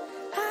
[0.00, 0.44] I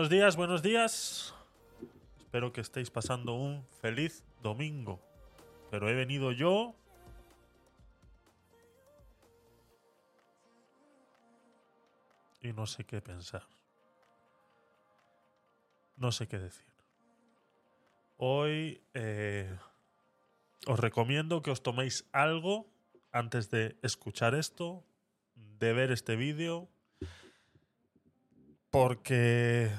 [0.00, 1.34] Buenos días, buenos días.
[2.18, 4.98] Espero que estéis pasando un feliz domingo.
[5.70, 6.74] Pero he venido yo.
[12.40, 13.42] Y no sé qué pensar.
[15.98, 16.72] No sé qué decir.
[18.16, 19.54] Hoy eh,
[20.66, 22.66] os recomiendo que os toméis algo
[23.12, 24.82] antes de escuchar esto,
[25.34, 26.70] de ver este vídeo
[28.70, 29.70] porque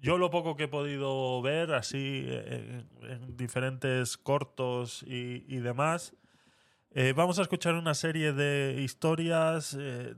[0.00, 6.14] yo lo poco que he podido ver así en, diferentes cortos y, demás,
[6.92, 10.14] eh, vamos a escuchar una serie de historias, eh,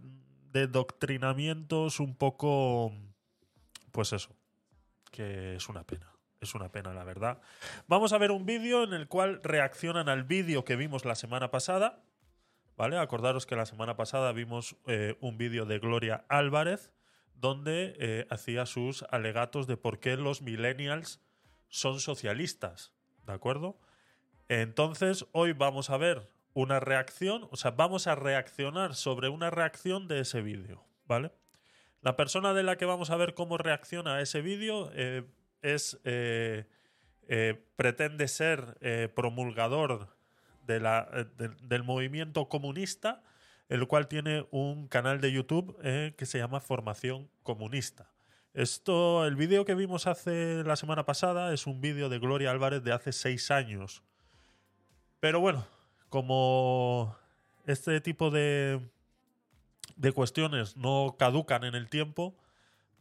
[0.52, 2.92] de doctrinamientos un poco,
[3.90, 4.34] pues eso,
[5.10, 6.12] que es una pena.
[6.40, 7.40] Es una pena, la verdad.
[7.86, 11.52] Vamos a ver un vídeo en el cual reaccionan al vídeo que vimos la semana
[11.52, 12.02] pasada.
[12.76, 12.98] ¿Vale?
[12.98, 16.90] Acordaros que la semana pasada vimos eh, un vídeo de Gloria Álvarez
[17.34, 21.20] donde eh, hacía sus alegatos de por qué los millennials
[21.68, 22.92] son socialistas,
[23.26, 23.80] ¿de acuerdo?
[24.48, 30.06] Entonces, hoy vamos a ver una reacción, o sea, vamos a reaccionar sobre una reacción
[30.08, 31.32] de ese vídeo, ¿vale?
[32.02, 35.24] La persona de la que vamos a ver cómo reacciona a ese vídeo eh,
[35.62, 36.66] es eh,
[37.76, 40.14] pretende ser promulgador
[40.66, 41.08] de la,
[41.62, 43.22] del movimiento comunista
[43.68, 48.10] el cual tiene un canal de YouTube eh, que se llama Formación Comunista.
[48.54, 52.82] Esto, el vídeo que vimos hace la semana pasada es un vídeo de Gloria Álvarez
[52.84, 54.02] de hace seis años.
[55.20, 55.66] Pero bueno,
[56.10, 57.16] como
[57.66, 58.80] este tipo de,
[59.96, 62.36] de cuestiones no caducan en el tiempo,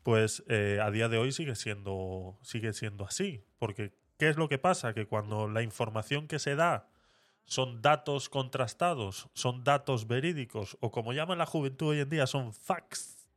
[0.03, 3.43] pues eh, a día de hoy sigue siendo, sigue siendo así.
[3.59, 4.93] Porque, ¿qué es lo que pasa?
[4.93, 6.87] Que cuando la información que se da
[7.45, 12.53] son datos contrastados, son datos verídicos, o como llaman la juventud hoy en día, son
[12.53, 13.29] facts,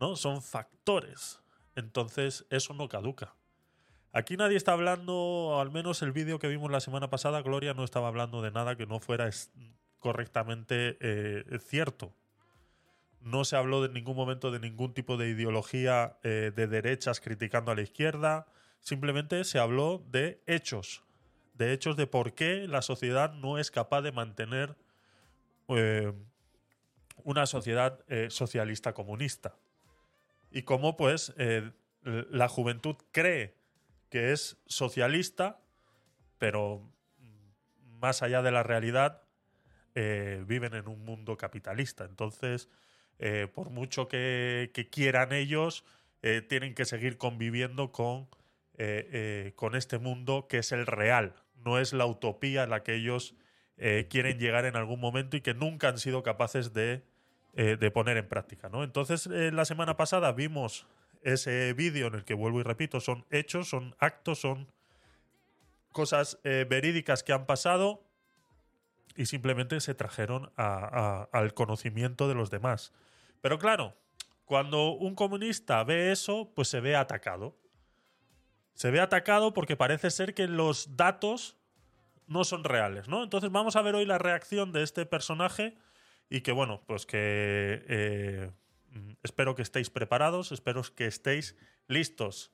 [0.00, 0.16] ¿no?
[0.16, 1.40] Son factores.
[1.76, 3.34] Entonces, eso no caduca.
[4.12, 7.82] Aquí nadie está hablando, al menos el vídeo que vimos la semana pasada, Gloria no
[7.82, 9.28] estaba hablando de nada que no fuera
[9.98, 12.14] correctamente eh, cierto.
[13.20, 17.72] No se habló en ningún momento de ningún tipo de ideología eh, de derechas criticando
[17.72, 18.46] a la izquierda.
[18.78, 21.02] Simplemente se habló de hechos,
[21.54, 24.76] de hechos de por qué la sociedad no es capaz de mantener
[25.68, 26.12] eh,
[27.22, 29.56] una sociedad eh, socialista comunista.
[30.50, 31.70] Y cómo pues eh,
[32.02, 33.54] la juventud cree
[34.10, 35.60] que es socialista,
[36.38, 36.92] pero
[38.00, 39.22] más allá de la realidad,
[39.94, 42.04] viven en un mundo capitalista.
[42.04, 42.68] Entonces,
[43.54, 45.84] por mucho que, quieran ellos,
[46.48, 48.28] tienen que seguir conviviendo con,
[49.54, 53.34] con este mundo que es el real, no es la utopía a la que ellos
[54.08, 57.02] quieren llegar en algún momento y que nunca han sido capaces de,
[57.54, 58.68] de poner en práctica.
[58.68, 58.84] ¿no?
[58.84, 60.86] Entonces, la semana pasada vimos
[61.22, 64.68] ese vídeo en el que vuelvo y repito, son hechos, son actos, son
[65.90, 68.04] cosas verídicas que han pasado
[69.16, 72.92] y simplemente se trajeron al conocimiento de los demás.
[73.40, 73.94] Pero claro,
[74.44, 77.56] cuando un comunista ve eso, pues se ve atacado.
[78.74, 81.56] Se ve atacado porque parece ser que los datos
[82.26, 83.22] no son reales, ¿no?
[83.22, 85.74] Entonces vamos a ver hoy la reacción de este personaje
[86.28, 88.50] y que, bueno, pues que eh,
[89.22, 91.56] espero que estéis preparados, espero que estéis
[91.86, 92.52] listos.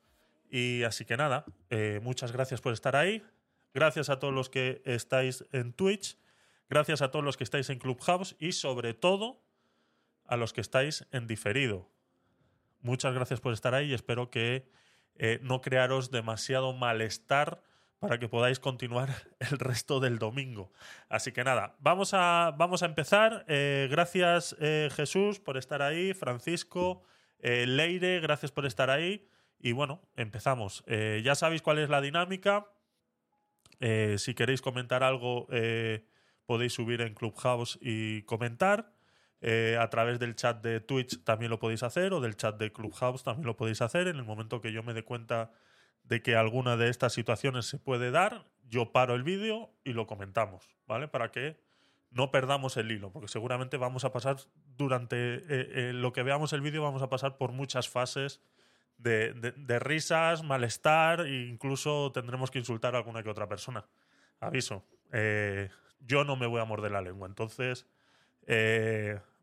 [0.51, 3.23] Y así que nada, eh, muchas gracias por estar ahí.
[3.73, 6.19] Gracias a todos los que estáis en Twitch.
[6.69, 9.43] Gracias a todos los que estáis en Clubhouse y sobre todo
[10.27, 11.89] a los que estáis en diferido.
[12.81, 14.69] Muchas gracias por estar ahí y espero que
[15.23, 17.63] eh, no crearos demasiado malestar
[17.99, 20.73] para que podáis continuar el resto del domingo.
[21.11, 23.45] Así que nada, vamos a, vamos a empezar.
[23.47, 27.03] Eh, gracias eh, Jesús por estar ahí, Francisco,
[27.43, 29.29] Leire, gracias por estar ahí.
[29.59, 30.83] Y bueno, empezamos.
[31.23, 32.67] ya sabéis cuál es la dinámica.
[34.17, 35.47] si queréis comentar algo
[36.47, 38.93] podéis subir en Clubhouse y comentar.
[39.43, 42.73] Eh, a través del chat de Twitch también lo podéis hacer o del chat de
[42.73, 44.07] Clubhouse también lo podéis hacer.
[44.09, 45.51] En el momento que yo me dé cuenta
[46.05, 50.07] de que alguna de estas situaciones se puede dar, yo paro el vídeo y lo
[50.07, 51.09] comentamos, ¿vale?
[51.09, 51.59] Para que
[52.11, 54.37] no perdamos el hilo, porque seguramente vamos a pasar
[54.77, 58.43] durante eh, eh, lo que veamos el vídeo, vamos a pasar por muchas fases
[58.99, 63.87] de, risas, malestar e incluso tendremos que insultar a alguna que otra persona.
[64.41, 64.85] Aviso
[66.01, 67.29] yo no me voy a morder la lengua.
[67.29, 67.87] Entonces,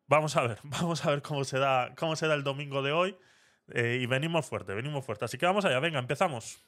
[0.08, 2.92] vamos a ver, vamos a ver cómo se da, cómo se da el domingo de
[2.92, 3.18] hoy.
[3.70, 5.26] Eh, y venimos fuerte, venimos fuerte.
[5.26, 6.64] Así que vamos allá, venga, empezamos.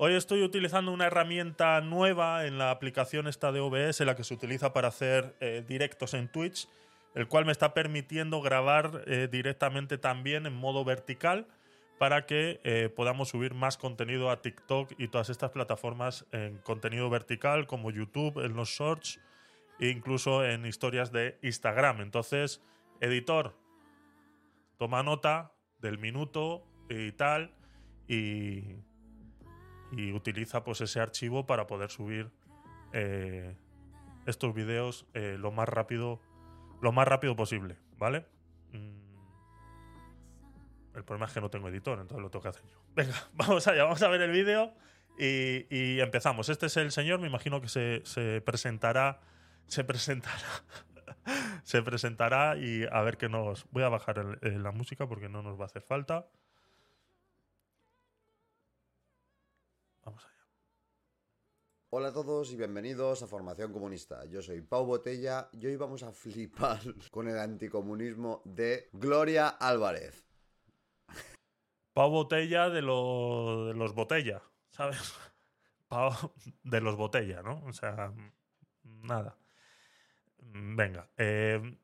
[0.00, 4.32] Hoy estoy utilizando una herramienta nueva en la aplicación esta de OBS, la que se
[4.32, 6.68] utiliza para hacer eh, directos en Twitch
[7.18, 11.48] el cual me está permitiendo grabar eh, directamente también en modo vertical
[11.98, 17.10] para que eh, podamos subir más contenido a TikTok y todas estas plataformas en contenido
[17.10, 19.18] vertical como YouTube, en los shorts
[19.80, 22.02] e incluso en historias de Instagram.
[22.02, 22.62] Entonces,
[23.00, 23.56] editor,
[24.76, 25.50] toma nota
[25.80, 27.52] del minuto y tal
[28.06, 28.76] y,
[30.14, 32.30] utiliza pues ese archivo para poder subir
[32.92, 33.56] eh,
[34.26, 36.20] estos vídeos lo más rápido
[36.80, 38.26] lo más rápido posible, ¿vale?
[38.72, 38.98] Mm.
[40.94, 42.82] El problema es que no tengo editor, entonces lo tengo que hacer yo.
[42.94, 44.74] Venga, vamos allá, vamos a ver el vídeo
[45.18, 46.48] y, empezamos.
[46.48, 49.20] Este es el señor, me imagino que se, presentará.
[49.66, 50.64] Se presentará.
[51.64, 53.66] se presentará y a ver qué nos.
[53.70, 56.26] Voy a bajar la música porque no nos va a hacer falta.
[61.90, 64.22] Hola a todos y bienvenidos a Formación Comunista.
[64.26, 66.80] Yo soy Pau Botella y hoy vamos a flipar
[67.10, 70.22] con el anticomunismo de Gloria Álvarez.
[71.94, 75.14] Pau Botella de, los Botella, ¿sabes?
[75.88, 76.12] Pau
[76.62, 77.64] de los Botella, ¿no?
[77.64, 78.12] O sea,
[78.82, 79.38] nada.
[80.40, 81.08] Venga.
[81.16, 81.74] Eh,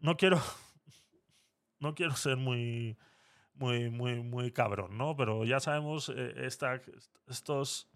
[0.00, 0.38] no, quiero.
[1.78, 2.98] No quiero ser muy.
[3.54, 5.16] Muy, muy, muy cabrón, ¿no?
[5.16, 6.48] Pero ya sabemos eh,
[7.26, 7.91] estos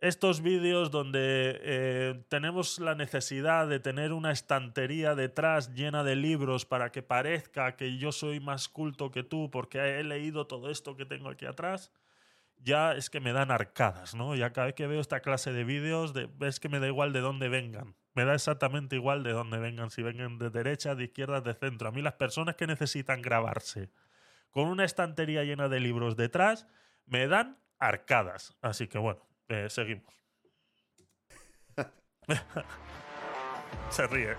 [0.00, 6.64] estos vídeos donde eh, tenemos la necesidad de tener una estantería detrás llena de libros
[6.66, 10.96] para que parezca que yo soy más culto que tú porque he leído todo esto
[10.96, 11.92] que tengo aquí atrás,
[12.58, 14.34] ya es que me dan arcadas, ¿no?
[14.34, 17.20] Ya cada vez que veo esta clase de vídeos, es que me da igual de
[17.20, 17.94] dónde vengan.
[18.14, 21.88] Me da exactamente igual de dónde vengan, si vengan de derecha, de izquierda, de centro.
[21.88, 23.90] A mí las personas que necesitan grabarse
[24.50, 26.66] con una estantería llena de libros detrás,
[27.06, 28.56] me dan arcadas.
[28.60, 30.14] Así que bueno, eh, seguimos.
[33.90, 34.30] Se ríe.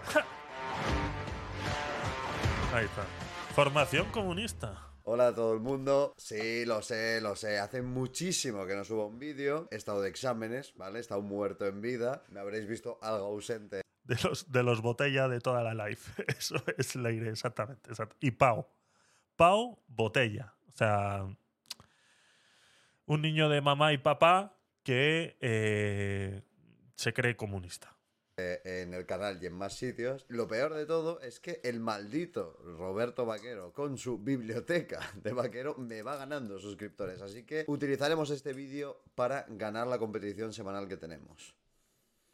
[2.74, 3.04] Ahí está.
[3.56, 4.86] Formación comunista.
[5.04, 6.14] Hola a todo el mundo.
[6.18, 7.58] Sí, lo sé, lo sé.
[7.58, 9.68] Hace muchísimo que no subo un vídeo.
[9.72, 11.00] He estado de exámenes, ¿vale?
[11.00, 12.24] He estado muerto en vida.
[12.30, 13.82] Me habréis visto algo ausente.
[14.04, 16.24] De los, de los botella de toda la life.
[16.38, 17.90] Eso es la idea, exactamente,
[18.20, 18.68] Y Pau.
[19.36, 20.54] Pau, botella.
[20.72, 21.26] O sea,
[23.08, 24.59] un niño de mamá y papá
[24.90, 26.42] que eh,
[26.96, 27.96] se cree comunista.
[28.38, 30.26] eh, en el canal y en más sitios.
[30.30, 35.76] Lo peor de todo es que el maldito Roberto Vaquero, con su biblioteca de vaquero,
[35.78, 37.22] me va ganando suscriptores.
[37.22, 41.54] Así que utilizaremos este vídeo para ganar la competición semanal que tenemos.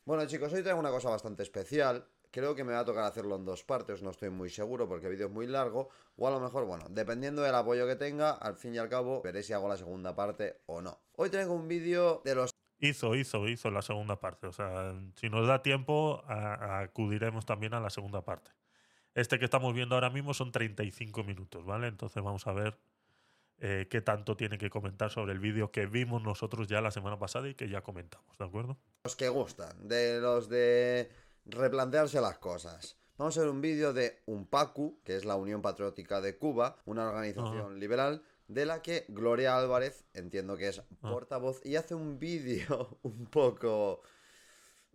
[0.05, 2.07] Bueno chicos, hoy traigo una cosa bastante especial.
[2.35, 5.05] Creo que me va a tocar hacerlo en dos partes, no estoy muy seguro porque
[5.05, 5.87] el vídeo es muy largo.
[6.17, 9.21] O a lo mejor, bueno, dependiendo del apoyo que tenga, al fin y al cabo
[9.21, 10.99] veré si hago la segunda parte o no.
[11.13, 14.47] Hoy traigo un vídeo de los Hizo, hizo, hizo la segunda parte.
[14.47, 18.51] O sea, si nos da tiempo, a- a- acudiremos también a la segunda parte.
[19.13, 21.87] Este que estamos viendo ahora mismo son 35 minutos, ¿vale?
[21.87, 22.77] Entonces vamos a ver
[23.59, 27.17] eh, qué tanto tiene que comentar sobre el vídeo que vimos nosotros ya la semana
[27.17, 28.77] pasada y que ya comentamos, ¿de acuerdo?
[29.05, 31.09] los que gustan, de los de
[31.45, 32.97] replantearse las cosas.
[33.17, 37.07] Vamos a ver un vídeo de UNPACU, que es la Unión Patriótica de Cuba, una
[37.07, 42.99] organización liberal de la que Gloria Álvarez, entiendo que es portavoz, y hace un vídeo
[43.03, 44.01] un poco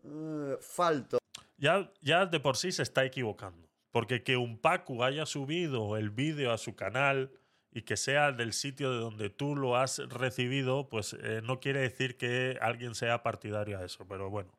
[0.05, 1.19] eh, falto.
[1.57, 3.69] Ya, ya de por sí se está equivocando.
[3.91, 7.33] Porque que un Pacu haya subido el vídeo a su canal
[7.73, 11.81] y que sea del sitio de donde tú lo has recibido, pues eh, no quiere
[11.81, 14.07] decir que alguien sea partidario a eso.
[14.07, 14.53] Pero bueno,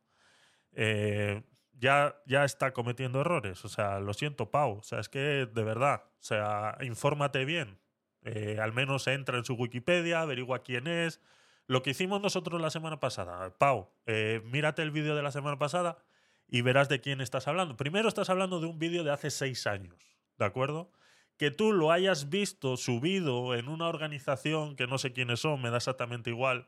[0.73, 1.43] eh,
[1.79, 3.63] ya, ya está cometiendo errores.
[3.65, 4.79] O sea, lo siento, Pau.
[4.79, 7.79] O sea, es que de verdad, o sea, infórmate bien.
[8.23, 11.21] Eh, al menos entra en su Wikipedia, averigua quién es.
[11.67, 15.57] Lo que hicimos nosotros la semana pasada, Pau, eh, mírate el vídeo de la semana
[15.57, 15.97] pasada
[16.47, 17.77] y verás de quién estás hablando.
[17.77, 19.95] Primero estás hablando de un vídeo de hace seis años,
[20.37, 20.91] ¿de acuerdo?
[21.37, 25.69] Que tú lo hayas visto subido en una organización que no sé quiénes son, me
[25.69, 26.67] da exactamente igual.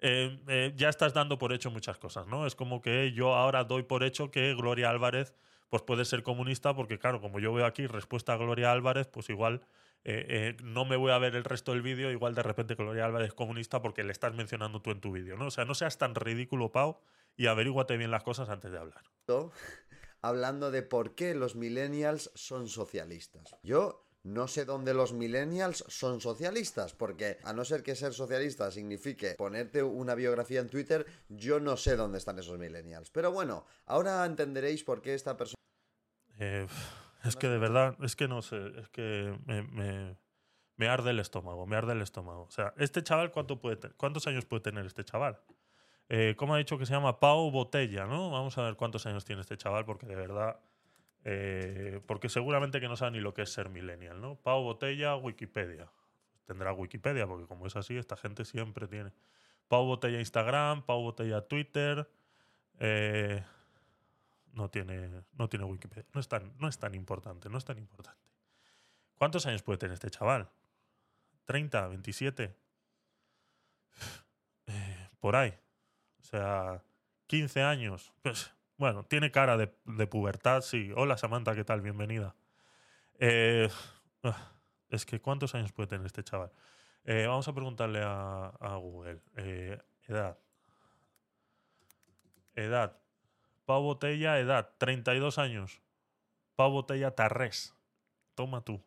[0.00, 2.46] Eh, eh, ya estás dando por hecho muchas cosas, ¿no?
[2.46, 5.34] Es como que yo ahora doy por hecho que Gloria Álvarez
[5.70, 9.28] pues puede ser comunista porque, claro, como yo veo aquí respuesta a Gloria Álvarez, pues
[9.30, 9.66] igual
[10.04, 13.28] eh, no me voy a ver el resto del vídeo, igual de repente Gloria Álvarez
[13.28, 15.46] es comunista porque le estás mencionando tú en tu vídeo, ¿no?
[15.46, 17.00] O sea, no seas tan ridículo, Pau,
[17.36, 19.02] y averíguate bien las cosas antes de hablar.
[20.24, 23.56] hablando de por qué los millennials son socialistas.
[23.62, 28.70] Yo no sé dónde los millennials son socialistas, porque a no ser que ser socialista
[28.70, 33.10] signifique ponerte una biografía en Twitter, yo no sé dónde están esos millennials.
[33.10, 35.60] Pero bueno, ahora entenderéis por qué esta persona
[36.38, 36.66] Eh,
[37.24, 39.38] es que de verdad, es que no sé, es que
[40.76, 42.44] me, arde el estómago, me arde el estómago.
[42.44, 45.38] O sea, este chaval, ¿cuánto puede ¿cuántos años puede tener este chaval?
[46.08, 47.20] Eh, ¿Cómo ha dicho que se llama?
[47.20, 48.30] Pau Botella, ¿no?
[48.30, 50.60] Vamos a ver cuántos años tiene este chaval, porque de verdad,
[51.24, 54.36] eh, porque seguramente que no sabe ni lo que es ser millennial, ¿no?
[54.36, 55.90] Pau Botella, Wikipedia.
[56.46, 59.12] Tendrá Wikipedia, porque como es así, esta gente siempre tiene.
[59.68, 62.08] Pau Botella Instagram, Pau Botella Twitter.
[62.78, 63.42] eh,
[64.54, 66.06] no tiene, no tiene Wikipedia.
[66.12, 68.20] No es, tan, no es tan importante, no es tan importante.
[69.16, 70.48] ¿Cuántos años puede tener este chaval?
[71.46, 71.70] ¿30?
[71.70, 72.54] ¿27?
[74.66, 75.52] Eh, por ahí.
[76.20, 76.82] O sea,
[77.26, 78.12] 15 años.
[78.22, 78.50] Pues,
[78.84, 79.66] bueno, tiene cara de,
[80.06, 80.92] pubertad, sí.
[80.94, 81.80] Hola Samantha, ¿qué tal?
[81.80, 82.36] Bienvenida.
[83.18, 83.70] Eh,
[84.24, 84.52] ah,
[84.90, 86.52] es que, ¿cuántos años puede tener este chaval?
[87.04, 89.22] Eh, vamos a preguntarle a, a Google.
[89.38, 90.38] Eh, edad.
[92.54, 93.00] Edad.
[93.64, 95.80] Pau Botella, edad, 32 años.
[96.54, 97.74] Pau Botella Tarrés.
[98.34, 98.84] Toma tú.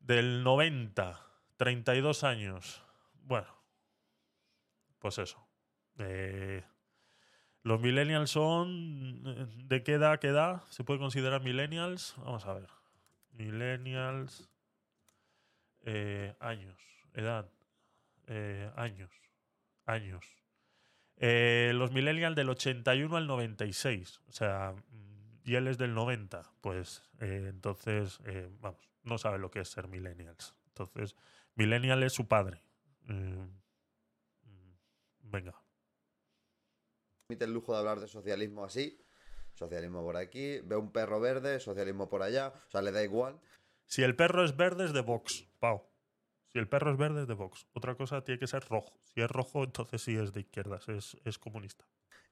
[0.00, 1.24] Del 90,
[1.58, 2.82] 32 años.
[3.22, 3.54] Bueno,
[4.98, 5.46] pues eso.
[5.98, 6.64] Eh,
[7.64, 9.22] los millennials son...
[9.26, 12.14] eh, ¿De qué edad, qué edad se puede considerar millennials?
[12.18, 12.68] Vamos a ver.
[13.32, 14.48] Millennials...
[15.82, 16.78] eh, años.
[17.14, 17.50] Edad.
[18.26, 19.10] eh, años.
[19.86, 20.24] Años.
[21.16, 24.20] Eh, los millennials del 81 al 96.
[24.28, 26.42] O sea, mm, y él es del 90.
[26.60, 28.20] Pues entonces,
[28.60, 30.54] vamos, no sabe lo que es ser millennials.
[30.68, 31.16] Entonces,
[31.54, 32.60] millennial es su padre.
[33.08, 33.48] Eh, mm,
[35.30, 35.63] venga.
[37.26, 39.00] Permite el lujo de hablar de socialismo así.
[39.54, 43.40] Socialismo por aquí, ve un perro verde, socialismo por allá, o sea, le da igual.
[43.86, 45.84] Si el perro es verde, es de Vox, Pau.
[46.52, 47.66] Si el perro es verde, es de Vox.
[47.72, 48.98] Otra cosa tiene que ser rojo.
[49.04, 51.86] Si es rojo, entonces sí es de izquierdas, es, es comunista.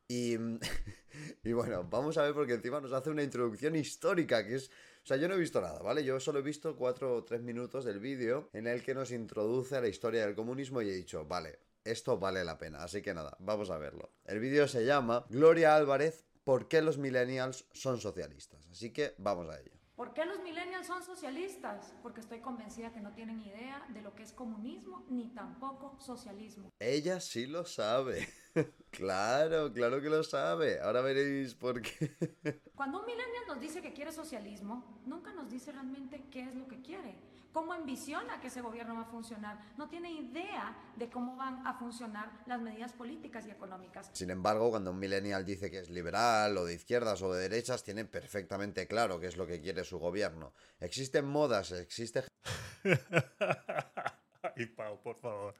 [0.08, 0.34] Y,
[1.44, 4.68] y bueno, vamos a ver porque encima nos hace una introducción histórica, que es...
[4.68, 6.04] O sea, yo no he visto nada, ¿vale?
[6.04, 9.76] Yo solo he visto cuatro o tres minutos del vídeo en el que nos introduce
[9.76, 12.82] a la historia del comunismo y he dicho, vale, esto vale la pena.
[12.82, 14.10] Así que nada, vamos a verlo.
[14.24, 18.68] El vídeo se llama Gloria Álvarez, ¿por qué los millennials son socialistas?
[18.70, 19.72] Así que vamos a ello.
[19.96, 21.94] ¿Por qué los millennials son socialistas?
[22.02, 26.72] Porque estoy convencida que no tienen idea de lo que es comunismo ni tampoco socialismo.
[26.80, 28.28] Ella sí lo sabe.
[28.90, 30.80] claro, claro que lo sabe.
[30.80, 32.10] Ahora veréis por qué.
[32.74, 36.66] Cuando un millennial nos dice que quiere socialismo, nunca nos dice realmente qué es lo
[36.66, 37.14] que quiere.
[37.52, 41.74] Cómo envisiona que ese gobierno va a funcionar, no tiene idea de cómo van a
[41.74, 44.10] funcionar las medidas políticas y económicas.
[44.12, 47.84] Sin embargo, cuando un millennial dice que es liberal o de izquierdas o de derechas,
[47.84, 50.52] tiene perfectamente claro qué es lo que quiere su gobierno.
[50.80, 52.24] Existen modas, existe...
[54.56, 55.54] Ay, Pau, por favor.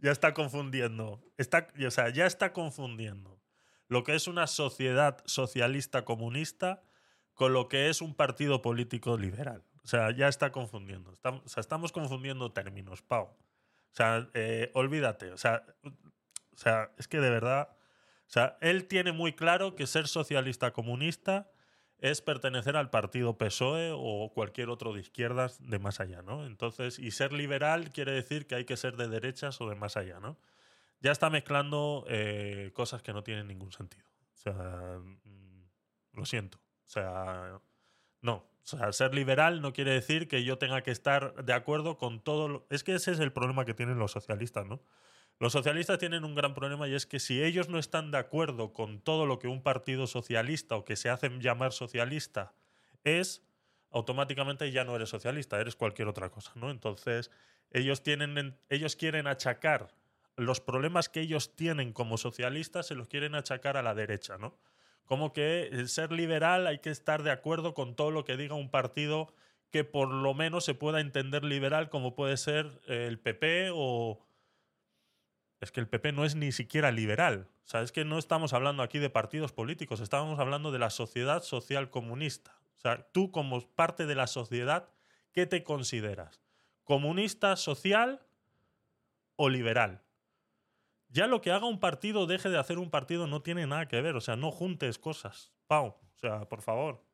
[0.00, 1.20] Ya está confundiendo.
[1.36, 3.40] Está, o sea, ya está confundiendo
[3.88, 6.82] lo que es una sociedad socialista comunista
[7.34, 9.64] con lo que es un partido político liberal.
[9.84, 11.12] O sea, ya está confundiendo.
[11.12, 13.24] Estamos, o sea, estamos confundiendo términos, Pau.
[13.24, 15.32] O sea, eh, olvídate.
[15.32, 17.70] O sea, o sea, es que de verdad.
[18.26, 21.50] O sea, él tiene muy claro que ser socialista comunista
[21.98, 26.46] es pertenecer al partido PSOE o cualquier otro de izquierdas de más allá, ¿no?
[26.46, 29.96] Entonces, y ser liberal quiere decir que hay que ser de derechas o de más
[29.96, 30.38] allá, ¿no?
[31.00, 34.06] Ya está mezclando eh, cosas que no tienen ningún sentido.
[34.34, 35.64] O sea, mm,
[36.12, 36.58] lo siento.
[36.58, 37.60] O sea,
[38.20, 38.46] no.
[38.64, 42.20] O sea, ser liberal no quiere decir que yo tenga que estar de acuerdo con
[42.20, 42.66] todo.
[42.68, 44.82] Es que ese es el problema que tienen los socialistas, ¿no?
[45.38, 48.72] Los socialistas tienen un gran problema y es que si ellos no están de acuerdo
[48.72, 52.54] con todo lo que un partido socialista o que se hacen llamar socialista
[53.04, 53.42] es,
[53.90, 56.70] automáticamente ya no eres socialista, eres cualquier otra cosa, ¿no?
[56.70, 57.30] Entonces,
[57.70, 59.94] ellos, tienen, ellos quieren achacar
[60.36, 64.58] los problemas que ellos tienen como socialistas, se los quieren achacar a la derecha, ¿no?
[65.08, 68.70] Como que ser liberal hay que estar de acuerdo con todo lo que diga un
[68.70, 69.32] partido
[69.70, 74.20] que por lo menos se pueda entender liberal como puede ser el PP o,
[75.60, 77.48] es que el PP no es ni siquiera liberal.
[77.64, 80.90] O sea, es que no estamos hablando aquí de partidos políticos, estamos hablando de la
[80.90, 82.58] sociedad social comunista.
[82.76, 84.90] O sea, tú como parte de la sociedad,
[85.32, 86.42] ¿qué te consideras?
[86.84, 88.20] ¿Comunista, social
[89.36, 90.02] o liberal?
[91.08, 94.00] Ya lo que haga un partido, deje de hacer un partido, no tiene nada que
[94.00, 94.16] ver.
[94.16, 95.52] O sea, no juntes cosas.
[95.66, 97.08] Pau, o sea, por favor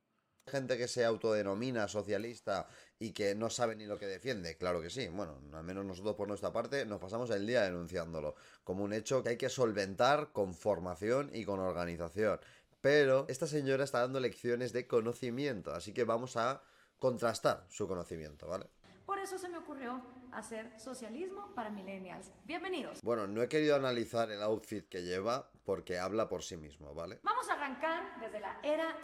[0.47, 4.91] gente que se autodenomina socialista y que no sabe ni lo que defiende, claro que
[4.91, 5.09] sí.
[5.09, 9.23] Bueno, al menos nosotros por nuestra parte nos pasamos el día denunciándolo como un hecho
[9.23, 12.41] que hay que solventar con formación y con organización.
[12.81, 16.63] Pero esta señora está dando lecciones de conocimiento, así que vamos a
[16.99, 18.67] contrastar su conocimiento, ¿vale?
[19.07, 22.33] Por eso se me ocurrió hacer socialismo para millennials.
[22.45, 23.01] Bienvenidos.
[23.03, 27.21] Bueno, no he querido analizar el outfit que lleva porque habla por sí mismo, ¿vale?
[27.23, 29.01] Vamos a arrancar desde la era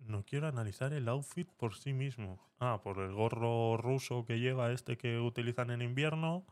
[0.00, 2.40] no quiero analizar el outfit por sí mismo.
[2.58, 6.46] Ah, por el gorro ruso que lleva este que utilizan en invierno.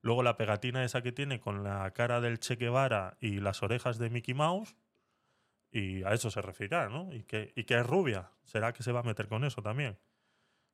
[0.00, 3.98] Luego la pegatina esa que tiene con la cara del Che Guevara y las orejas
[3.98, 4.76] de Mickey Mouse.
[5.70, 7.12] Y a eso se referirá, ¿no?
[7.12, 8.30] Y que, y que es rubia.
[8.44, 9.98] ¿Será que se va a meter con eso también?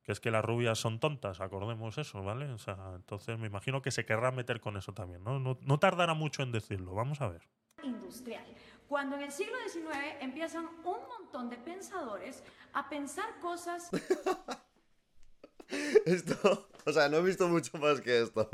[0.08, 2.46] Que es que las rubias son tontas, acordemos eso, ¿vale?
[2.46, 5.38] O sea, entonces me imagino que se querrá meter con eso también, ¿no?
[5.38, 6.94] No, no tardará mucho en decirlo.
[6.94, 7.42] Vamos a ver.
[7.82, 8.46] Industrial
[8.88, 12.42] cuando en el siglo XIX empiezan un montón de pensadores
[12.72, 13.90] a pensar cosas...
[16.06, 18.48] esto, o sea, no he visto mucho más que esto.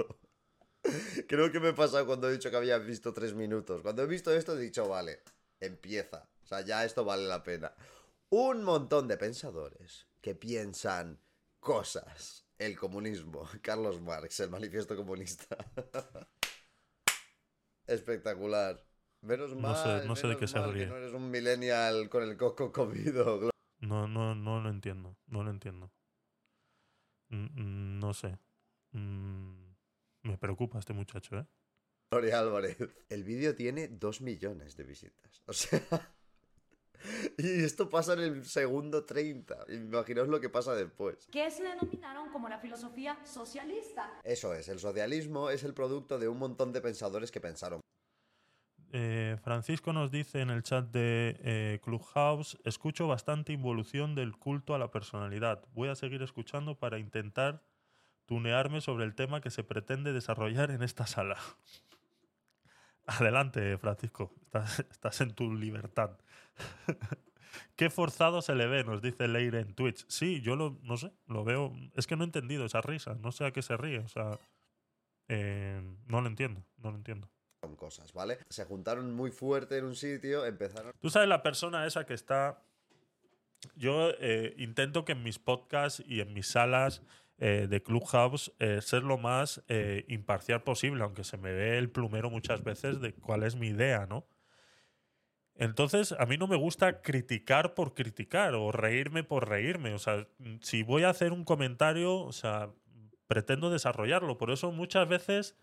[1.28, 3.80] Creo que me he pasado cuando he dicho que había visto tres minutos.
[3.82, 5.22] Cuando he visto esto he dicho, vale,
[5.60, 6.28] empieza.
[6.42, 7.72] O sea, ya esto vale la pena.
[8.30, 11.20] Un montón de pensadores que piensan
[11.64, 12.46] cosas.
[12.58, 13.48] El comunismo.
[13.62, 15.56] Carlos Marx, el manifiesto comunista.
[17.88, 18.80] Espectacular.
[19.22, 20.06] Menos mal.
[20.06, 20.86] No sé, de qué se ríe.
[20.86, 23.50] no eres un millennial con el coco comido.
[23.80, 25.14] No, no, no lo entiendo.
[25.26, 25.92] No lo entiendo.
[27.28, 28.38] No sé.
[28.92, 29.74] Mm,
[30.22, 31.46] me preocupa este muchacho, ¿eh?
[32.10, 32.78] Gloria Álvarez.
[33.10, 35.42] El vídeo tiene dos millones de visitas.
[35.44, 35.82] O sea.
[37.38, 39.66] Y esto pasa en el segundo 30.
[39.68, 41.26] Imaginaos lo que pasa después.
[41.30, 44.20] Que se denominaron como la filosofía socialista.
[44.24, 47.80] Eso es, el socialismo es el producto de un montón de pensadores que pensaron.
[48.96, 54.72] Eh, Francisco nos dice en el chat de eh, Clubhouse, escucho bastante involución del culto
[54.72, 55.64] a la personalidad.
[55.72, 57.64] Voy a seguir escuchando para intentar
[58.24, 61.38] tunearme sobre el tema que se pretende desarrollar en esta sala.
[63.06, 64.32] Adelante, Francisco,
[64.90, 66.18] estás, en tu libertad.
[67.76, 70.04] Qué forzado se le ve, nos dice Leire en Twitch.
[70.08, 71.72] Sí, yo lo, no sé, lo veo.
[71.94, 74.38] Es que no he entendido esa risa, no sé a qué se ríe, o sea,
[75.28, 77.28] eh, no lo entiendo, no lo entiendo
[77.74, 78.38] cosas, ¿vale?
[78.50, 80.92] Se juntaron muy fuerte en un sitio, empezaron...
[81.00, 82.62] Tú sabes la persona esa que está...
[83.76, 87.00] Yo eh, intento que en mis podcasts y en mis salas
[87.38, 89.62] eh, de Clubhouse eh, ser lo más
[90.08, 94.06] imparcial posible, aunque se me ve el plumero muchas veces de cuál es mi idea,
[94.06, 94.26] ¿no?
[95.56, 99.94] Entonces, a mí no me gusta criticar por criticar o reírme por reírme.
[99.94, 100.26] O sea,
[100.60, 102.70] si voy a hacer un comentario, o sea,
[103.28, 104.36] pretendo desarrollarlo.
[104.36, 105.56] Por eso muchas veces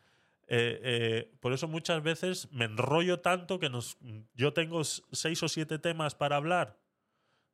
[0.53, 3.97] eh, eh, por eso muchas veces me enrollo tanto que nos,
[4.33, 6.77] yo tengo seis o siete temas para hablar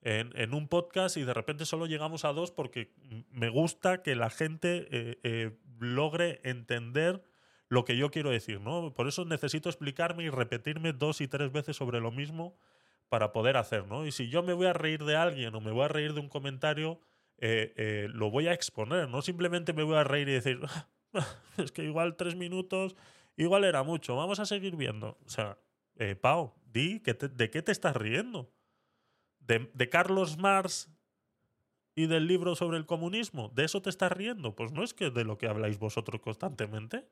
[0.08, 2.93] en, en un podcast y de repente solo llegamos a dos porque
[3.32, 7.22] me gusta que la gente eh, eh, logre entender
[7.70, 8.93] lo que yo quiero decir, ¿no?
[8.93, 12.58] Por eso necesito explicarme y repetirme dos y tres veces sobre lo mismo
[13.10, 14.06] para poder hacer, ¿no?
[14.06, 16.22] Y si yo me voy a reír de alguien o me voy a reír de
[16.22, 17.00] un comentario,
[17.39, 20.60] eh, eh, lo voy a exponer, no simplemente me voy a reír y decir,
[21.58, 22.96] es que igual tres minutos,
[23.36, 25.17] igual era mucho, vamos a seguir viendo.
[25.26, 25.58] O sea,
[25.98, 28.50] eh, Pau, di, que te- ¿de qué te estás riendo?
[29.48, 30.90] ¿De, Carlos Marx
[31.96, 33.50] y del libro sobre el comunismo?
[33.56, 34.56] ¿De eso te estás riendo?
[34.56, 37.10] Pues no es que de lo que habláis vosotros constantemente.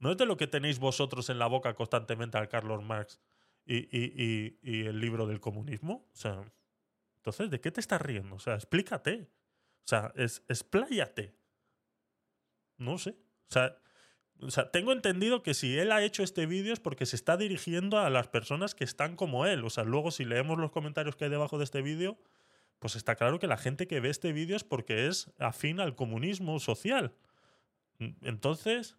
[0.00, 3.20] No es de lo que tenéis vosotros en la boca constantemente al Carlos Marx
[3.64, 6.06] y, y- y- y el libro del comunismo.
[6.12, 6.42] O sea,
[7.18, 8.36] entonces, ¿de qué te estás riendo?
[8.36, 9.30] O sea, explícate.
[9.84, 11.34] O sea, es, expláyate.
[12.78, 13.10] No sé.
[13.10, 13.76] O sea,
[14.42, 17.36] o sea, tengo entendido que si él ha hecho este vídeo es porque se está
[17.36, 19.64] dirigiendo a las personas que están como él.
[19.64, 22.18] O sea, luego si leemos los comentarios que hay debajo de este vídeo,
[22.78, 25.94] pues está claro que la gente que ve este vídeo es porque es afín al
[25.94, 27.14] comunismo social.
[28.22, 28.96] Entonces,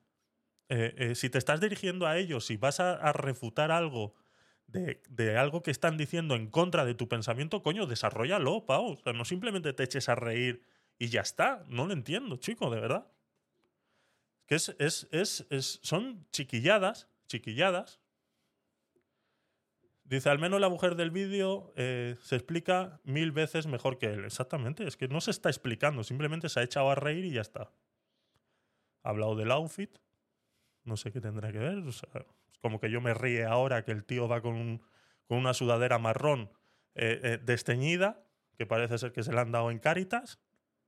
[0.70, 4.14] eh, eh, si te estás dirigiendo a ellos, si vas a, refutar algo
[4.68, 8.92] de, de algo que están diciendo en contra de tu pensamiento, coño, desarrollalo, Pau.
[8.92, 10.62] O sea, no simplemente te eches a reír
[11.00, 11.66] y ya está.
[11.68, 13.08] No lo entiendo, chico, de verdad.
[14.52, 18.02] Que es, es, es, es- son chiquilladas, chiquilladas.
[20.04, 24.26] Dice, al menos la mujer del vídeo eh, se explica mil veces mejor que él.
[24.26, 27.40] Exactamente, es que no se está explicando, simplemente se ha echado a reír y ya
[27.40, 27.72] está.
[29.04, 29.98] Ha hablado del outfit,
[30.84, 31.78] no sé qué tendrá que ver.
[31.88, 32.02] es
[32.60, 34.82] como que yo me ríe ahora que el tío va con,
[35.28, 36.52] con una sudadera marrón
[36.96, 38.22] eh, eh, desteñida,
[38.58, 40.42] que parece ser que se la han dado en Cáritas.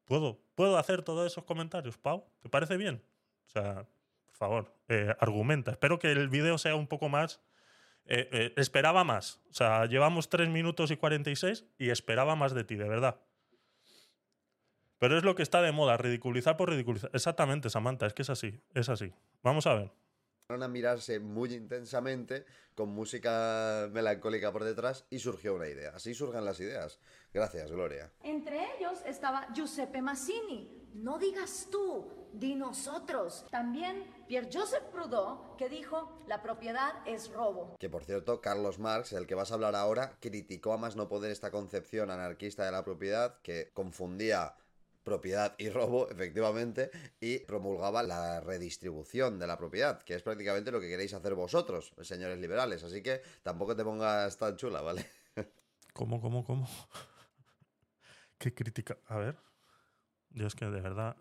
[0.03, 2.25] ¿Puedo, ¿Puedo hacer todos esos comentarios, Pau?
[2.41, 3.01] ¿Te parece bien?
[3.47, 3.87] O sea,
[4.25, 5.71] por favor, eh, argumenta.
[5.71, 7.41] Espero que el vídeo sea un poco más...
[8.05, 9.41] eh, eh, esperaba más.
[9.49, 13.21] O sea, llevamos 3 minutos y 46 y esperaba más de ti, de verdad.
[14.99, 17.09] Pero es lo que está de moda, ridiculizar por ridiculizar.
[17.13, 19.13] Exactamente, Samantha, es que es así, es así.
[19.41, 19.91] Vamos a ver.
[20.47, 25.91] a mirarse muy intensamente con música melancólica por detrás y surgió una idea.
[25.95, 26.99] Así surgen las ideas.
[27.33, 28.13] Gracias, Gloria.
[28.23, 30.82] Entre ellos estaba Giuseppe Mazzini.
[30.93, 33.45] No digas tú, di nosotros.
[33.49, 37.75] También Pierre Joseph Proudhon, que dijo, la propiedad es robo.
[37.79, 41.07] Que por cierto, Carlos Marx, el que vas a hablar ahora, criticó a más no
[41.07, 44.55] poder esta concepción anarquista de la propiedad que confundía
[45.03, 50.79] propiedad y robo, efectivamente, y promulgaba la redistribución de la propiedad, que es prácticamente lo
[50.79, 52.83] que queréis hacer vosotros, señores liberales.
[52.83, 55.05] Así que tampoco te pongas tan chula, ¿vale?
[55.93, 56.67] ¿Cómo, cómo, cómo?
[58.37, 58.97] ¿Qué crítica?
[59.07, 59.52] A ver.
[60.33, 61.15] Yo es que de verdad.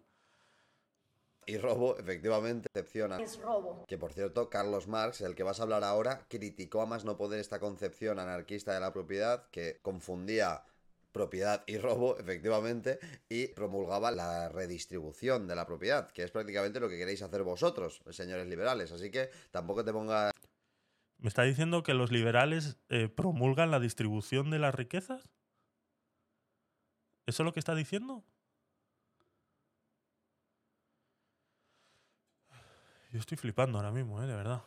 [1.44, 3.84] Y robo, efectivamente, concepción Es robo.
[3.88, 7.16] Que por cierto, Carlos Marx, el que vas a hablar ahora, criticó a más no
[7.16, 10.64] poder esta concepción anarquista de la propiedad que confundía
[11.10, 12.98] propiedad y robo, efectivamente,
[13.28, 18.00] y promulgaba la redistribución de la propiedad, que es prácticamente lo que queréis hacer vosotros,
[18.10, 18.92] señores liberales.
[18.92, 20.32] Así que tampoco te pongas
[21.18, 25.28] ¿Me está diciendo que los liberales eh, promulgan la distribución de las riquezas?
[27.26, 28.24] ¿Eso es lo que está diciendo?
[33.12, 34.26] Yo estoy flipando ahora mismo, ¿eh?
[34.26, 34.64] de verdad.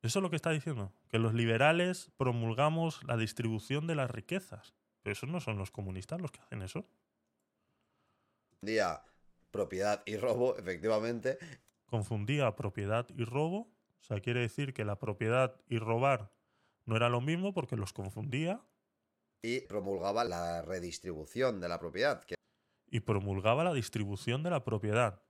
[0.00, 0.92] Eso es lo que está diciendo.
[1.08, 4.76] Que los liberales promulgamos la distribución de las riquezas.
[5.02, 6.86] Pero esos no son los comunistas los que hacen eso.
[8.62, 9.02] día
[9.50, 11.38] propiedad y robo, efectivamente,
[11.86, 13.72] confundía propiedad y robo.
[14.00, 16.30] O sea, quiere decir que la propiedad y robar
[16.84, 18.62] no era lo mismo porque los confundía
[19.42, 22.36] y promulgaba la redistribución de la propiedad, que
[22.90, 25.22] y promulgaba la distribución de la propiedad.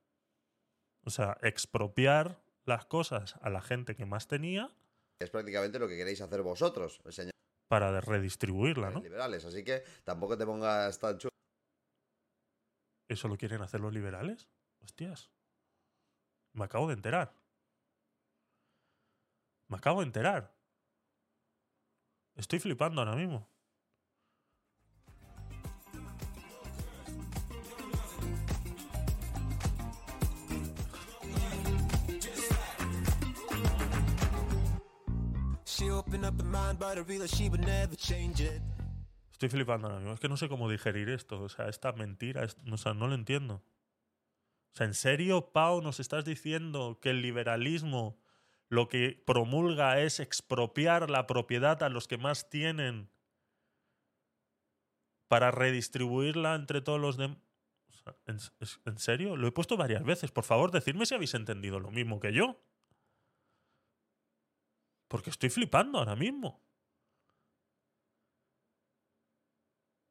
[1.08, 4.70] O sea, expropiar las cosas a la gente que más tenía
[5.18, 7.32] es prácticamente lo que queréis hacer vosotros, señores
[7.68, 9.00] para redistribuirla, ¿no?
[9.00, 9.44] liberales.
[9.44, 11.32] Así que tampoco te pongas tan chula.
[13.08, 14.48] ¿Eso lo quieren hacer los liberales?
[14.80, 15.30] Hostias.
[16.52, 17.34] Me acabo de enterar.
[19.68, 20.54] Me acabo de enterar.
[22.36, 23.48] Estoy flipando ahora mismo.
[39.32, 40.14] Estoy flipando ahora mismo.
[40.14, 41.40] Es que no sé cómo digerir esto.
[41.42, 43.62] O sea, esta mentira, es- o sea, no lo entiendo.
[44.74, 48.18] O sea, ¿en serio, Pau, nos estás diciendo que el liberalismo
[48.68, 53.08] lo que promulga es expropiar la propiedad a los que más tienen
[55.28, 57.38] para redistribuirla entre todos los demás?
[58.26, 59.36] ¿en, es- ¿En serio?
[59.36, 60.30] Lo he puesto varias veces.
[60.30, 62.60] Por favor, decidme si habéis entendido lo mismo que yo.
[65.08, 66.60] Porque estoy flipando ahora mismo.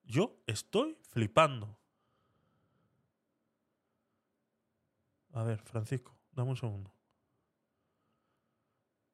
[0.04, 1.78] Yo estoy flipando.
[5.34, 6.92] A ver, Francisco, dame un segundo.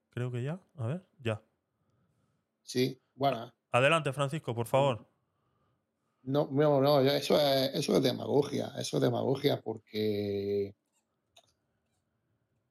[0.09, 0.59] Creo que ya.
[0.77, 1.41] A ver, ya.
[2.61, 3.51] Sí, bueno.
[3.71, 5.07] Adelante, Francisco, por favor.
[6.21, 10.73] No, no, no, eso es, eso es demagogia, eso es demagogia porque,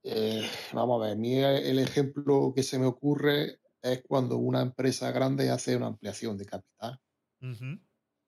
[0.04, 4.62] eh, vamos a ver, a mí el ejemplo que se me ocurre es cuando una
[4.62, 7.00] empresa grande hace una ampliación de capital.
[7.42, 7.78] Ujú.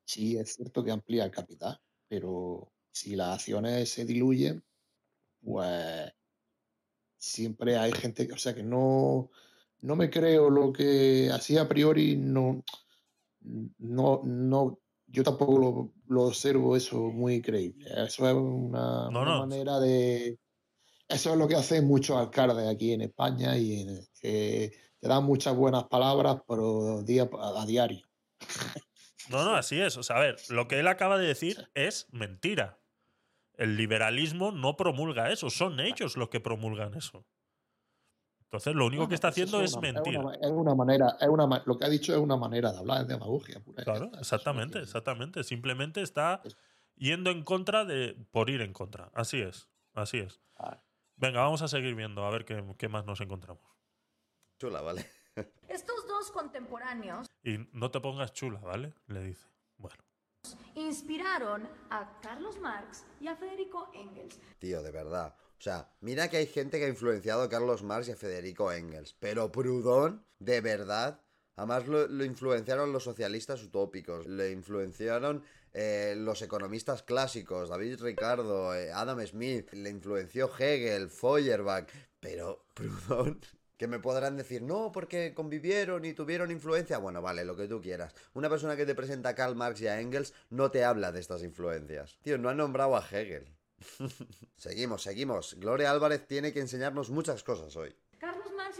[0.07, 4.65] Sí, es cierto que amplía el capital, pero si las acciones se diluyen,
[5.43, 6.13] pues
[7.19, 9.31] siempre hay gente que, o sea, que no,
[9.81, 12.65] no me creo lo que así a priori no,
[13.79, 17.87] no, no, yo tampoco lo, lo observo eso muy creíble.
[17.91, 19.35] Eso es una, No, una no.
[19.35, 20.39] manera de,
[21.15, 25.25] eso es lo que hacen muchos alcaldes aquí en España y en- que te dan
[25.25, 28.07] muchas buenas palabras, pero día a, diario.
[29.31, 29.97] No, no, así es.
[29.97, 32.81] O sea, a ver, lo que él acaba de decir es mentira.
[33.57, 37.25] El liberalismo no promulga eso, son ellos los que promulgan eso.
[38.45, 40.19] Entonces, lo único que está pues haciendo es una- mentir.
[40.19, 43.03] una, es una manera, es una, lo que ha dicho es una manera de hablar,
[43.03, 43.61] es demagogia.
[43.61, 45.43] pura Claro, es exactamente, exactamente.
[45.45, 46.57] Simplemente está Es-
[46.97, 49.11] yendo en contra de por ir en contra.
[49.15, 50.41] Así es, así es.
[51.17, 53.63] Venga, vamos a seguir viendo a ver qué, qué más nos encontramos.
[54.59, 55.09] Chula, ¿vale?
[55.69, 58.95] Estos dos contemporáneos Y no te pongas chula, ¿vale?
[59.07, 59.47] Le dice.
[59.77, 60.03] Bueno,
[60.75, 64.41] inspiraron a Carlos Marx y a Federico Engels.
[64.59, 65.35] Tío, de verdad.
[65.59, 68.71] O sea, mira que hay gente que ha influenciado a Carlos Marx y a Federico
[68.73, 69.15] Engels.
[69.19, 71.21] Pero Proudhon, de verdad.
[71.57, 74.27] Además lo, lo influenciaron los socialistas utópicos.
[74.27, 75.43] Le influenciaron
[75.75, 77.69] eh, los economistas clásicos.
[77.69, 79.73] David Ricardo, eh, Adam Smith.
[79.73, 81.89] Le influenció Hegel, Feuerbach.
[82.21, 83.41] Pero Proudhon...
[83.77, 86.99] Que me podrán decir, no, porque convivieron y tuvieron influencia.
[86.99, 88.15] Bueno, vale, lo que tú quieras.
[88.33, 91.19] Una persona que te presenta a Karl Marx y a Engels no te habla de
[91.19, 92.17] estas influencias.
[92.23, 93.53] Tío, no ha nombrado a Hegel.
[94.57, 95.55] Seguimos, seguimos.
[95.59, 97.97] Gloria Álvarez tiene que enseñarnos muchas cosas hoy.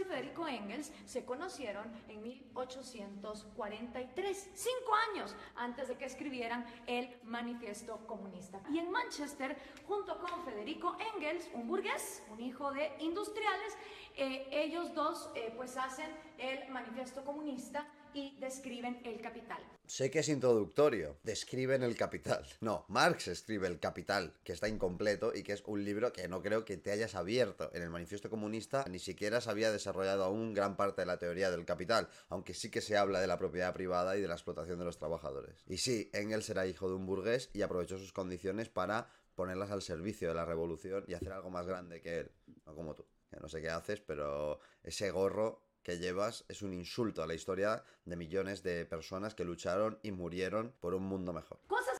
[0.05, 8.61] Federico Engels se conocieron en 1843, cinco años antes de que escribieran el Manifiesto Comunista.
[8.71, 9.55] Y en Manchester,
[9.87, 13.77] junto con Federico Engels, un burgués, un hijo de industriales,
[14.15, 19.61] eh, ellos dos eh, pues hacen el Manifiesto Comunista y describen el capital.
[19.85, 21.17] Sé que es introductorio.
[21.23, 22.45] Describen el capital.
[22.61, 26.41] No, Marx escribe el capital, que está incompleto y que es un libro que no
[26.41, 27.69] creo que te hayas abierto.
[27.73, 31.51] En el Manifiesto Comunista ni siquiera se había desarrollado aún gran parte de la teoría
[31.51, 34.79] del capital, aunque sí que se habla de la propiedad privada y de la explotación
[34.79, 35.63] de los trabajadores.
[35.67, 39.81] Y sí, Engels era hijo de un burgués y aprovechó sus condiciones para ponerlas al
[39.81, 42.31] servicio de la revolución y hacer algo más grande que él.
[42.65, 43.05] No como tú.
[43.29, 47.35] Que no sé qué haces, pero ese gorro que llevas es un insulto a la
[47.35, 51.59] historia de millones de personas que lucharon y murieron por un mundo mejor.
[51.67, 51.97] Cosas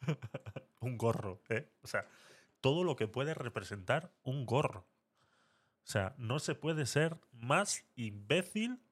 [0.80, 1.70] un gorro, ¿eh?
[1.82, 2.08] O sea,
[2.60, 4.80] todo lo que puede representar un gorro.
[5.84, 8.82] O sea, no se puede ser más imbécil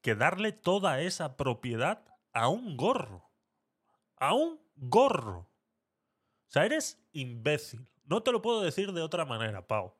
[0.00, 3.28] que darle toda esa propiedad a un gorro.
[4.16, 5.40] A un gorro.
[5.40, 7.88] O sea, eres imbécil.
[8.04, 9.97] No te lo puedo decir de otra manera, Pau.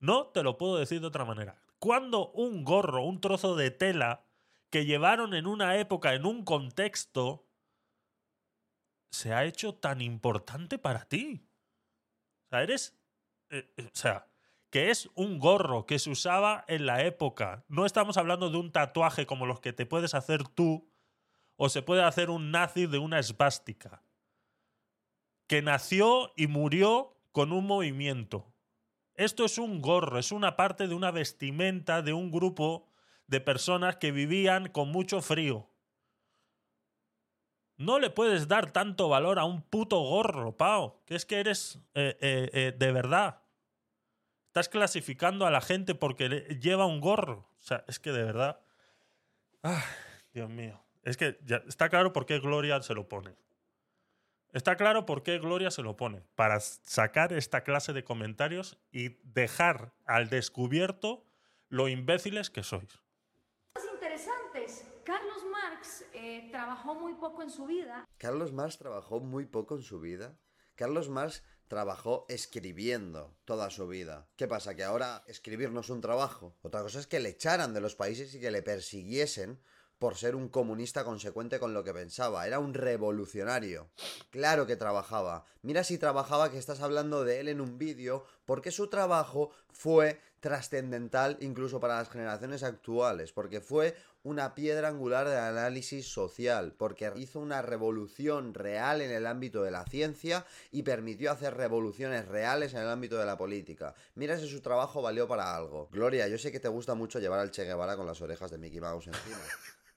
[0.00, 1.58] No te lo puedo decir de otra manera.
[1.78, 4.24] Cuando un gorro, un trozo de tela
[4.70, 7.46] que llevaron en una época, en un contexto,
[9.10, 11.48] se ha hecho tan importante para ti.
[12.46, 12.98] O sea, eres.
[13.50, 14.28] eh, eh, o sea,
[14.70, 17.64] que es un gorro que se usaba en la época.
[17.68, 20.90] No estamos hablando de un tatuaje como los que te puedes hacer tú,
[21.56, 24.02] o se puede hacer un nazi de una esvástica.
[25.46, 28.52] Que nació y murió con un movimiento.
[29.18, 32.88] Esto es un gorro, es una parte de una vestimenta de un grupo
[33.26, 35.68] de personas que vivían con mucho frío.
[37.76, 41.02] No le puedes dar tanto valor a un puto gorro, Pau.
[41.04, 43.42] Que es que eres eh, eh, eh, de verdad.
[44.46, 47.48] Estás clasificando a la gente porque le- lleva un gorro.
[47.58, 48.60] O sea, es que de verdad.
[49.62, 49.82] Ay,
[50.32, 50.80] Dios mío.
[51.02, 53.34] Es que ya está claro por qué Gloria se lo pone.
[54.52, 56.22] Está claro por qué Gloria se lo pone.
[56.34, 61.26] Para sacar esta clase de comentarios y dejar al descubierto
[61.68, 62.98] lo imbéciles que sois.
[63.92, 64.86] interesantes.
[65.04, 68.06] Carlos Marx eh, trabajó muy poco en su vida.
[68.16, 70.38] Carlos Marx trabajó muy poco en su vida.
[70.74, 74.28] Carlos Marx trabajó escribiendo toda su vida.
[74.36, 74.74] ¿Qué pasa?
[74.74, 76.56] Que ahora escribir no es un trabajo.
[76.62, 79.60] Otra cosa es que le echaran de los países y que le persiguiesen
[79.98, 82.46] por ser un comunista consecuente con lo que pensaba.
[82.46, 83.90] Era un revolucionario.
[84.30, 85.44] Claro que trabajaba.
[85.62, 90.20] Mira si trabajaba que estás hablando de él en un vídeo, porque su trabajo fue
[90.40, 93.96] trascendental incluso para las generaciones actuales, porque fue
[94.28, 99.70] una piedra angular del análisis social, porque hizo una revolución real en el ámbito de
[99.70, 103.94] la ciencia y permitió hacer revoluciones reales en el ámbito de la política.
[104.16, 105.88] Mira si su trabajo valió para algo.
[105.90, 108.58] Gloria, yo sé que te gusta mucho llevar al Che Guevara con las orejas de
[108.58, 109.38] Mickey Mouse encima.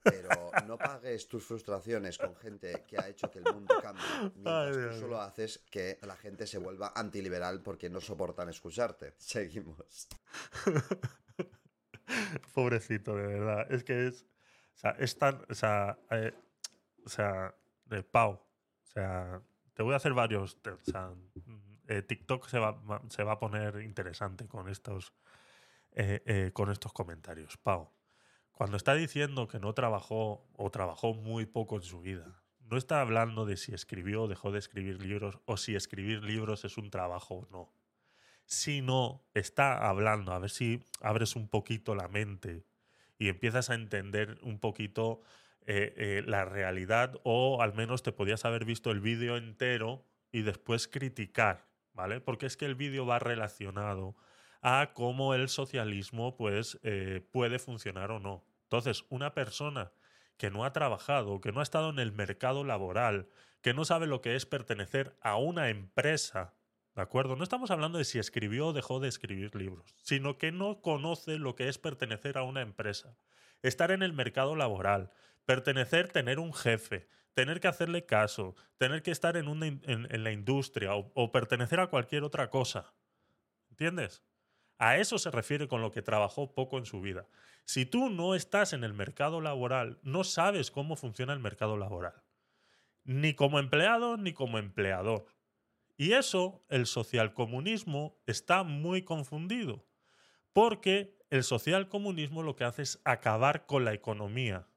[0.01, 0.29] Pero
[0.65, 4.03] no pagues tus frustraciones con gente que ha hecho que el mundo cambie.
[4.35, 9.13] Mientras Ay, tú solo haces que la gente se vuelva antiliberal porque no soportan escucharte.
[9.17, 10.07] Seguimos.
[12.53, 13.71] Pobrecito, de verdad.
[13.71, 14.23] Es que es.
[14.75, 15.41] O sea, es tan.
[15.49, 16.33] O sea, eh,
[17.05, 17.53] o sea
[17.85, 18.31] de Pau.
[18.33, 19.41] O sea,
[19.73, 20.57] te voy a hacer varios.
[20.65, 21.11] O sea,
[21.87, 25.13] eh, TikTok se va, va- se va a poner interesante con estos,
[25.91, 27.57] eh, eh, con estos comentarios.
[27.57, 27.91] Pau,
[28.51, 33.01] cuando está diciendo que no trabajó o trabajó muy poco en su vida, no está
[33.01, 36.89] hablando de si escribió o dejó de escribir libros o si escribir libros es un
[36.89, 37.73] trabajo o no
[38.51, 42.65] sino está hablando, a ver si abres un poquito la mente
[43.17, 45.21] y empiezas a entender un poquito
[45.65, 50.41] eh, eh, la realidad o al menos te podías haber visto el vídeo entero y
[50.41, 52.19] después criticar, ¿vale?
[52.19, 54.17] Porque es que el vídeo va relacionado
[54.61, 58.43] a cómo el socialismo pues eh, puede funcionar o no.
[58.63, 59.93] Entonces, una persona
[60.35, 63.29] que no ha trabajado, que no ha estado en el mercado laboral,
[63.61, 66.53] que no sabe lo que es pertenecer a una empresa,
[66.95, 67.35] ¿De acuerdo?
[67.35, 71.37] No estamos hablando de si escribió o dejó de escribir libros, sino que no conoce
[71.37, 73.17] lo que es pertenecer a una empresa,
[73.61, 75.11] estar en el mercado laboral,
[75.45, 79.67] pertenecer, tener un jefe, tener que hacerle caso, tener que estar en, una
[80.17, 82.93] la industria o pertenecer a cualquier otra cosa.
[83.69, 84.21] ¿Entiendes?
[84.77, 87.27] A eso se refiere con lo que trabajó poco en su vida.
[87.65, 92.23] Si tú no estás en el mercado laboral, no sabes cómo funciona el mercado laboral.
[93.03, 95.27] Ni como empleado ni como empleador.
[96.01, 99.85] Y eso, el socialcomunismo está muy confundido,
[100.51, 104.67] porque el socialcomunismo lo que hace es acabar con la economía.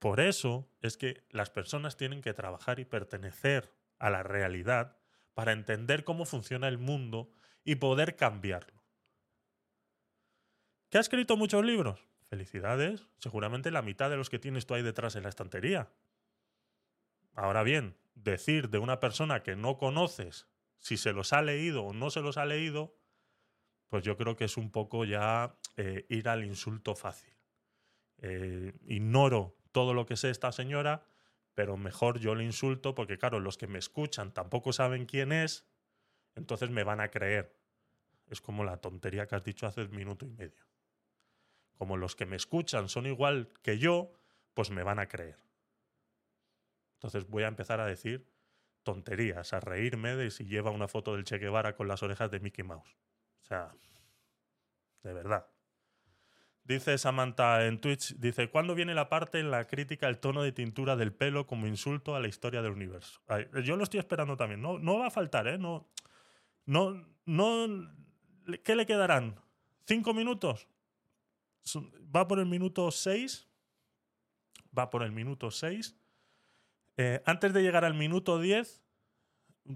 [0.00, 4.96] Por eso es que las personas tienen que trabajar y pertenecer a la realidad
[5.32, 7.30] para entender cómo funciona el mundo
[7.62, 8.82] y poder cambiarlo.
[10.88, 12.04] ¿Que ha escrito muchos libros?
[12.28, 15.88] Felicidades, seguramente la mitad de los que tienes tú ahí detrás en la estantería.
[17.34, 21.92] Ahora bien, decir de una persona que no conoces si se los ha leído o
[21.92, 22.96] no se los ha leído,
[23.88, 27.34] pues yo creo que es un poco ya eh, ir al insulto fácil.
[28.18, 31.04] Eh, ignoro todo lo que sé esta señora,
[31.54, 35.66] pero mejor yo le insulto porque, claro, los que me escuchan tampoco saben quién es,
[36.34, 37.56] entonces me van a creer.
[38.28, 40.64] Es como la tontería que has dicho hace un minuto y medio.
[41.76, 44.12] Como los que me escuchan son igual que yo,
[44.54, 45.49] pues me van a creer.
[47.00, 48.28] Entonces voy a empezar a decir
[48.82, 52.40] tonterías, a reírme de si lleva una foto del Che Guevara con las orejas de
[52.40, 52.94] Mickey Mouse.
[53.40, 53.74] O sea,
[55.02, 55.46] de verdad.
[56.62, 60.52] Dice Samantha en Twitch, dice, ¿cuándo viene la parte en la crítica el tono de
[60.52, 63.22] tintura del pelo como insulto a la historia del universo?
[63.64, 64.60] Yo lo estoy esperando también.
[64.60, 65.56] No, no va a faltar, ¿eh?
[65.56, 65.88] No,
[66.66, 67.66] no, no,
[68.62, 69.40] ¿qué le quedarán?
[69.86, 70.68] ¿Cinco minutos?
[72.14, 73.48] Va por el minuto seis.
[74.78, 75.96] Va por el minuto seis.
[77.02, 78.82] Eh, antes de llegar al minuto 10,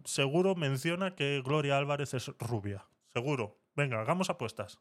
[0.04, 2.86] seguro menciona que Gloria Álvarez es rubia.
[3.14, 3.62] Seguro.
[3.74, 4.78] Venga, hagamos apuestas.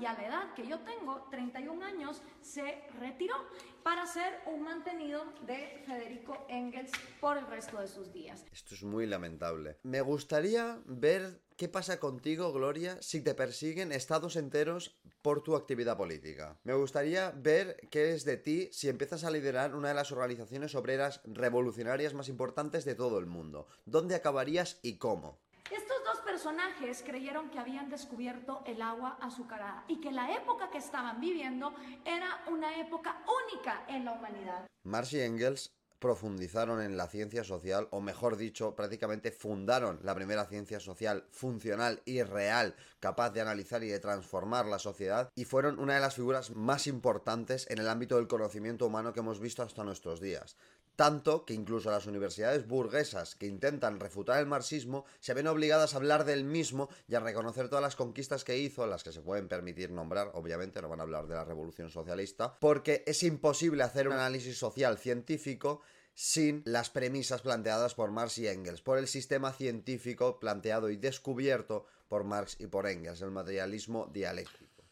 [0.00, 3.34] Y a la edad que yo tengo, 31 años, se retiró
[3.82, 8.44] para ser un mantenido de Federico Engels por el resto de sus días.
[8.52, 9.78] Esto es muy lamentable.
[9.82, 15.96] Me gustaría ver qué pasa contigo, Gloria, si te persiguen estados enteros por tu actividad
[15.96, 16.58] política.
[16.64, 20.74] Me gustaría ver qué es de ti si empiezas a liderar una de las organizaciones
[20.74, 23.66] obreras revolucionarias más importantes de todo el mundo.
[23.84, 25.38] ¿Dónde acabarías y cómo?
[25.70, 30.78] Estos dos personajes creyeron que habían descubierto el agua azucarada y que la época que
[30.78, 31.72] estaban viviendo
[32.04, 34.66] era una época única en la humanidad.
[34.82, 40.46] Marx y Engels profundizaron en la ciencia social, o mejor dicho, prácticamente fundaron la primera
[40.46, 45.78] ciencia social funcional y real, capaz de analizar y de transformar la sociedad, y fueron
[45.78, 49.62] una de las figuras más importantes en el ámbito del conocimiento humano que hemos visto
[49.62, 50.56] hasta nuestros días.
[50.96, 55.96] Tanto que incluso las universidades burguesas que intentan refutar el marxismo se ven obligadas a
[55.96, 59.48] hablar del mismo y a reconocer todas las conquistas que hizo, las que se pueden
[59.48, 64.08] permitir nombrar, obviamente no van a hablar de la revolución socialista, porque es imposible hacer
[64.08, 65.80] un análisis social científico
[66.14, 71.86] sin las premisas planteadas por Marx y Engels, por el sistema científico planteado y descubierto
[72.08, 74.84] por Marx y por Engels, el materialismo dialéctico.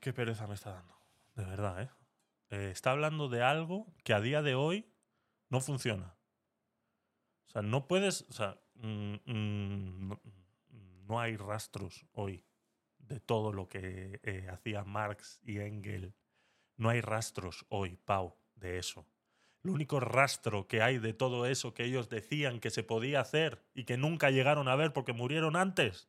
[0.00, 0.94] Qué pereza me está dando.
[1.34, 1.90] De verdad, ¿eh?
[2.56, 4.90] Eh, Está hablando de algo que a día de hoy
[5.50, 6.16] no funciona.
[7.48, 8.22] O sea, no puedes.
[8.30, 10.12] O sea, mm, mm,
[11.06, 12.44] no, hay rastros hoy
[12.98, 16.14] de todo lo que eh, hacía Marx y Engels
[16.76, 19.06] No hay rastros hoy, Pau, de eso.
[19.62, 23.64] El único rastro que hay de todo eso que ellos decían que se podía hacer
[23.74, 26.08] y que nunca llegaron a ver porque murieron antes,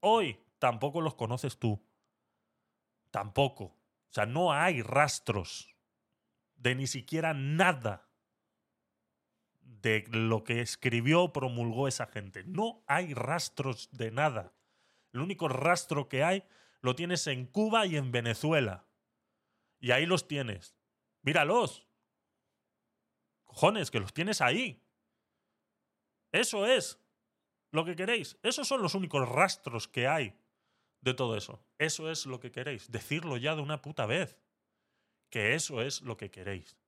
[0.00, 1.84] hoy tampoco los conoces tú.
[3.10, 3.81] Tampoco.
[4.12, 5.74] O sea, no hay rastros
[6.56, 8.10] de ni siquiera nada
[9.62, 12.44] de lo que escribió o promulgó esa gente.
[12.44, 14.52] No hay rastros de nada.
[15.14, 16.44] El único rastro que hay
[16.82, 18.84] lo tienes en Cuba y en Venezuela.
[19.80, 20.76] Y ahí los tienes.
[21.22, 21.86] Míralos.
[23.44, 24.86] Cojones, que los tienes ahí.
[26.32, 27.00] Eso es
[27.70, 28.36] lo que queréis.
[28.42, 30.38] Esos son los únicos rastros que hay
[31.02, 31.62] de todo eso.
[31.78, 32.90] Eso es lo que queréis.
[32.90, 34.38] Decirlo ya de una puta vez.
[35.28, 36.78] Que eso es lo que queréis.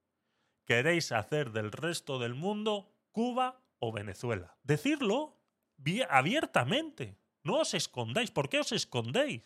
[0.65, 4.57] Queréis hacer del resto del mundo Cuba o Venezuela.
[4.63, 5.37] Decirlo
[6.09, 7.19] abiertamente.
[7.43, 8.31] No os escondáis.
[8.31, 9.43] ¿Por qué os escondéis?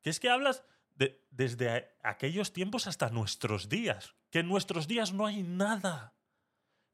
[0.00, 4.14] Que es que hablas de, desde aquellos tiempos hasta nuestros días.
[4.30, 6.14] Que en nuestros días no hay nada.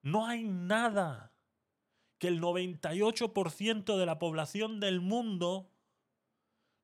[0.01, 1.32] No hay nada.
[2.23, 5.69] Que el 98% de la población del mundo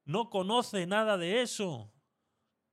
[0.05, 1.93] no conoce nada de eso.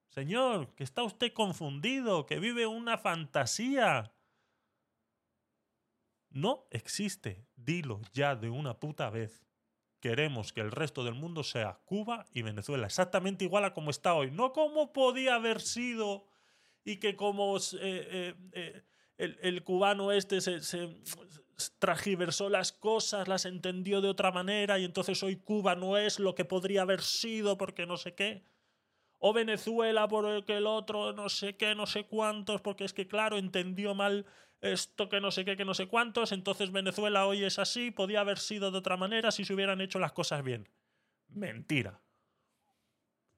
[0.08, 4.16] Señor, que está usted confundido, que vive una fantasía.
[6.32, 7.46] No existe.
[7.56, 9.46] Dilo ya de una puta vez.
[10.00, 14.16] Queremos que el resto del mundo sea Cuba y Venezuela, exactamente igual a como está
[14.16, 14.32] hoy.
[14.32, 16.26] No como podía haber sido
[16.84, 18.84] y que como eh, eh, eh,
[19.20, 20.98] el, cubano este se, se
[21.80, 26.36] tragiversó las cosas, las entendió de otra manera y entonces hoy Cuba no es lo
[26.36, 28.44] que podría haber sido porque no sé qué
[29.20, 32.94] o Venezuela por el que el otro no sé qué, no sé cuántos, porque es
[32.94, 34.26] que claro, entendió mal
[34.62, 38.22] esto que no sé qué, que no sé cuántos, entonces Venezuela hoy es así, podía
[38.22, 40.70] haber sido de otra manera si se hubieran hecho las cosas bien.
[41.30, 42.00] Mentira.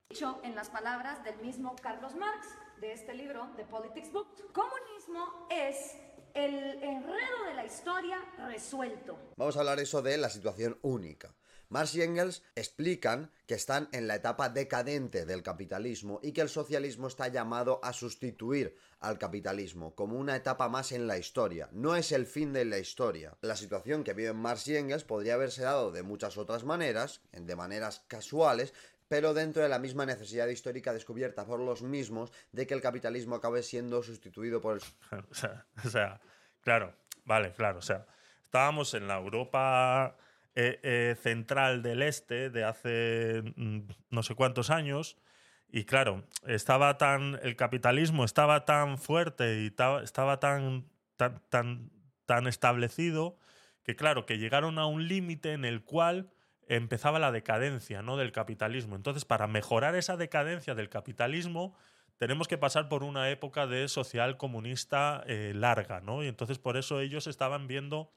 [0.10, 2.48] Dicho en las palabras del mismo Carlos Marx
[2.82, 5.98] de este libro, The Politics Book, comunismo es
[6.34, 8.18] el enredo de la historia
[8.48, 9.18] resuelto.
[9.36, 11.34] Vamos a hablar eso de la situación única.
[11.70, 16.48] Marx y Engels explican que están en la etapa decadente del capitalismo y que el
[16.48, 21.68] socialismo está llamado a sustituir al capitalismo como una etapa más en la historia.
[21.74, 23.38] No es el fin de la historia.
[23.42, 27.56] La situación que viven Marx y Engels podría haberse dado de muchas otras maneras, de
[27.58, 28.74] maneras casuales,
[29.08, 33.36] pero dentro de la misma necesidad histórica descubierta por los mismos de que el capitalismo
[33.36, 34.82] acabe siendo sustituido por el...
[35.32, 36.22] O sea, o sea
[36.62, 36.94] claro,
[37.26, 38.06] vale, claro, o sea,
[38.44, 40.18] estábamos en la Europa
[40.60, 45.16] eh, eh, central del este de hace mm, no sé cuántos años.
[45.70, 47.40] Y claro, estaba tan.
[47.44, 51.92] El capitalismo estaba tan fuerte y estaba tan, tan, tan,
[52.26, 53.38] tan establecido
[53.84, 56.32] que, claro, que llegaron a un límite en el cual
[56.68, 58.18] empezaba la decadencia ¿no?
[58.18, 58.96] del capitalismo.
[58.96, 61.76] Entonces, para mejorar esa decadencia del capitalismo,
[62.18, 66.24] tenemos que pasar por una época de social comunista eh, larga, ¿no?
[66.24, 68.12] Y entonces por eso ellos estaban viendo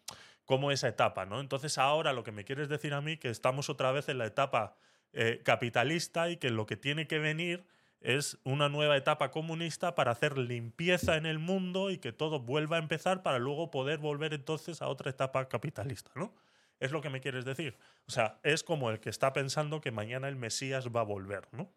[0.47, 1.41] como esa etapa, ¿no?
[1.41, 4.27] Entonces ahora lo que me quieres decir a mí que estamos otra vez en la
[4.27, 4.75] etapa
[5.13, 7.65] eh, capitalista y que lo que tiene que venir
[8.01, 12.77] es una nueva etapa comunista para hacer limpieza en el mundo y que todo vuelva
[12.77, 16.35] a empezar para luego poder volver entonces a otra etapa capitalista, ¿no?
[16.79, 17.77] Es lo que me quieres decir.
[18.07, 21.49] O sea, es como el que está pensando que mañana el Mesías va a volver,
[21.53, 21.73] ¿no?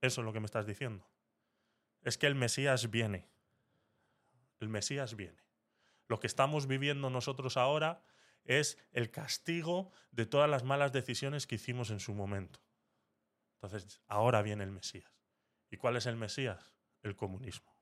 [0.00, 1.06] Eso es lo que me estás diciendo.
[2.02, 3.28] Es que el Mesías viene.
[4.60, 5.42] El Mesías viene.
[6.08, 8.02] Lo que estamos viviendo nosotros ahora
[8.44, 12.60] es el castigo de todas las malas decisiones que hicimos en su momento.
[13.54, 15.12] Entonces, ahora viene el Mesías.
[15.70, 16.72] ¿Y cuál es el Mesías?
[17.02, 17.75] El comunismo.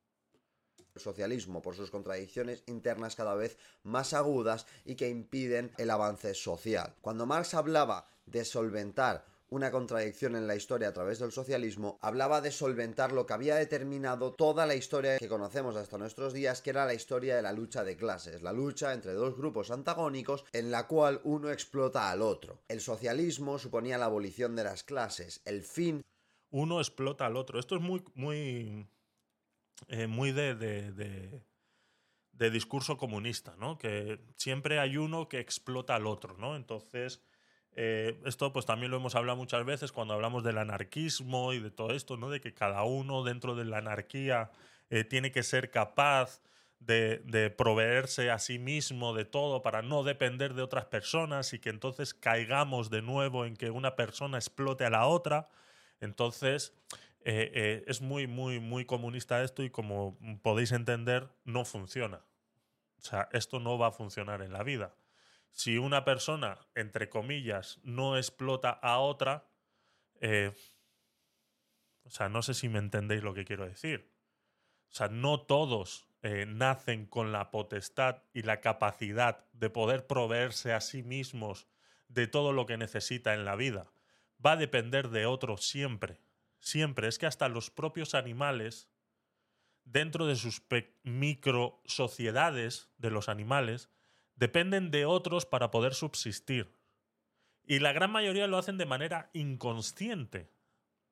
[0.97, 6.95] Socialismo por sus contradicciones internas cada vez más agudas y que impiden el avance social.
[7.01, 12.41] Cuando Marx hablaba de solventar una contradicción en la historia a través del socialismo, hablaba
[12.41, 16.71] de solventar lo que había determinado toda la historia que conocemos hasta nuestros días, que
[16.71, 20.71] era la historia de la lucha de clases, la lucha entre dos grupos antagónicos en
[20.71, 22.63] la cual uno explota al otro.
[22.69, 26.05] El socialismo suponía la abolición de las clases, el fin...
[26.51, 27.59] Uno explota al otro.
[27.59, 28.87] Esto es muy, muy,
[29.89, 31.43] eh, muy de, de,
[32.33, 33.79] de discurso comunista, ¿no?
[33.79, 36.57] Que siempre hay uno que explota al otro, ¿no?
[36.57, 37.23] Entonces
[37.77, 41.71] eh, esto pues también lo hemos hablado muchas veces cuando hablamos del anarquismo y de
[41.71, 42.31] todo esto, ¿no?
[42.31, 44.51] De que cada uno dentro de la anarquía
[44.91, 46.41] eh, tiene que ser capaz
[46.79, 51.71] de, proveerse a sí mismo de todo para no depender de otras personas y que
[51.71, 55.49] entonces caigamos de nuevo en que una persona explote a la otra.
[56.01, 56.75] Entonces,
[57.25, 62.25] eh, es muy, muy, muy comunista esto y como podéis entender, no funciona.
[62.99, 64.95] O sea, esto no va a funcionar en la vida
[65.55, 69.47] si una persona, entre comillas, no explota a otra,
[70.21, 70.53] eh,
[72.03, 74.11] o sea, no sé si me entendéis lo que quiero decir.
[74.91, 80.73] O sea, no todos eh, nacen con la potestad y la capacidad de poder proveerse
[80.73, 81.69] a sí mismos
[82.09, 83.87] de todo lo que necesita en la vida.
[84.45, 86.21] Va a depender de otros siempre.
[86.65, 87.09] Siempre.
[87.09, 88.89] Es que hasta los propios animales,
[89.85, 90.63] dentro de sus
[91.03, 93.91] micro sociedades de los animales,
[94.35, 96.75] dependen de otros para poder subsistir.
[97.67, 100.51] Y la gran mayoría lo hacen de manera inconsciente.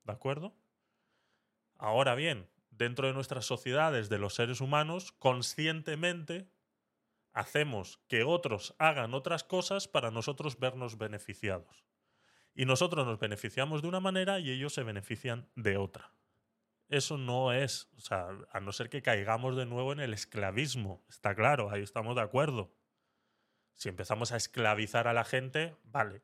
[0.04, 0.56] ¿De acuerdo?
[1.76, 6.50] Ahora bien, dentro de nuestras sociedades de los seres humanos, conscientemente
[7.34, 11.84] hacemos que otros hagan otras cosas para nosotros vernos beneficiados.
[12.54, 16.12] Y nosotros nos beneficiamos de una manera y ellos se benefician de otra.
[16.88, 21.02] Eso no es, o sea, a no ser que caigamos de nuevo en el esclavismo,
[21.08, 22.74] está claro, ahí estamos de acuerdo.
[23.74, 26.22] Si empezamos a esclavizar a la gente, vale.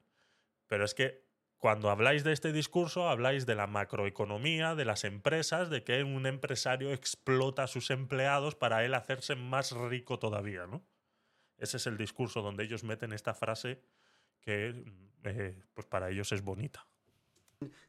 [0.66, 1.26] Pero es que
[1.56, 6.26] cuando habláis de este discurso, habláis de la macroeconomía, de las empresas, de que un
[6.26, 10.86] empresario explota a sus empleados para él hacerse más rico todavía, ¿no?
[11.56, 13.82] Ese es el discurso donde ellos meten esta frase
[14.40, 14.84] que
[15.24, 16.86] eh, pues para ellos es bonita.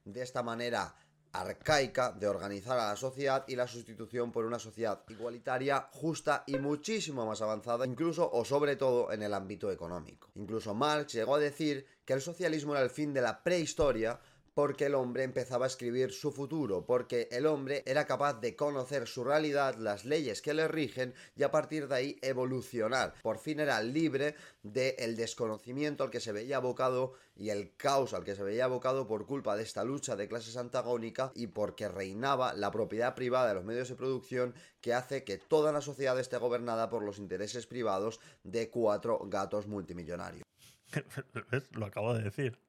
[0.04, 0.96] De esta manera
[1.32, 6.58] arcaica de organizar a la sociedad y la sustitución por una sociedad igualitaria, justa y
[6.58, 10.32] muchísimo más avanzada, incluso o sobre todo en el ámbito económico.
[10.36, 14.20] Incluso Marx llegó a decir que el socialismo era el fin de la prehistoria
[14.60, 19.08] porque el hombre empezaba a escribir su futuro, porque el hombre era capaz de conocer
[19.08, 23.14] su realidad, las leyes que le rigen y a partir de ahí evolucionar.
[23.22, 28.26] Por fin era libre del desconocimiento al que se veía abocado y el caos al
[28.26, 32.54] que se veía abocado por culpa de esta lucha de clases antagónicas y porque reinaba
[32.54, 36.36] la propiedad privada de los medios de producción que hace que toda la sociedad esté
[36.36, 40.44] gobernada por los intereses privados de cuatro gatos multimillonarios.
[41.72, 42.60] Lo acabo de decir.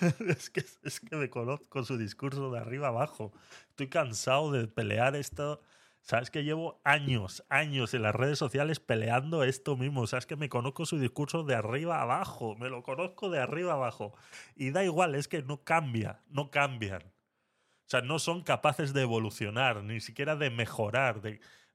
[0.28, 3.32] es, que, es que me conozco su discurso de arriba abajo.
[3.70, 5.60] Estoy cansado de pelear esto.
[6.00, 10.06] Sabes que llevo años, años en las redes sociales peleando esto mismo.
[10.06, 12.56] Sabes que me conozco su discurso de arriba abajo.
[12.56, 14.14] Me lo conozco de arriba abajo.
[14.54, 17.02] Y da igual, es que no cambia, no cambian.
[17.02, 21.22] O sea, no son capaces de evolucionar, ni siquiera de mejorar.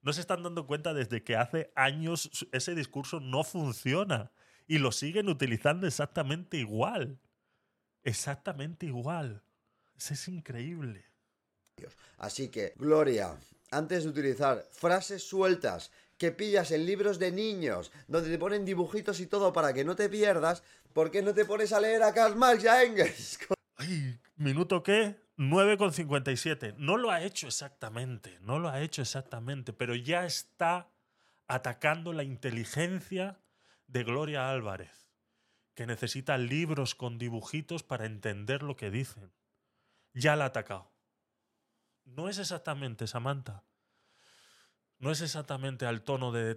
[0.02, 4.30] No se están dando cuenta desde que hace años ese discurso no funciona.
[4.68, 7.18] Y lo siguen utilizando exactamente igual
[8.04, 9.42] exactamente igual.
[9.96, 11.04] Eso es increíble.
[12.18, 13.38] Así que, Gloria,
[13.70, 19.20] antes de utilizar frases sueltas que pillas en libros de niños, donde te ponen dibujitos
[19.20, 22.12] y todo para que no te pierdas, ¿por qué no te pones a leer a
[22.12, 23.38] Karl Marx y a Engels?
[23.76, 25.18] Ay, ¿minuto qué?
[25.38, 26.74] 9,57.
[26.76, 30.90] No lo ha hecho exactamente, no lo ha hecho exactamente, pero ya está
[31.46, 33.40] atacando la inteligencia
[33.86, 35.09] de Gloria Álvarez
[35.80, 39.32] que necesita libros con dibujitos para entender lo que dicen.
[40.12, 40.92] Ya la ha atacado.
[42.04, 43.64] No es exactamente, Samantha.
[44.98, 46.54] No es exactamente al tono de,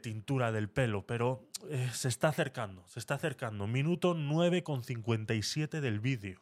[0.00, 3.66] tintura del pelo, pero eh, se está acercando, se está acercando.
[3.66, 6.40] Minuto 9,57 del vídeo.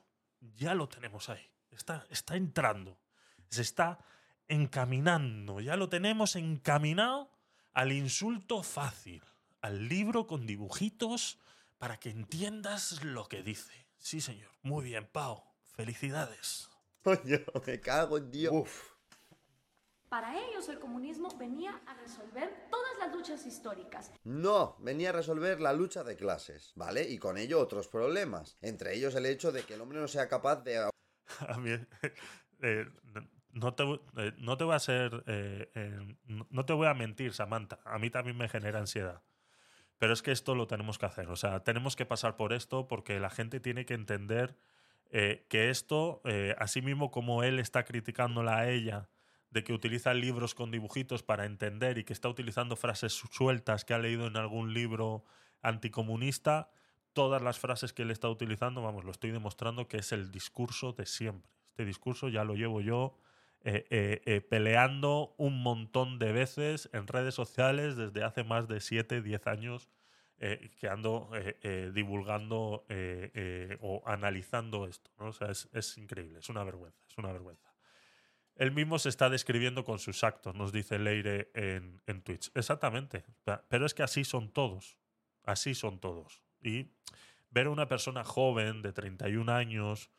[0.55, 1.51] Ya lo tenemos ahí.
[1.71, 3.01] Está, está entrando.
[3.49, 4.01] Se está
[4.49, 5.63] encaminando.
[5.63, 7.31] Ya lo tenemos encaminado
[7.73, 9.23] al insulto fácil.
[9.63, 11.39] Al libro con dibujitos
[11.79, 13.87] para que entiendas lo que dice.
[13.99, 14.51] Sí, señor.
[14.63, 15.43] Muy bien, Pau.
[15.65, 16.69] Felicidades.
[17.03, 18.69] Coño, me cago en Dios.
[20.09, 24.11] Para ellos el comunismo venía a resolver todas las luchas históricas.
[24.25, 27.03] No, venía a resolver la lucha de clases, ¿vale?
[27.09, 28.57] Y con ello otros problemas.
[28.63, 30.79] Entre ellos el hecho de que el hombre no sea capaz de...
[30.79, 30.91] A
[31.59, 31.73] mí,
[32.63, 32.87] eh,
[33.51, 35.25] no, te, eh, no te voy a ser...
[35.27, 36.17] Eh,
[36.49, 37.79] no te voy a mentir, Samantha.
[37.85, 39.23] A mí también me genera ansiedad.
[39.99, 41.29] Pero es que esto lo tenemos que hacer.
[41.29, 44.57] O sea, tenemos que pasar por esto porque la gente tiene que entender
[45.11, 49.09] eh, que esto, eh, así mismo como él está criticándola a ella
[49.51, 53.95] de que utiliza libros con dibujitos para entender y que está utilizando frases sueltas que
[53.95, 55.25] ha leído en algún libro
[55.63, 56.71] anticomunista,
[57.15, 60.93] todas las frases que él está utilizando, vamos, lo estoy demostrando que es el discurso
[60.93, 61.51] de siempre.
[61.67, 63.17] Este discurso ya lo llevo yo
[63.65, 69.47] eh, peleando un montón de veces en redes sociales desde hace más de 7, 10
[69.47, 69.89] años
[70.41, 72.87] eh, que ando eh, eh, divulgando
[73.81, 75.11] o analizando esto.
[75.19, 75.27] ¿no?
[75.27, 77.75] O sea, es, increíble, es una vergüenza, es una vergüenza.
[78.55, 82.53] Él mismo se está describiendo con sus actos, nos dice Leire en, en Twitch.
[82.55, 83.25] Exactamente,
[83.69, 84.97] pero es que así son todos,
[85.43, 86.45] así son todos.
[86.63, 86.93] Y
[87.51, 90.11] ver a una persona joven de 31 años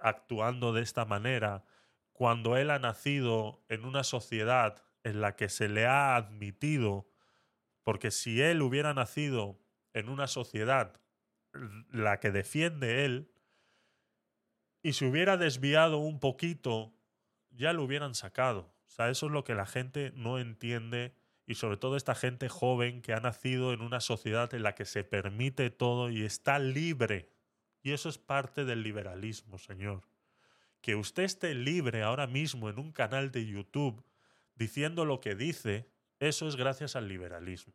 [0.00, 1.64] actuando de esta manera,
[2.12, 7.08] cuando él ha nacido en una sociedad en la que se le ha admitido
[7.84, 9.60] porque si él hubiera nacido
[9.92, 11.00] en una sociedad
[11.90, 13.32] la que defiende él,
[14.82, 16.94] y se hubiera desviado un poquito,
[17.50, 18.74] ya lo hubieran sacado.
[18.86, 21.14] O sea, eso es lo que la gente no entiende
[21.46, 24.84] y sobre todo esta gente joven que ha nacido en una sociedad en la que
[24.84, 27.30] se permite todo y está libre.
[27.86, 30.02] Y eso es parte del liberalismo, señor.
[30.80, 34.04] Que usted esté libre ahora mismo en un canal de YouTube
[34.56, 37.74] diciendo lo que dice, eso es gracias al liberalismo.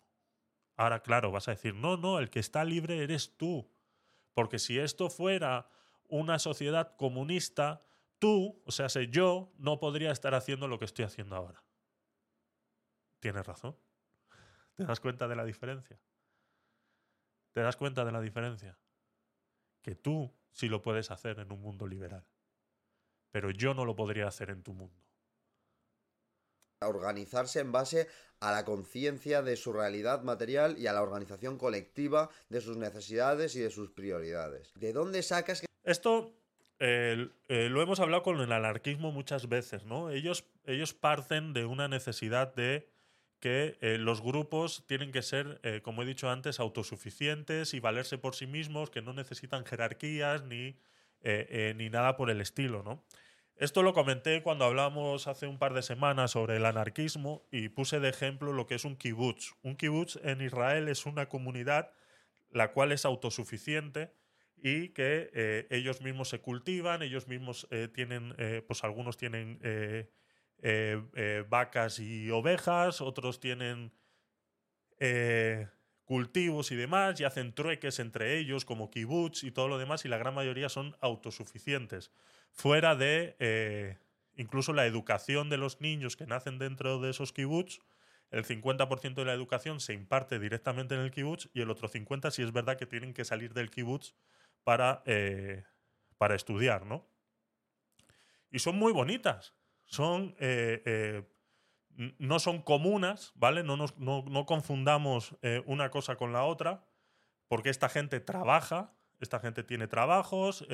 [0.76, 3.72] Ahora, claro, vas a decir, no, no, el que está libre eres tú.
[4.34, 5.70] Porque si esto fuera
[6.10, 7.82] una sociedad comunista,
[8.20, 11.64] tú, o sea, sé yo, no podría estar haciendo lo que estoy haciendo ahora.
[13.22, 13.78] Tienes razón.
[14.76, 15.98] ¿Te das cuenta de la diferencia?
[17.54, 18.78] ¿Te das cuenta de la diferencia?
[19.82, 22.26] Que tú sí lo puedes hacer en un mundo liberal,
[23.32, 25.02] pero yo no lo podría hacer en tu mundo
[26.82, 28.08] a organizarse en base
[28.40, 33.56] a la conciencia de su realidad material y a la organización colectiva de sus necesidades
[33.56, 34.74] y de sus prioridades.
[34.74, 35.68] ¿De dónde sacas que...
[35.84, 36.34] Esto
[36.80, 40.10] eh, eh, lo hemos hablado con el anarquismo muchas veces, ¿no?
[40.10, 42.90] Ellos, ellos parten de una necesidad de
[43.42, 48.36] que eh, los grupos tienen que ser, como he dicho antes, autosuficientes y valerse por
[48.36, 50.78] sí mismos, que no necesitan jerarquías ni,
[51.76, 53.04] ni nada por el estilo, ¿no?
[53.62, 58.00] Esto lo comenté cuando hablamos hace un par de semanas sobre el anarquismo y puse
[58.00, 59.54] de ejemplo lo que es un kibutz.
[59.62, 61.92] Un kibutz en Israel es una comunidad
[62.50, 64.14] la cual es autosuficiente
[64.62, 69.60] y que eh, ellos mismos se cultivan, ellos mismos eh, tienen, eh, pues algunos tienen
[71.50, 73.92] vacas y ovejas, otros tienen
[76.06, 80.10] cultivos y demás y hacen trueques entre ellos como kibutz y todo lo demás y
[80.10, 82.12] la gran mayoría son autosuficientes
[82.52, 83.98] fuera de eh,
[84.36, 87.80] incluso la educación de los niños que nacen dentro de esos kibbutz,
[88.30, 92.32] el 50% de la educación se imparte directamente en el kibbutz y el otro 50%
[92.32, 94.14] si es verdad que tienen que salir del kibbutz
[94.64, 95.64] para, eh,
[96.18, 97.08] para estudiar, ¿no?
[98.52, 99.54] Y son muy bonitas.
[99.92, 101.24] Son, eh,
[102.18, 103.64] no son comunas, ¿vale?
[103.64, 105.36] No, nos, no, no confundamos
[105.66, 106.84] una cosa con la otra,
[107.48, 110.66] porque esta gente trabaja, esta gente tiene trabajos,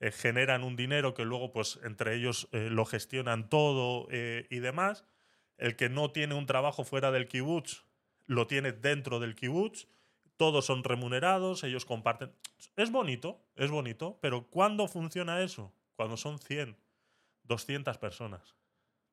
[0.00, 4.60] eh, generan un dinero que luego pues entre ellos eh, lo gestionan todo eh, y
[4.60, 5.04] demás.
[5.56, 7.84] El que no tiene un trabajo fuera del kibutz
[8.26, 9.88] lo tiene dentro del kibutz.
[10.36, 12.32] Todos son remunerados, ellos comparten.
[12.76, 15.72] Es bonito, es bonito, pero ¿cuándo funciona eso?
[15.96, 16.76] Cuando son 100,
[17.48, 18.54] 200 personas,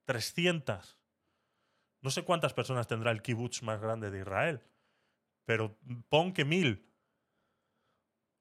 [0.05, 0.97] 300.
[2.01, 4.61] No sé cuántas personas tendrá el kibutz más grande de Israel,
[5.45, 5.75] pero
[6.09, 6.85] pon que mil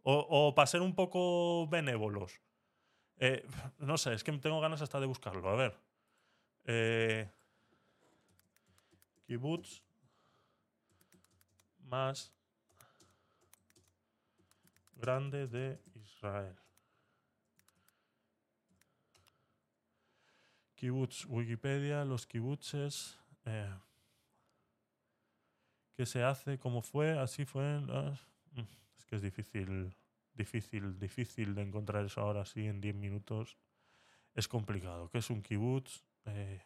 [0.07, 2.43] o, para ser un poco benévolos.
[3.17, 3.47] Eh,
[3.79, 5.49] no sé, es que tengo ganas hasta de buscarlo.
[5.49, 5.79] A ver.
[6.65, 7.31] Eh,
[9.27, 9.83] kibbutz
[11.79, 12.35] más
[14.97, 16.64] grande de Israel.
[20.75, 23.19] Kibbutz, Wikipedia, los kibbutzes.
[23.45, 23.73] Eh,
[25.97, 26.59] ¿Qué se hace?
[26.59, 27.19] ¿Cómo fue?
[27.19, 27.81] Así fue.
[27.81, 28.27] Las
[29.15, 29.95] es difícil,
[30.35, 33.57] difícil, difícil de encontrar eso ahora sí en 10 minutos.
[34.35, 35.09] Es complicado.
[35.09, 36.03] ¿Qué es un kibutz?
[36.27, 36.61] Eh,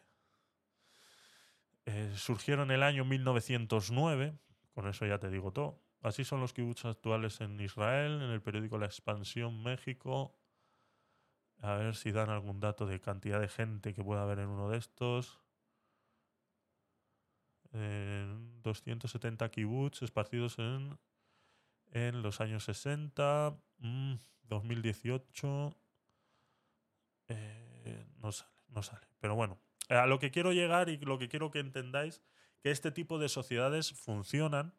[1.85, 4.33] eh, surgieron en el año 1909,
[4.73, 5.79] con eso ya te digo todo.
[6.01, 10.38] Así son los kibbutz actuales en Israel, en el periódico La Expansión México.
[11.61, 14.69] A ver si dan algún dato de cantidad de gente que pueda haber en uno
[14.69, 15.39] de estos.
[17.71, 20.97] 270 kibbutz esparcidos en
[21.91, 23.57] en los años 60,
[24.43, 25.47] 2018.
[25.47, 25.71] Mm,
[27.29, 29.07] eh, no sale, no sale.
[29.19, 32.21] Pero bueno, a lo que quiero llegar y lo que quiero que entendáis,
[32.61, 34.73] que este tipo de sociedades funcionan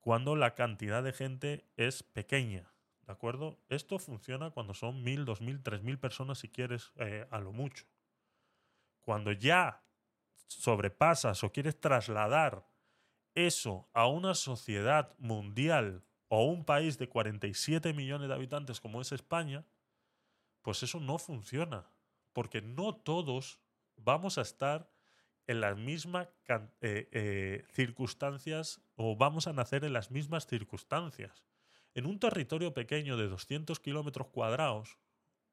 [0.00, 2.69] cuando la cantidad de gente es pequeña.
[3.10, 3.58] ¿De acuerdo?
[3.68, 7.50] Esto funciona cuando son mil, dos mil, tres mil personas si quieres eh, a lo
[7.50, 7.84] mucho.
[9.00, 9.82] Cuando ya
[10.46, 12.64] sobrepasas o quieres trasladar
[13.34, 19.10] eso a una sociedad mundial o un país de 47 millones de habitantes como es
[19.10, 19.66] España,
[20.62, 21.90] pues eso no funciona.
[22.32, 23.58] Porque no todos
[23.96, 24.88] vamos a estar
[25.48, 26.28] en las mismas
[26.80, 31.49] eh, eh, circunstancias o vamos a nacer en las mismas circunstancias.
[31.94, 34.98] En un territorio pequeño de 200 kilómetros cuadrados,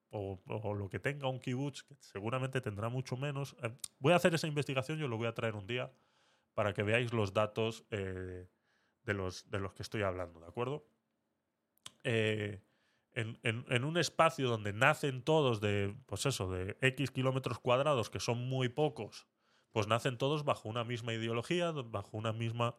[0.09, 0.39] o,
[0.73, 4.47] lo que tenga un kibutz, que seguramente tendrá mucho menos, eh, voy a hacer esa
[4.47, 5.91] investigación, yo lo voy a traer un día
[6.53, 8.47] para que veáis los datos de
[9.13, 10.87] los, de los que estoy hablando, ¿de acuerdo?
[12.03, 12.61] Eh,
[13.13, 18.47] en, un espacio donde nacen todos de, pues eso, de X kilómetros cuadrados, que son
[18.47, 19.27] muy pocos,
[19.71, 22.75] pues nacen todos bajo una misma ideología, bajo una misma...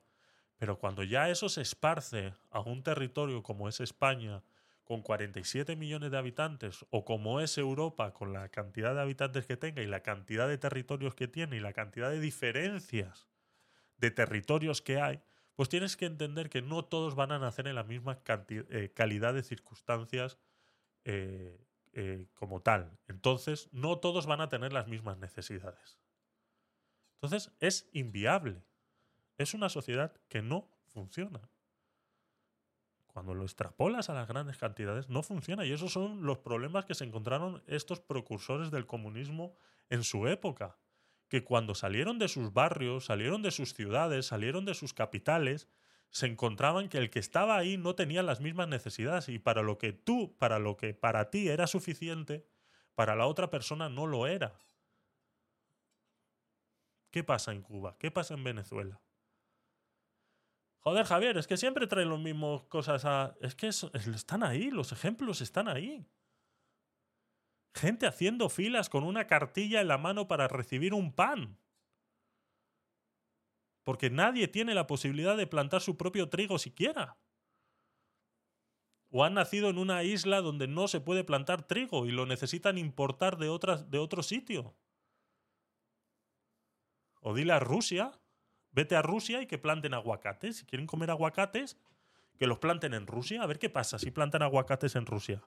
[0.59, 4.43] Pero cuando ya eso se esparce a un territorio como es España,
[4.85, 9.57] con 47 millones de habitantes, o como es Europa, con la cantidad de habitantes que
[9.57, 13.29] tenga y la cantidad de territorios que tiene y la cantidad de diferencias
[13.99, 15.21] de territorios que hay,
[15.55, 18.93] pues tienes que entender que no todos van a nacer en la misma canti- eh,
[18.95, 20.39] calidad de circunstancias
[21.05, 22.99] eh, eh, como tal.
[23.09, 25.99] Entonces, no todos van a tener las mismas necesidades.
[27.21, 28.63] Entonces, es inviable.
[29.39, 31.41] Es una sociedad que no funciona.
[33.07, 35.65] Cuando lo extrapolas a las grandes cantidades, no funciona.
[35.65, 39.57] Y esos son los problemas que se encontraron estos precursores del comunismo
[39.91, 40.77] en su época.
[41.29, 45.69] Que cuando salieron de sus barrios, salieron de sus ciudades, salieron de sus capitales,
[46.11, 49.29] se encontraban que el que estaba ahí no tenía las mismas necesidades.
[49.29, 52.47] Y para lo que tú, para lo que para ti era suficiente,
[52.95, 54.59] para la otra persona no lo era.
[57.11, 57.97] ¿Qué pasa en Cuba?
[57.99, 59.01] ¿Qué pasa en Venezuela?
[60.81, 63.37] Joder, Javier, es que siempre traen las mismas cosas a...
[63.41, 66.07] Es que están ahí, los ejemplos están ahí.
[67.75, 71.59] Gente haciendo filas con una cartilla en la mano para recibir un pan.
[73.85, 77.19] Porque nadie tiene la posibilidad de plantar su propio trigo siquiera.
[79.11, 82.77] O han nacido en una isla donde no se puede plantar trigo y lo necesitan
[82.79, 84.77] importar de, otras, de otro sitio.
[87.21, 88.13] O dile a Rusia,
[88.73, 90.59] vete a Rusia y que planten aguacates.
[90.59, 91.77] Si quieren comer aguacates,
[92.39, 93.43] que los planten en Rusia.
[93.43, 95.43] A ver qué pasa si plantan aguacates en Rusia.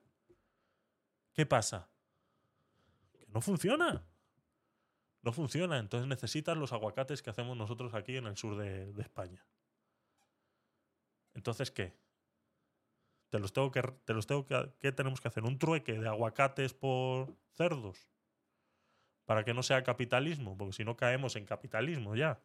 [1.34, 1.88] ¿Qué pasa?
[3.14, 4.04] Que no funciona.
[5.22, 5.80] No funciona.
[5.80, 9.46] Entonces necesitas los aguacates que hacemos nosotros aquí en el sur de, de España.
[11.34, 11.94] Entonces, ¿qué?
[13.32, 13.82] Te los tengo que.
[13.82, 14.72] Te los tengo que.
[14.80, 15.44] ¿Qué tenemos que hacer?
[15.44, 18.10] ¿Un trueque de aguacates por cerdos?
[19.26, 22.42] Para que no sea capitalismo, porque si no caemos en capitalismo ya.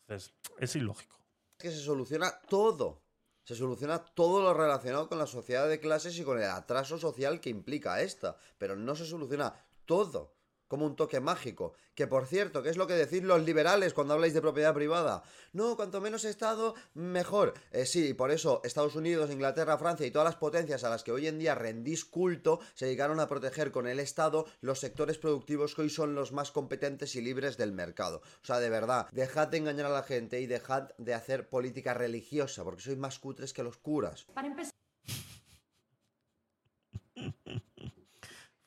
[0.00, 1.18] Entonces, es ilógico.
[1.58, 3.02] Que se soluciona todo.
[3.44, 7.40] Se soluciona todo lo relacionado con la sociedad de clases y con el atraso social
[7.40, 8.36] que implica esta.
[8.58, 10.34] Pero no se soluciona todo
[10.72, 11.74] como un toque mágico.
[11.94, 15.22] Que por cierto, ¿qué es lo que decís los liberales cuando habláis de propiedad privada?
[15.52, 17.52] No, cuanto menos Estado, mejor.
[17.72, 21.04] Eh, sí, y por eso Estados Unidos, Inglaterra, Francia y todas las potencias a las
[21.04, 25.18] que hoy en día rendís culto se dedicaron a proteger con el Estado los sectores
[25.18, 28.22] productivos que hoy son los más competentes y libres del mercado.
[28.42, 31.92] O sea, de verdad, dejad de engañar a la gente y dejad de hacer política
[31.92, 34.24] religiosa, porque sois más cutres que los curas.
[34.32, 34.72] Para empezar,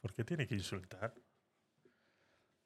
[0.02, 1.16] ¿Por qué tiene que insultar?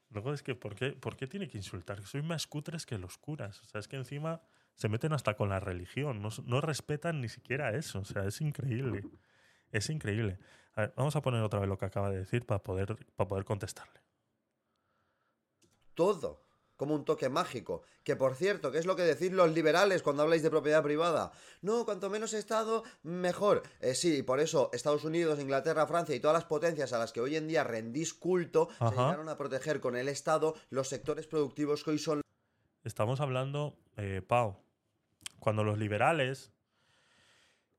[0.09, 2.01] Luego es que, ¿por qué, ¿por qué tiene que insultar?
[2.03, 3.61] Soy más cutres que los curas.
[3.61, 4.41] O sea, es que encima
[4.73, 6.21] se meten hasta con la religión.
[6.21, 7.99] No, no respetan ni siquiera eso.
[7.99, 9.03] O sea, es increíble.
[9.71, 10.39] Es increíble.
[10.73, 13.27] A ver, vamos a poner otra vez lo que acaba de decir para poder, para
[13.27, 13.99] poder contestarle.
[15.93, 16.48] todo
[16.79, 17.81] como un toque mágico.
[18.05, 21.33] Que por cierto, ¿qué es lo que decís los liberales cuando habláis de propiedad privada?
[21.61, 23.63] No, cuanto menos Estado, mejor.
[23.81, 27.11] Eh, sí, y por eso Estados Unidos, Inglaterra, Francia y todas las potencias a las
[27.11, 28.91] que hoy en día rendís culto Ajá.
[28.91, 32.21] se llegaron a proteger con el Estado los sectores productivos que hoy son
[32.85, 34.55] Estamos hablando, eh, Pau,
[35.39, 36.53] cuando los liberales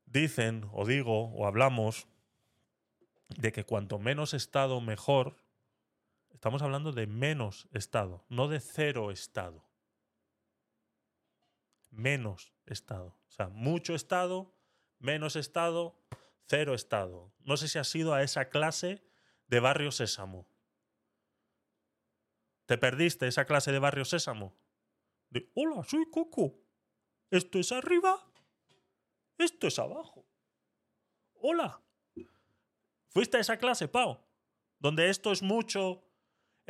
[0.04, 2.06] dicen, o digo, o hablamos
[3.38, 5.36] de que cuanto menos Estado mejor,
[6.32, 9.64] estamos hablando de menos Estado, no de cero Estado.
[11.90, 13.16] Menos Estado.
[13.28, 14.54] O sea, mucho Estado,
[14.98, 15.98] menos Estado,
[16.46, 17.32] cero Estado.
[17.40, 19.02] No sé si has ido a esa clase
[19.48, 20.46] de Barrio Sésamo.
[22.66, 24.54] ¿Te perdiste esa clase de Barrio Sésamo?
[25.30, 26.54] de hola, soy Coco.
[27.30, 28.20] Esto es arriba,
[29.38, 30.26] esto es abajo.
[31.34, 31.80] Hola.
[33.08, 34.20] ¿Fuiste a esa clase, Pau?
[34.78, 36.04] Donde esto es mucho,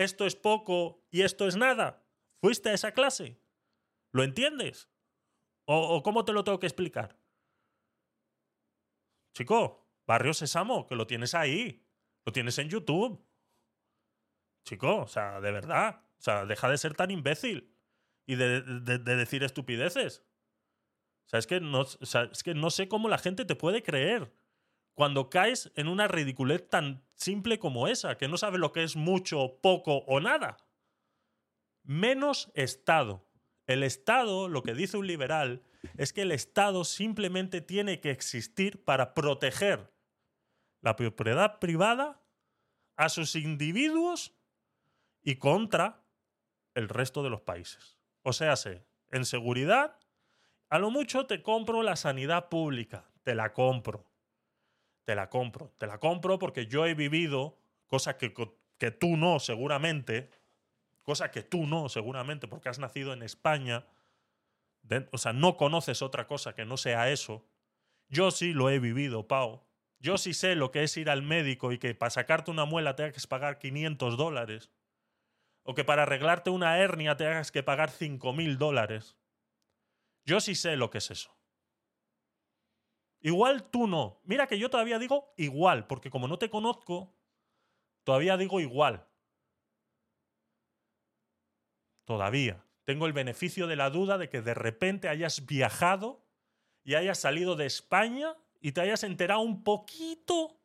[0.00, 2.02] esto es poco y esto es nada.
[2.40, 3.38] ¿Fuiste a esa clase?
[4.12, 4.88] ¿Lo entiendes?
[5.66, 7.18] ¿O, cómo te lo tengo que explicar?
[9.34, 11.86] Chico, Barrio Sésamo, que lo tienes ahí.
[12.24, 13.22] Lo tienes en YouTube.
[14.64, 16.02] Chico, o sea, de verdad.
[16.18, 17.76] O sea, deja de ser tan imbécil
[18.26, 20.24] y de decir estupideces.
[21.26, 23.54] O sea, es que, no, o sea, es que no sé cómo la gente te
[23.54, 24.32] puede creer
[25.00, 28.96] cuando caes en una ridiculez tan simple como esa, que no sabes lo que es
[28.96, 30.58] mucho, poco o nada.
[31.84, 33.26] Menos Estado.
[33.66, 35.62] El Estado, lo que dice un liberal,
[35.96, 39.90] es que el Estado simplemente tiene que existir para proteger
[40.82, 42.20] la propiedad privada
[42.96, 44.34] a sus individuos
[45.22, 46.04] y contra
[46.74, 47.98] el resto de los países.
[48.20, 49.98] O sea, sé, en seguridad,
[50.68, 54.09] a lo mucho te compro la sanidad pública, te la compro.
[55.10, 57.58] Te la compro, te la compro porque yo he vivido
[57.88, 58.32] cosas que,
[58.78, 60.30] que tú no, seguramente,
[61.02, 63.84] cosa que tú no, seguramente, porque has nacido en España
[65.12, 67.44] o sea, no conoces otra cosa que no sea eso.
[68.08, 69.64] Yo sí lo he vivido, Pau.
[69.98, 72.96] Yo sí sé lo que es ir al médico y que para sacarte una muela
[72.96, 74.70] tengas que pagar 500 dólares.
[75.62, 79.16] O que para arreglarte una hernia tengas que pagar 5.000 dólares.
[80.24, 81.36] Yo sí sé lo que es eso.
[83.20, 84.20] Igual tú no.
[84.24, 87.14] Mira que yo todavía digo igual, porque como no te conozco,
[88.04, 89.06] todavía digo igual.
[92.04, 92.64] Todavía.
[92.84, 96.24] Tengo el beneficio de la duda de que de repente hayas viajado
[96.82, 100.60] y hayas salido de España y te hayas enterado un poquito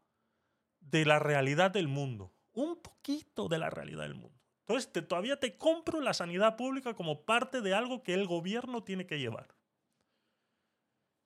[0.79, 2.33] de la realidad del mundo.
[2.53, 4.39] Un poquito de la realidad del mundo.
[4.61, 8.83] Entonces te- todavía te compro la sanidad pública como parte de algo que el gobierno
[8.83, 9.55] tiene que llevar.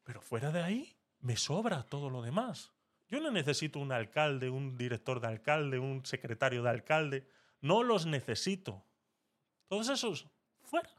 [0.03, 2.73] Pero fuera de ahí, me sobra todo lo demás.
[3.07, 7.27] Yo no necesito un alcalde, un director de alcalde, un secretario de alcalde.
[7.61, 8.85] No los necesito.
[9.67, 10.27] Todos esos,
[10.61, 10.89] fuera.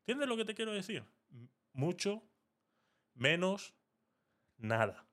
[0.00, 1.04] ¿Entiendes lo que te quiero decir?
[1.72, 2.22] Mucho,
[3.14, 3.74] menos,
[4.56, 5.06] nada.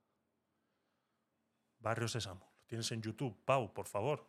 [1.78, 2.52] Barrio Sésamo.
[2.60, 3.36] Lo tienes en YouTube.
[3.44, 4.26] Pau, por favor.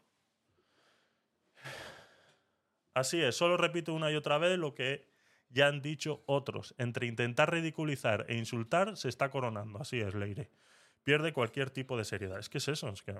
[2.93, 5.10] Así es, solo repito una y otra vez lo que
[5.51, 6.73] ya han dicho otros.
[6.77, 9.79] Entre intentar ridiculizar e insultar se está coronando.
[9.79, 10.49] Así es, Leire.
[11.03, 12.39] Pierde cualquier tipo de seriedad.
[12.39, 13.15] Es que es eso, es que.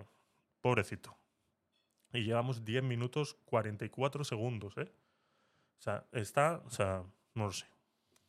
[0.62, 1.18] Pobrecito.
[2.14, 4.92] Y llevamos 10 minutos 44 segundos, ¿eh?
[5.80, 6.62] O sea, está.
[6.66, 7.04] O sea,
[7.34, 7.66] no lo sé.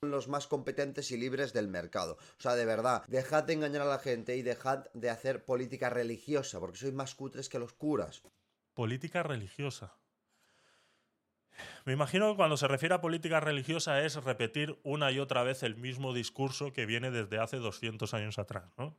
[0.03, 2.15] los más competentes y libres del mercado.
[2.39, 5.91] O sea, de verdad, dejad de engañar a la gente y dejad de hacer política
[5.91, 8.23] religiosa, porque sois más cutres que los curas.
[8.75, 9.95] Política religiosa.
[11.85, 15.63] Me imagino que cuando se refiere a política religiosa es repetir una y otra vez
[15.63, 18.97] el mismo discurso que viene desde hace 200 años atrás, ¿no?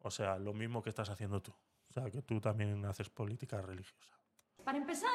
[0.00, 1.52] O sea, lo mismo que estás haciendo tú.
[1.90, 4.18] O sea, que tú también haces política religiosa.
[4.64, 5.10] Para empezar,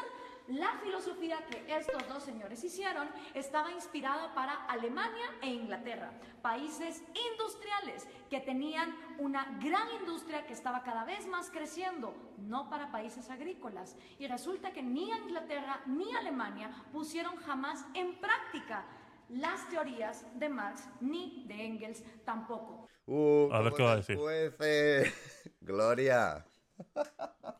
[0.47, 8.07] la filosofía que estos dos señores hicieron estaba inspirada para Alemania e Inglaterra, países industriales
[8.29, 13.95] que tenían una gran industria que estaba cada vez más creciendo, no para países agrícolas.
[14.19, 18.85] Y resulta que ni Inglaterra ni Alemania pusieron jamás en práctica
[19.29, 22.87] las teorías de Marx ni de Engels tampoco.
[23.05, 24.15] Uh, A ver qué va a decir.
[24.17, 25.13] escuece.
[25.61, 26.45] Gloria,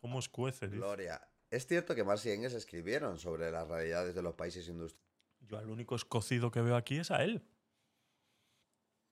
[0.00, 0.66] ¿Cómo escuece?
[0.66, 0.76] dice?
[0.78, 1.20] Gloria.
[1.54, 5.08] Es cierto que Marx y Engels escribieron sobre las realidades de los países industriales.
[5.38, 7.44] Yo al único escocido que veo aquí es a él.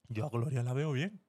[0.09, 1.21] Yo a Gloria la veo bien.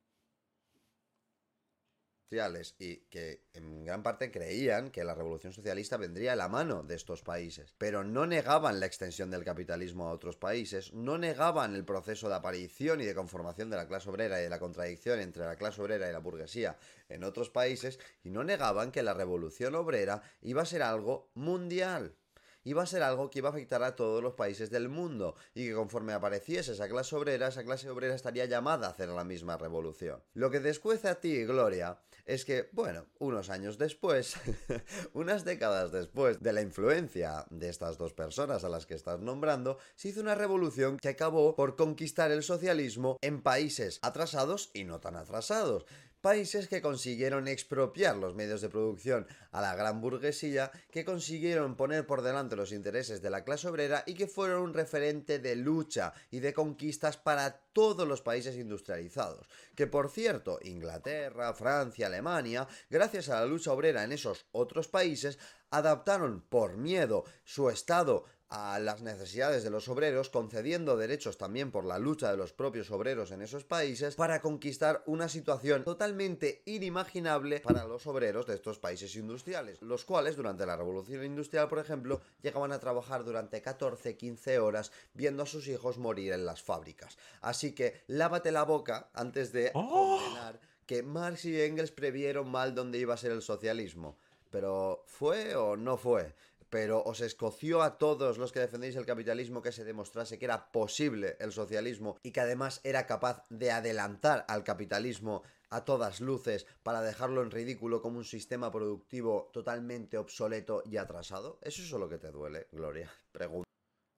[2.79, 6.95] Y que en gran parte creían que la revolución socialista vendría de la mano de
[6.95, 11.85] estos países, pero no negaban la extensión del capitalismo a otros países, no negaban el
[11.85, 15.45] proceso de aparición y de conformación de la clase obrera y de la contradicción entre
[15.45, 16.77] la clase obrera y la burguesía
[17.07, 22.15] en otros países, y no negaban que la revolución obrera iba a ser algo mundial
[22.63, 25.67] iba a ser algo que iba a afectar a todos los países del mundo y
[25.67, 29.57] que conforme apareciese esa clase obrera, esa clase obrera estaría llamada a hacer la misma
[29.57, 30.23] revolución.
[30.33, 34.35] Lo que te escuece a ti, Gloria, es que, bueno, unos años después,
[35.13, 39.77] unas décadas después de la influencia de estas dos personas a las que estás nombrando,
[39.95, 44.99] se hizo una revolución que acabó por conquistar el socialismo en países atrasados y no
[44.99, 45.85] tan atrasados
[46.23, 52.07] países que consiguieron expropiar los medios de producción a la gran burguesía, que consiguieron poner
[52.07, 56.13] por delante los intereses de la clase obrera y que fueron un referente de lucha
[56.31, 59.49] y de conquistas para todos los países industrializados.
[59.75, 65.37] Que por cierto, Inglaterra, Francia, Alemania, gracias a la lucha obrera en esos otros países,
[65.71, 68.23] adaptaron por miedo su estado
[68.55, 72.91] a las necesidades de los obreros, concediendo derechos también por la lucha de los propios
[72.91, 78.77] obreros en esos países, para conquistar una situación totalmente inimaginable para los obreros de estos
[78.77, 84.59] países industriales, los cuales durante la revolución industrial, por ejemplo, llegaban a trabajar durante 14-15
[84.59, 87.17] horas viendo a sus hijos morir en las fábricas.
[87.41, 90.19] Así que lávate la boca antes de ¡Oh!
[90.21, 94.15] condenar que Marx y Engels previeron mal dónde iba a ser el socialismo.
[94.53, 96.35] Pero ¿fue o no fue?
[96.73, 100.71] Pero os escoció a todos los que defendéis el capitalismo que se demostrase que era
[100.71, 106.65] posible el socialismo y que además era capaz de adelantar al capitalismo a todas luces
[106.81, 111.59] para dejarlo en ridículo como un sistema productivo totalmente obsoleto y atrasado.
[111.61, 113.13] ¿Eso es lo que te duele, Gloria?
[113.31, 113.69] Pregunta.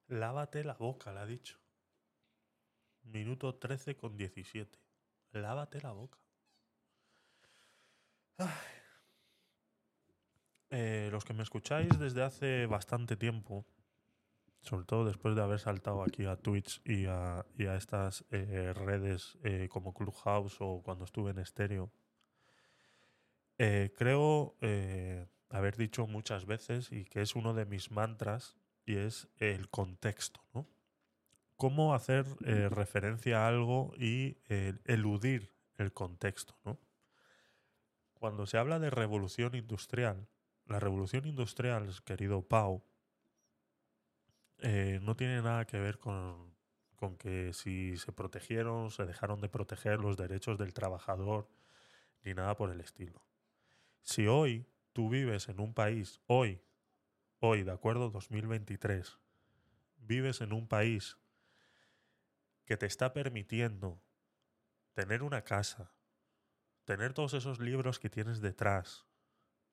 [0.08, 1.58] Lávate la boca, le ha dicho.
[3.02, 4.78] Minuto 13 con 17.
[5.32, 6.18] Lávate la boca.
[8.38, 8.75] Ay.
[10.70, 13.64] Eh, los que me escucháis desde hace bastante tiempo,
[14.62, 19.68] sobre todo después de haber saltado aquí a Twitch y a, estas eh, redes eh,
[19.70, 21.92] como Clubhouse o cuando estuve en estéreo,
[23.56, 24.54] creo
[25.48, 28.54] haber dicho muchas veces y que es uno de mis mantras
[28.84, 30.66] y es el contexto, ¿no?
[31.56, 32.26] cómo hacer
[32.70, 34.36] referencia a algo y
[34.84, 36.78] eludir el contexto, ¿no?
[38.12, 40.28] Cuando se habla de revolución industrial,
[40.66, 42.84] la revolución industrial, querido Pau,
[44.58, 46.54] eh, no tiene nada que ver con,
[46.96, 51.48] con que si se protegieron, se dejaron de proteger los derechos del trabajador,
[52.22, 53.22] ni nada por el estilo.
[54.02, 56.60] Si hoy tú vives en un país, hoy,
[57.38, 59.18] hoy, de acuerdo, 2023,
[59.98, 61.18] vives en un país
[62.64, 64.00] que te está permitiendo
[64.94, 65.92] tener una casa,
[66.84, 69.06] tener todos esos libros que tienes detrás,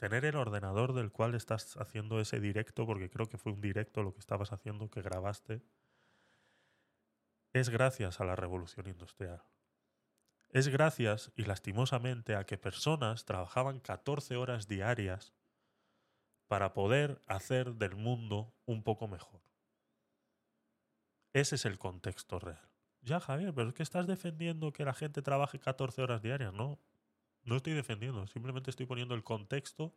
[0.03, 4.03] tener el ordenador del cual estás haciendo ese directo, porque creo que fue un directo
[4.03, 5.61] lo que estabas haciendo, que grabaste,
[7.53, 9.41] es gracias a la revolución industrial.
[10.49, 15.33] Es gracias, y lastimosamente, a que personas trabajaban 14 horas diarias
[16.49, 19.39] para poder hacer del mundo un poco mejor.
[21.31, 22.69] Ese es el contexto real.
[22.99, 26.77] Ya, Javier, pero es que estás defendiendo que la gente trabaje 14 horas diarias, ¿no?
[27.43, 29.93] No estoy defendiendo, simplemente estoy poniendo el contexto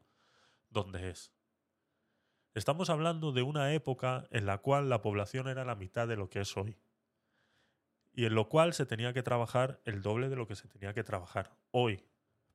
[0.71, 1.33] donde es.
[2.55, 6.31] Estamos hablando de una época en la cual la población era la mitad de lo
[6.31, 6.77] que es hoy.
[8.15, 10.95] Y en lo cual se tenía que trabajar el doble de lo que se tenía
[10.95, 12.03] que trabajar hoy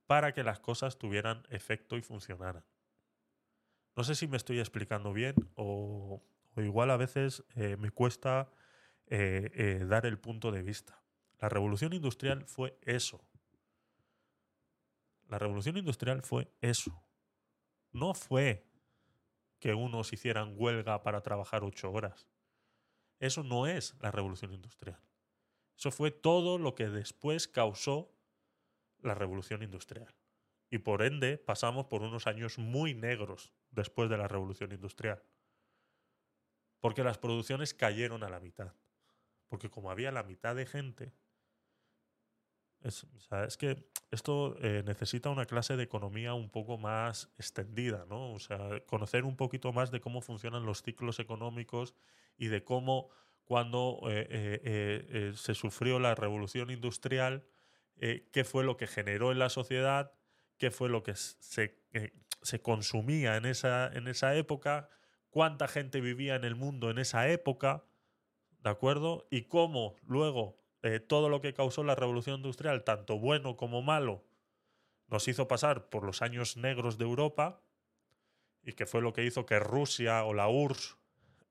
[0.07, 2.65] para que las cosas tuvieran efecto y funcionaran.
[3.95, 6.23] No sé si me estoy explicando bien o,
[6.57, 8.49] igual a veces eh, me cuesta
[9.05, 10.99] eh, eh, dar el punto de vista.
[11.39, 13.23] La revolución industrial fue eso.
[15.31, 17.05] La revolución industrial fue eso.
[17.93, 18.67] No fue
[19.59, 22.27] que unos hicieran huelga para trabajar ocho horas.
[23.17, 24.99] Eso no es la revolución industrial.
[25.77, 28.13] Eso fue todo lo que después causó
[28.97, 30.13] la revolución industrial.
[30.69, 35.23] Y por ende pasamos por unos años muy negros después de la revolución industrial.
[36.81, 38.75] Porque las producciones cayeron a la mitad.
[39.47, 41.13] Porque como había la mitad de gente,
[42.83, 48.33] es, que esto eh, necesita una clase de economía un poco más extendida, ¿no?
[48.33, 51.93] O sea, conocer un poquito más de cómo funcionan los ciclos económicos
[52.37, 53.09] y de cómo
[53.43, 57.45] cuando eh, eh, se sufrió la revolución industrial,
[57.97, 60.13] qué fue lo que generó en la sociedad,
[60.57, 61.83] qué fue lo que se,
[62.41, 64.89] se consumía en esa, en esa época,
[65.29, 67.83] cuánta gente vivía en el mundo en esa época,
[68.63, 69.27] ¿de acuerdo?
[69.29, 74.23] Y cómo luego eh, todo lo que causó la revolución industrial, tanto bueno como malo,
[75.07, 77.61] nos hizo pasar por los años negros de Europa
[78.63, 80.97] y que fue lo que hizo que Rusia o la URSS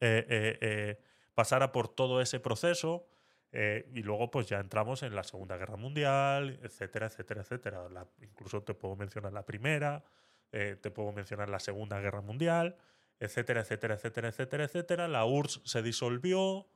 [0.00, 1.02] eh, eh,
[1.34, 3.06] pasara por todo ese proceso.
[3.52, 8.06] y luego pues ya entramos en la Segunda Guerra Mundial, etcétera, etcétera, etcétera.
[8.22, 10.04] Incluso te puedo mencionar la Primera,
[10.50, 12.76] te puedo mencionar la Segunda Guerra Mundial,
[13.18, 15.08] etcétera, etcétera, etcétera, etcétera, etcétera.
[15.08, 16.68] La URSS se disolvió,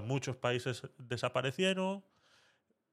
[0.00, 2.04] muchos países desaparecieron.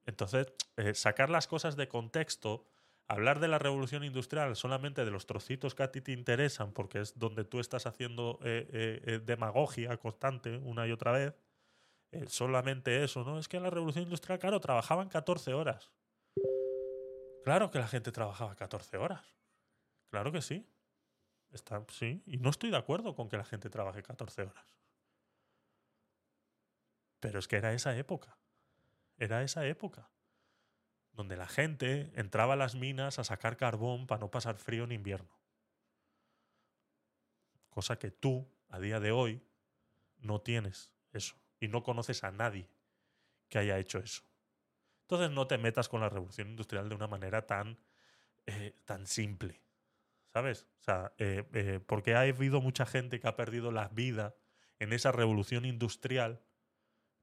[0.06, 2.66] Entonces, eh, sacar las cosas de contexto,
[3.06, 7.00] hablar de la revolución industrial solamente de los trocitos que a ti te interesan, porque
[7.00, 11.34] es donde tú estás haciendo eh, eh, demagogia constante una y otra vez,
[12.26, 13.38] solamente eso, ¿no?
[13.38, 15.90] Es que en la revolución industrial, claro, trabajaban 14 horas.
[17.42, 19.24] Claro que la gente trabajaba 14 horas.
[20.10, 20.68] Claro que sí.
[21.52, 22.22] Está, sí.
[22.26, 24.81] Y no estoy de acuerdo con que la gente trabaje 14 horas.
[27.22, 28.36] Pero es que era esa época.
[29.16, 30.10] Era esa época.
[31.12, 34.90] Donde la gente entraba a las minas a sacar carbón para no pasar frío en
[34.90, 35.38] invierno.
[37.70, 39.40] Cosa que tú, a día de hoy,
[40.18, 41.36] no tienes eso.
[41.60, 42.68] Y no conoces a nadie
[43.48, 44.24] que haya hecho eso.
[45.02, 47.78] Entonces no te metas con la revolución industrial de una manera tan,
[48.46, 49.62] eh, tan simple.
[50.32, 50.66] ¿Sabes?
[50.80, 54.34] O sea, eh, eh, porque ha habido mucha gente que ha perdido la vida
[54.80, 56.42] en esa revolución industrial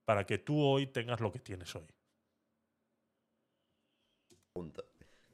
[0.10, 1.86] para que tú hoy tengas lo que tienes hoy.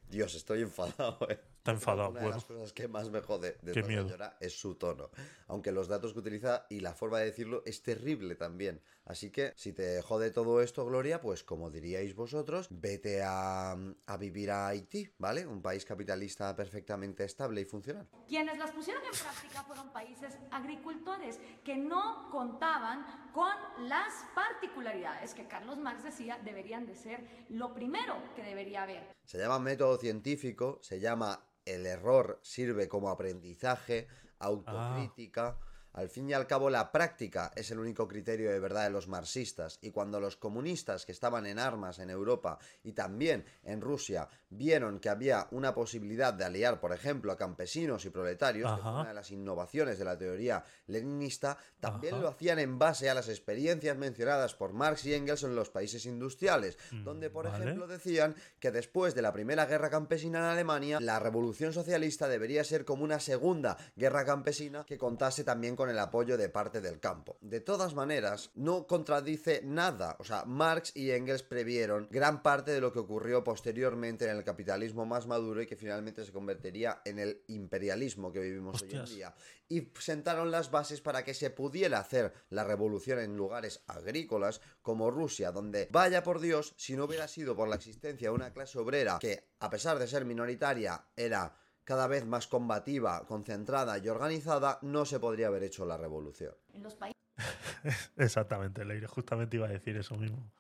[0.09, 1.39] Dios, estoy enfadado, eh.
[1.65, 2.09] Está enfadado.
[2.11, 4.03] Una de Bueno, las cosas que más me jode de Qué esta miedo.
[4.03, 5.09] señora es su tono.
[5.47, 8.83] Aunque los datos que utiliza y la forma de decirlo es terrible también.
[9.05, 14.17] Así que si te jode todo esto, Gloria, pues como diríais vosotros, vete a, a
[14.17, 15.47] vivir a Haití, ¿vale?
[15.47, 18.07] Un país capitalista perfectamente estable y funcional.
[18.27, 23.51] Quienes las pusieron en práctica fueron países agricultores que no contaban con
[23.87, 29.15] las particularidades que Carlos Marx decía deberían de ser lo primero que debería haber.
[29.25, 34.07] Se llama método científico, se llama el error sirve como aprendizaje,
[34.39, 35.57] autocrítica.
[35.95, 39.07] Al fin y al cabo, la práctica es el único criterio de verdad de los
[39.07, 44.27] marxistas, y cuando los comunistas que estaban en armas en Europa y también en Rusia
[44.49, 48.89] vieron que había una posibilidad de aliar, por ejemplo, a campesinos y proletarios, que fue
[48.91, 48.99] Ajá.
[49.01, 52.23] una de las innovaciones de la teoría leninista, también Ajá.
[52.23, 56.05] lo hacían en base a las experiencias mencionadas por Marx y Engels en los países
[56.05, 57.63] industriales, donde, por Mm, vale.
[57.63, 62.63] ejemplo, decían que después de la primera guerra campesina en Alemania, la revolución socialista debería
[62.63, 66.99] ser como una segunda guerra campesina que contase también con el apoyo de parte del
[66.99, 67.37] campo.
[67.41, 70.15] De todas maneras, no contradice nada.
[70.19, 74.43] O sea, Marx y Engels previeron gran parte de lo que ocurrió posteriormente en el
[74.43, 79.05] capitalismo más maduro y que finalmente se convertiría en el imperialismo que vivimos hoy en
[79.05, 79.35] día.
[79.67, 85.09] Y sentaron las bases para que se pudiera hacer la revolución en lugares agrícolas como
[85.09, 88.77] Rusia, donde, vaya por Dios, si no hubiera sido por la existencia de una clase
[88.77, 91.55] obrera que, a pesar de ser minoritaria, era
[91.85, 96.53] cada vez más combativa, concentrada y organizada, no se podría haber hecho la revolución.
[96.73, 97.15] En los países
[98.17, 99.07] Exactamente, Leire.
[99.07, 100.51] Justamente iba a decir eso mismo.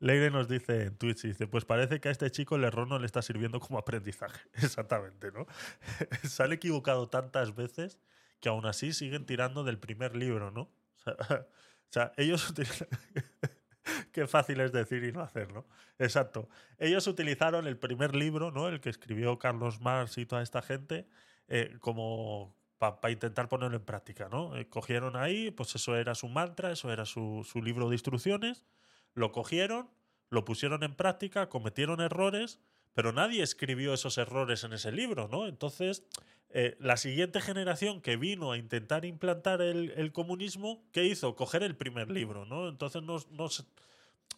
[0.00, 2.98] Leire nos dice en Twitch, dice, pues parece que a este chico el error no
[2.98, 4.40] le está sirviendo como aprendizaje.
[4.54, 5.46] Exactamente, ¿no?
[6.22, 7.98] Se han equivocado tantas veces
[8.40, 10.62] que aún así siguen tirando del primer libro, ¿no?
[10.62, 12.88] O sea, o sea, ellos utilizan...
[14.12, 15.64] Qué fácil es decir y no hacer, ¿no?
[15.98, 16.48] Exacto.
[16.78, 18.68] Ellos utilizaron el primer libro, ¿no?
[18.68, 21.06] El que escribió Carlos Marx y toda esta gente,
[21.48, 24.56] eh, como para intentar ponerlo en práctica, ¿no?
[24.56, 28.64] Eh, cogieron ahí, pues eso era su mantra, eso era su, su libro de instrucciones,
[29.14, 29.90] lo cogieron,
[30.30, 32.60] lo pusieron en práctica, cometieron errores,
[32.94, 35.48] pero nadie escribió esos errores en ese libro, ¿no?
[35.48, 36.04] Entonces,
[36.50, 41.36] eh, la siguiente generación que vino a intentar implantar el, el comunismo, ¿qué hizo?
[41.36, 42.68] Coger el primer libro, ¿no?
[42.68, 43.48] Entonces no, no,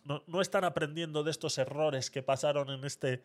[0.05, 3.23] no- no están aprendiendo de estos errores que pasaron en este,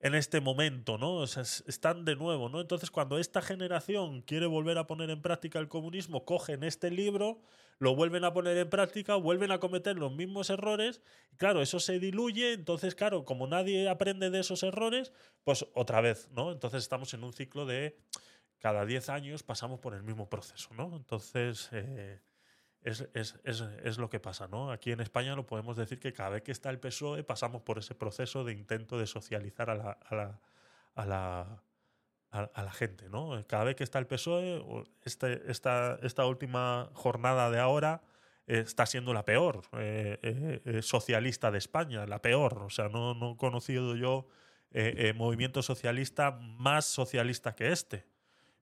[0.00, 1.16] en este momento, ¿no?
[1.16, 2.60] O están de nuevo, ¿no?
[2.60, 7.40] Entonces, cuando esta generación quiere volver a poner en práctica el comunismo, cogen este libro,
[7.80, 11.00] lo vuelven a poner en práctica, vuelven a cometer los mismos errores,
[11.36, 15.12] claro, eso se diluye, entonces, claro, como nadie aprende de esos errores,
[15.44, 16.52] pues otra vez, ¿no?
[16.52, 17.96] Entonces estamos en un ciclo de
[18.58, 20.96] cada 10 años pasamos por el mismo proceso, ¿no?
[20.96, 22.20] Entonces, eh,
[22.82, 24.70] es, es- es- es lo que pasa, ¿no?
[24.72, 27.78] Aquí en España lo podemos decir que cada vez que está el PSOE pasamos por
[27.78, 30.40] ese proceso de intento de socializar a la, a la,
[30.94, 31.62] a la,
[32.30, 33.44] a, la gente, ¿no?
[33.46, 34.62] Cada vez que está el PSOE,
[35.04, 38.02] este, esta, esta última jornada de ahora
[38.46, 40.18] eh, está siendo la peor eh,
[40.64, 42.62] eh, socialista de España, la peor.
[42.62, 44.28] O sea, no, no he conocido yo
[45.14, 48.06] movimiento socialista más socialista que este.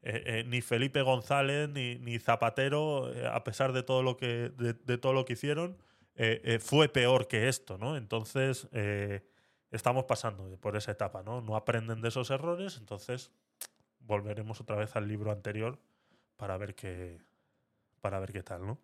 [0.09, 4.51] Eh, eh, ni Felipe González ni, ni Zapatero, eh, a pesar de todo lo que,
[4.51, 5.77] de, de todo lo que hicieron,
[6.15, 7.97] eh, eh, fue peor que esto, ¿no?
[7.97, 9.27] Entonces, eh,
[9.73, 11.41] estamos pasando por esa etapa, ¿no?
[11.41, 13.33] No aprenden de esos errores, entonces
[13.99, 15.81] volveremos otra vez al libro anterior
[16.37, 17.19] para ver qué,
[18.01, 18.79] para ver qué tal, ¿no?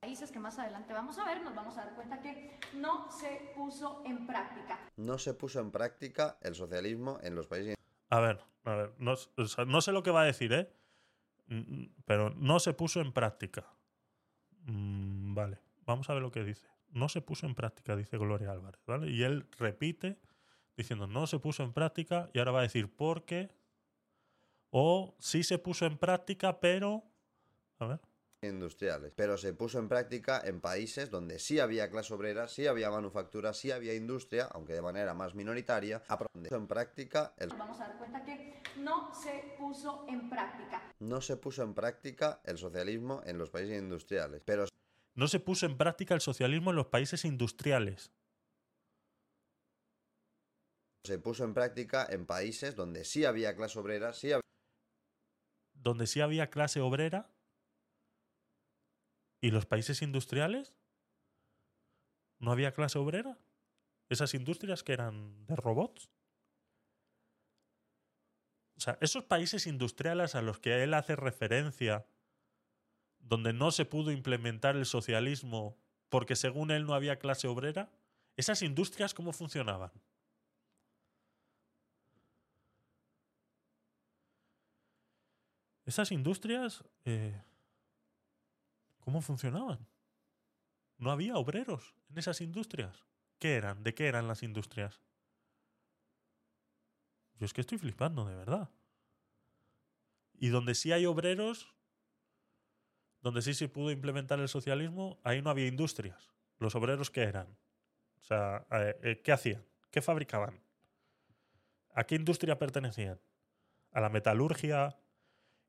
[0.00, 3.52] países que más adelante vamos a ver, nos vamos a dar cuenta que no se
[3.56, 4.78] puso en práctica.
[4.96, 7.76] No se puso en práctica el socialismo en los países
[8.08, 10.72] A ver, a ver, no, sé lo que va a decir, ¿eh?
[11.46, 13.66] Mm, mm, Pero no se puso en práctica.
[14.64, 16.68] Mm, vale, vamos a ver lo que dice.
[16.90, 19.10] No se puso en práctica, dice Gloria Álvarez, ¿vale?
[19.10, 20.18] Y él repite
[20.76, 23.50] diciendo no se puso en práctica y ahora va a decir por qué.
[24.70, 27.04] O sí se puso en práctica, pero...
[27.78, 28.00] A ver.
[28.42, 32.90] Industriales, pero se puso en práctica en países donde sí había clase obrera, sí había
[32.90, 37.80] manufactura, sí había industria, aunque de manera más minoritaria, aprendió en práctica el Nos vamos
[37.80, 40.82] a dar cuenta que no se puso en práctica.
[41.00, 44.66] no se puso en práctica el socialismo en los países industriales, pero
[45.14, 48.10] No se puso en práctica el socialismo en los países industriales.
[51.04, 54.40] se puso en práctica en países donde sí había clase obrera, sí había
[55.74, 57.30] donde sí había clase obrera
[59.40, 60.74] y los países industriales
[62.38, 63.38] no había clase obrera.
[64.08, 66.10] Esas industrias que eran de robots.
[68.76, 72.06] O sea, esos países industriales a los que él hace referencia,
[73.18, 75.76] donde no se pudo implementar el socialismo
[76.08, 77.90] porque según él no había clase obrera,
[78.36, 79.90] esas industrias cómo funcionaban.
[85.84, 87.40] Esas industrias, eh,
[89.06, 89.86] ¿cómo funcionaban?
[90.98, 93.04] No había obreros en esas industrias.
[93.38, 93.84] ¿Qué eran?
[93.84, 95.00] ¿De qué eran las industrias?
[97.38, 98.68] Yo es que estoy flipando, de verdad.
[100.34, 101.72] Y donde sí hay obreros,
[103.20, 106.34] donde sí se pudo implementar el socialismo, ahí no había industrias.
[106.58, 107.56] ¿Los obreros qué eran?
[108.18, 109.64] O sea, eh, eh, ¿qué hacían?
[109.92, 110.60] ¿Qué fabricaban?
[111.94, 113.20] ¿A qué industria pertenecían?
[113.92, 114.98] ¿A la metalurgia?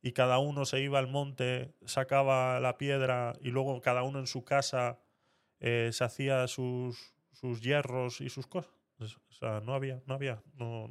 [0.08, 4.28] Y cada uno se iba al monte, sacaba la piedra y luego cada uno en
[4.28, 5.02] su casa
[5.60, 8.72] eh, se hacía sus, sus hierros y sus cosas.
[9.02, 10.90] O sea, no había, no había, no,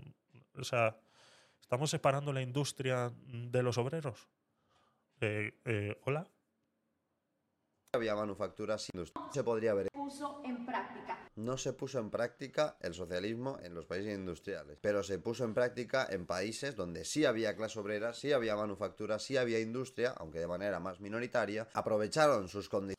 [0.55, 0.99] o sea,
[1.63, 4.29] estamos separando la industria de los obreros.
[5.23, 6.27] Eh, eh, Hola.
[7.95, 8.93] había manufacturas.
[9.33, 9.89] Se podría ver.
[10.07, 11.19] Puso en práctica.
[11.35, 15.53] No se puso en práctica el socialismo en los países industriales, pero se puso en
[15.53, 20.39] práctica en países donde sí había clase obrera, sí había manufactura, sí había industria, aunque
[20.39, 22.97] de manera más minoritaria, aprovecharon sus condiciones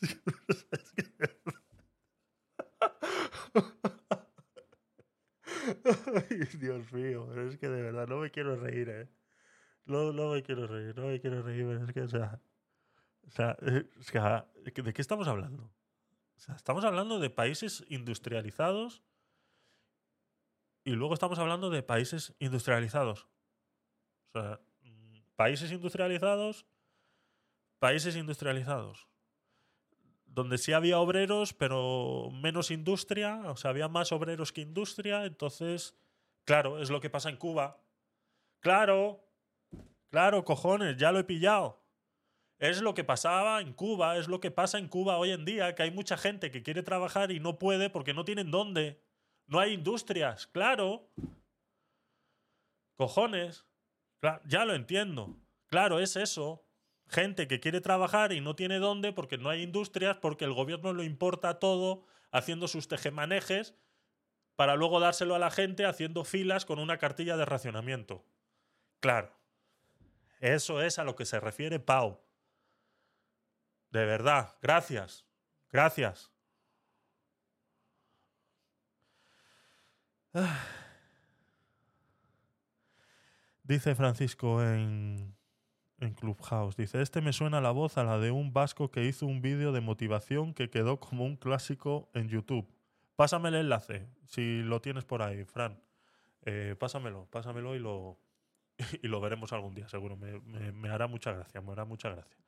[6.30, 9.08] Ay, Dios mío, pero es que de verdad no me quiero reír, ¿eh?
[9.86, 12.40] No, no me quiero reír, no me quiero reír, pero es que, o sea,
[13.26, 13.56] o sea,
[13.98, 15.68] o sea, ¿de qué estamos hablando?
[16.56, 19.02] Estamos hablando de países industrializados
[20.84, 23.26] y luego estamos hablando de países industrializados.
[25.36, 26.66] Países industrializados,
[27.78, 29.08] países industrializados
[30.38, 35.96] donde sí había obreros, pero menos industria, o sea, había más obreros que industria, entonces,
[36.44, 37.80] claro, es lo que pasa en Cuba.
[38.60, 39.24] Claro,
[40.10, 41.77] claro, cojones, ya lo he pillado.
[42.58, 45.74] Es lo que pasaba en Cuba, es lo que pasa en Cuba hoy en día,
[45.74, 49.00] que hay mucha gente que quiere trabajar y no puede porque no tienen dónde.
[49.46, 51.08] No hay industrias, claro.
[52.96, 53.64] Cojones.
[54.46, 55.36] Ya lo entiendo.
[55.66, 56.64] Claro, es eso.
[57.06, 60.92] Gente que quiere trabajar y no tiene dónde porque no hay industrias, porque el gobierno
[60.92, 63.74] lo importa todo haciendo sus tejemanejes
[64.56, 68.24] para luego dárselo a la gente haciendo filas con una cartilla de racionamiento.
[68.98, 69.32] Claro.
[70.40, 72.20] Eso es a lo que se refiere Pau.
[73.90, 75.26] De verdad, gracias.
[75.70, 76.30] Gracias.
[83.62, 85.36] Dice Francisco en,
[86.00, 86.76] en Clubhouse.
[86.76, 89.72] Dice, este me suena la voz a la de un vasco que hizo un vídeo
[89.72, 92.68] de motivación que quedó como un clásico en YouTube.
[93.16, 95.82] Pásame el enlace, si lo tienes por ahí, Fran.
[96.46, 98.18] Eh, pásamelo, pásamelo y lo,
[99.02, 100.16] y lo veremos algún día, seguro.
[100.16, 102.38] Me, me- me hará mucha gracia, me hará mucha gracia.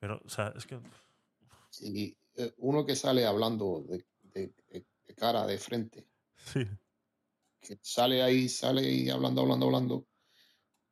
[0.00, 0.78] Pero, o sea, es que...
[1.70, 4.04] Sí, eh, uno que sale hablando de,
[4.34, 6.06] de- de- cara, de frente,
[6.36, 6.64] Sí,
[7.60, 10.06] que sale ahí, sale ahí hablando, hablando, hablando,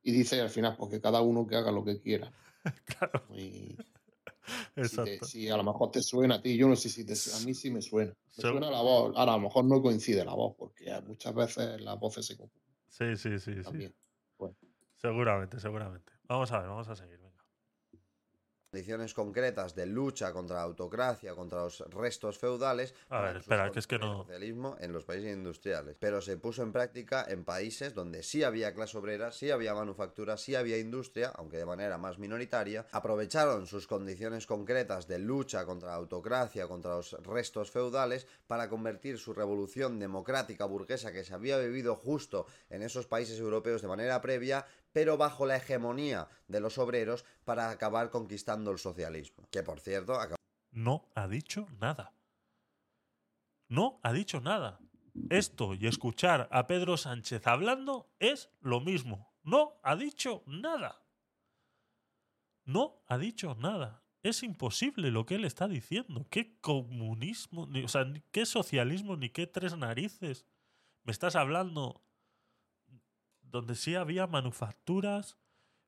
[0.03, 2.31] y dice al final, porque cada uno que haga lo que quiera.
[2.85, 3.77] claro, Y
[4.83, 5.25] si, te- exacto.
[5.25, 7.53] si a lo mejor te suena a ti, yo no sé si te a mí
[7.53, 8.11] sí me suena.
[8.11, 11.33] Me Seg- suena la voz, ahora a lo mejor no coincide la voz, porque muchas
[11.33, 13.61] veces las voces se confunden Sí, sí, sí, sí.
[13.61, 13.93] también.
[14.95, 16.11] Seguramente, seguramente.
[16.27, 17.19] Vamos a ver, vamos a seguir.
[18.77, 22.93] Condiciones concretas de lucha contra la autocracia, contra los restos feudales.
[23.09, 26.61] A ver, espera, que es que no- socialismo en los países industriales, pero se puso
[26.61, 31.31] en práctica en países donde sí había clase obrera, sí había manufactura, sí había industria,
[31.37, 36.97] aunque de manera más minoritaria, aprovecharon sus condiciones concretas de lucha contra la autocracia, contra
[36.97, 42.83] los restos feudales, para convertir su revolución democrática burguesa que se había vivido justo en
[42.83, 44.67] esos países europeos de manera previa,
[44.97, 49.47] pero bajo la hegemonía de los obreros para acabar conquistando el socialismo.
[49.51, 50.19] Que por cierto,
[50.71, 52.15] No ha dicho nada.
[53.69, 54.79] No ha dicho nada.
[55.29, 59.31] Esto y escuchar a Pedro Sánchez hablando es lo mismo.
[59.43, 60.99] No ha dicho nada.
[62.65, 64.01] No ha dicho nada.
[64.23, 66.25] Es imposible lo que él está diciendo.
[66.31, 67.67] ¿Qué comunismo?
[67.67, 70.47] Ni, o sea, ni qué socialismo, ni qué tres narices.
[71.03, 72.01] Me estás hablando
[73.51, 75.37] donde sí había manufacturas,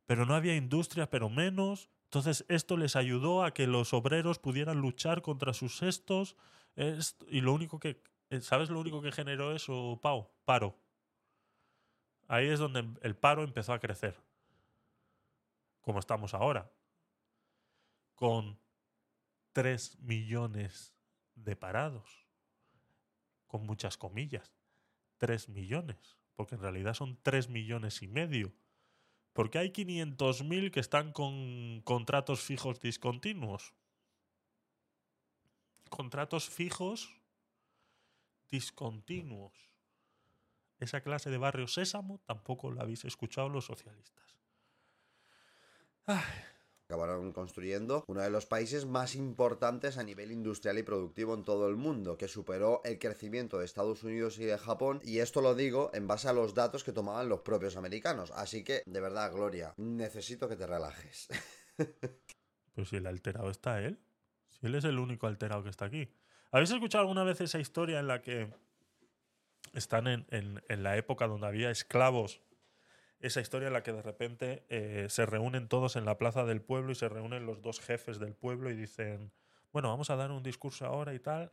[0.06, 1.90] pero no había industrias, pero menos.
[2.06, 6.36] Entonces esto les ayudó a que los obreros pudieran luchar contra sus estos.
[6.76, 8.02] Est- y lo único que...
[8.30, 10.30] eh, ¿Sabes lo único que generó eso, Pau?
[10.46, 10.76] Paro.
[12.28, 14.16] Ahí es donde el paro empezó a crecer.
[15.82, 16.72] Como estamos ahora.
[18.16, 18.60] Con
[19.54, 20.94] 3 millones
[21.36, 22.28] de parados.
[23.48, 24.54] Con muchas comillas.
[25.18, 26.19] 3 millones.
[26.40, 28.54] Porque en realidad son 3 millones y medio.
[29.34, 33.74] Porque hay 500.000 que están con contratos fijos discontinuos.
[35.90, 37.14] Contratos fijos
[38.50, 39.52] discontinuos.
[40.80, 44.38] Esa clase de barrio sésamo tampoco la habéis escuchado los socialistas.
[46.06, 46.24] Ay,
[46.94, 51.68] acabaron construyendo uno de los países más importantes a nivel industrial y productivo en todo
[51.70, 55.54] el mundo, que superó el crecimiento de Estados Unidos y de Japón, y esto lo
[55.54, 58.32] digo en base a los datos que tomaban los propios americanos.
[58.32, 61.28] Así que, de verdad, Gloria, necesito que te relajes.
[62.74, 64.00] Pero si el alterado está él.
[64.50, 66.12] Si él es el único alterado que está aquí.
[66.52, 68.52] ¿Habéis escuchado alguna vez esa historia en la que
[69.74, 72.42] están en, en- en la época donde había esclavos
[73.20, 76.62] esa historia en la que de repente eh, se reúnen todos en la plaza del
[76.62, 79.32] pueblo y se reúnen los dos jefes del pueblo y dicen,
[79.72, 81.52] bueno, vamos a dar un discurso ahora y tal.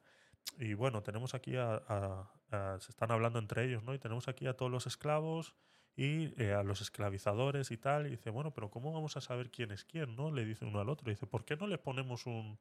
[0.58, 2.30] Y bueno, tenemos aquí a,
[2.78, 3.94] se están hablando entre ellos, ¿no?
[3.94, 5.56] Y tenemos aquí a todos los esclavos
[5.96, 8.06] y eh, a los esclavizadores y tal.
[8.06, 10.30] Y dice, bueno, pero ¿cómo vamos a saber quién es quién, no?
[10.30, 11.10] Le dice uno al otro.
[11.10, 12.58] dice, ¿por qué no le ponemos un,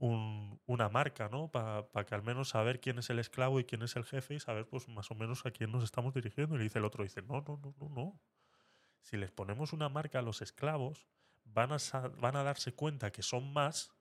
[0.00, 1.50] un- una marca, ¿no?
[1.50, 4.40] Para que al menos saber quién es el esclavo y quién es el jefe y
[4.40, 6.54] saber, pues, más o menos a quién nos estamos dirigiendo.
[6.54, 8.20] Y le dice el otro, dice, no, no, no, no, no.
[9.02, 11.08] Si les ponemos una marca a los esclavos,
[11.44, 11.78] van a,
[12.20, 13.92] van a darse cuenta que son más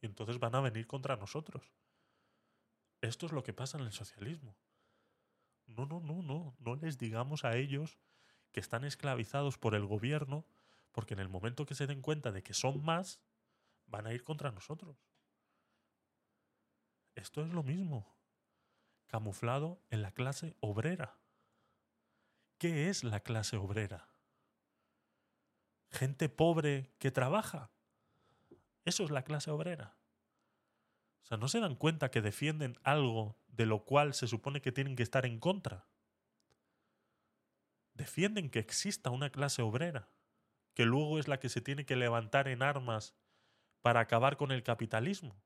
[0.00, 1.72] y entonces van a venir contra nosotros.
[3.02, 4.56] Esto es lo que pasa en el socialismo.
[5.66, 6.56] No, no, no, no.
[6.58, 7.98] No les digamos a ellos
[8.52, 10.46] que están esclavizados por el gobierno,
[10.92, 13.20] porque en el momento que se den cuenta de que son más,
[13.86, 14.96] van a ir contra nosotros.
[17.14, 18.06] Esto es lo mismo,
[19.06, 21.16] camuflado en la clase obrera.
[22.58, 24.08] ¿Qué es la clase obrera?
[25.90, 27.70] Gente pobre que trabaja.
[28.84, 29.96] Eso es la clase obrera.
[31.22, 34.72] O sea, no se dan cuenta que defienden algo de lo cual se supone que
[34.72, 35.86] tienen que estar en contra.
[37.94, 40.08] Defienden que exista una clase obrera,
[40.74, 43.14] que luego es la que se tiene que levantar en armas
[43.80, 45.36] para acabar con el capitalismo.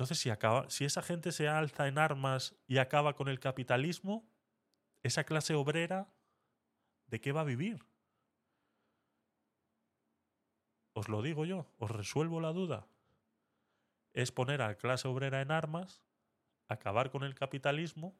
[0.00, 4.26] Entonces, si, acaba, si esa gente se alza en armas y acaba con el capitalismo,
[5.02, 6.08] esa clase obrera,
[7.08, 7.84] ¿de qué va a vivir?
[10.94, 12.86] Os lo digo yo, os resuelvo la duda.
[14.14, 16.00] Es poner a la clase obrera en armas,
[16.66, 18.16] acabar con el capitalismo,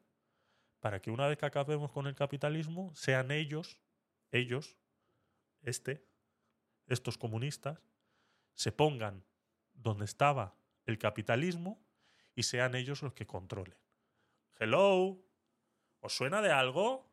[0.81, 3.79] para que una vez que acabemos con el capitalismo, sean ellos,
[4.29, 4.77] ellos,
[5.63, 6.05] este,
[6.85, 7.81] estos comunistas,
[8.53, 9.25] se pongan
[9.73, 10.60] donde estaba
[10.91, 11.81] el capitalismo
[12.35, 13.77] y sean ellos los que controlen.
[14.59, 15.17] Hello,
[15.99, 17.09] ¿os suena de algo?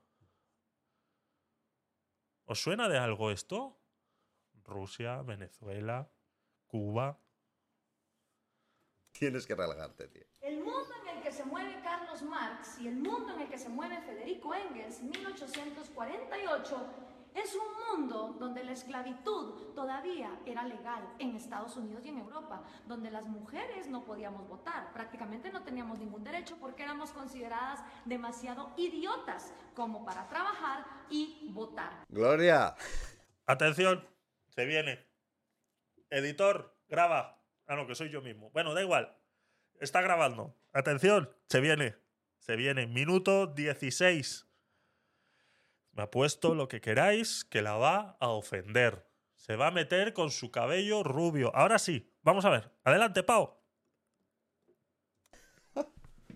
[2.45, 3.81] ¿Os suena de algo esto?
[4.65, 6.11] Rusia, Venezuela,
[6.67, 7.19] Cuba.
[9.13, 10.27] Tienes que relajarte, tío.
[10.41, 13.59] El mundo en el que se mueve Carlos Marx y el mundo en el que
[13.59, 17.08] se mueve Federico Engels, 1848,
[17.39, 22.63] es un mundo donde la esclavitud todavía era legal en Estados Unidos y en Europa,
[22.87, 28.73] donde las mujeres no podíamos votar, prácticamente no teníamos ningún derecho porque éramos consideradas demasiado
[28.77, 32.05] idiotas como para trabajar y votar.
[32.09, 32.75] Gloria,
[33.49, 34.07] Atención,
[34.51, 35.07] se viene.
[36.11, 37.43] Editor, graba.
[37.67, 38.51] Ah, no, que soy yo mismo.
[38.51, 39.17] Bueno, da igual.
[39.81, 40.55] Está grabando.
[40.75, 41.97] Atención, se viene.
[42.41, 42.87] Se viene.
[42.87, 44.48] Minuto 16.
[45.99, 49.05] Me ha puesto lo que queráis que la va a ofender.
[49.35, 51.51] Se va a meter con su cabello rubio.
[51.57, 52.71] Ahora sí, vamos a ver.
[52.85, 53.59] Adelante, Pau.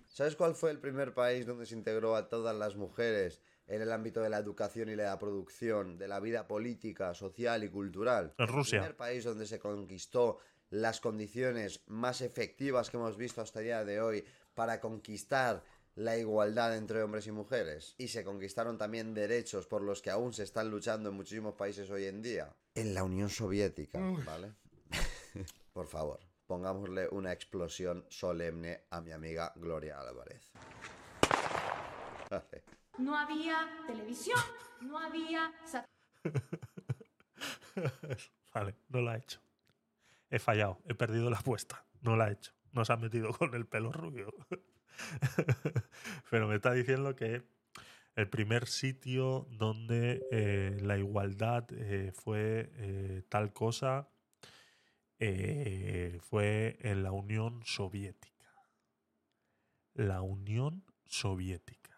[0.08, 3.92] ¿sabes cuál fue el primer país donde se integró a todas las mujeres en el
[3.92, 8.34] ámbito de la educación y la producción, de la vida política, social y cultural?
[8.38, 8.78] En Rusia.
[8.78, 10.38] El primer país donde se conquistó
[10.70, 14.24] las condiciones más efectivas que hemos visto hasta el día de hoy
[14.54, 15.62] para conquistar
[15.94, 17.94] la igualdad entre hombres y mujeres.
[17.98, 21.90] Y se conquistaron también derechos por los que aún se están luchando en muchísimos países
[21.90, 22.54] hoy en día.
[22.74, 24.52] En la Unión Soviética, ¿vale?
[25.72, 30.52] por favor, pongámosle una explosión solemne a mi amiga Gloria Álvarez.
[32.30, 32.62] Vale.
[32.98, 33.56] No había
[33.86, 34.38] televisión,
[34.82, 35.50] no había
[38.54, 39.40] Vale, no la he hecho.
[40.30, 41.84] He fallado, he perdido la apuesta.
[42.02, 42.52] No la he hecho.
[42.72, 44.34] No se ha metido con el pelo rubio.
[46.30, 47.42] Pero me está diciendo que
[48.16, 54.08] el primer sitio donde eh, la igualdad eh, fue eh, tal cosa
[56.20, 58.52] fue en la Unión Soviética.
[59.94, 61.96] La Unión Soviética.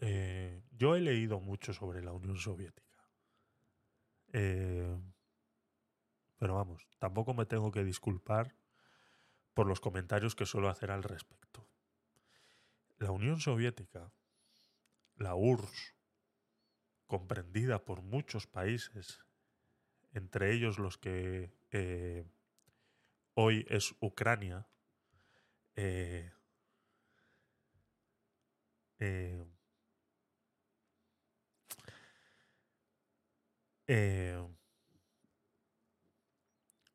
[0.00, 2.84] Eh, yo he leído mucho sobre la Unión Soviética.
[6.44, 8.54] Pero vamos, tampoco me tengo que disculpar
[9.54, 11.66] por los comentarios que suelo hacer al respecto.
[12.98, 14.12] La Unión Soviética,
[15.16, 15.94] la URSS,
[17.06, 19.24] comprendida por muchos países,
[20.12, 22.26] entre ellos los que eh,
[23.32, 24.68] hoy es Ucrania,
[25.76, 26.30] eh,
[28.98, 29.46] eh,
[33.86, 34.53] eh,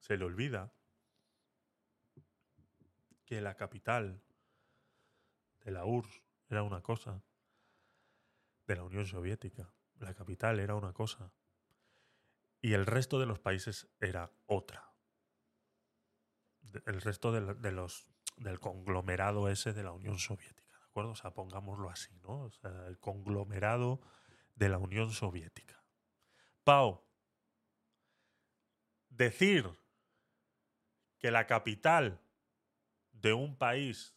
[0.10, 0.74] se le olvida
[3.26, 4.24] que la capital
[5.64, 7.22] de la URSS era una cosa,
[8.66, 11.32] de la Unión Soviética, la capital era una cosa,
[12.60, 14.92] y el resto de los países era otra.
[16.88, 18.08] El resto de los,
[18.38, 21.12] del conglomerado ese de la Unión Soviética, ¿de acuerdo?
[21.12, 22.46] O sea, pongámoslo así, ¿no?
[22.46, 24.02] O sea, el conglomerado
[24.56, 25.84] de la Unión Soviética.
[26.64, 27.06] Pau,
[29.10, 29.70] decir
[31.20, 32.20] que la capital
[33.12, 34.16] de un país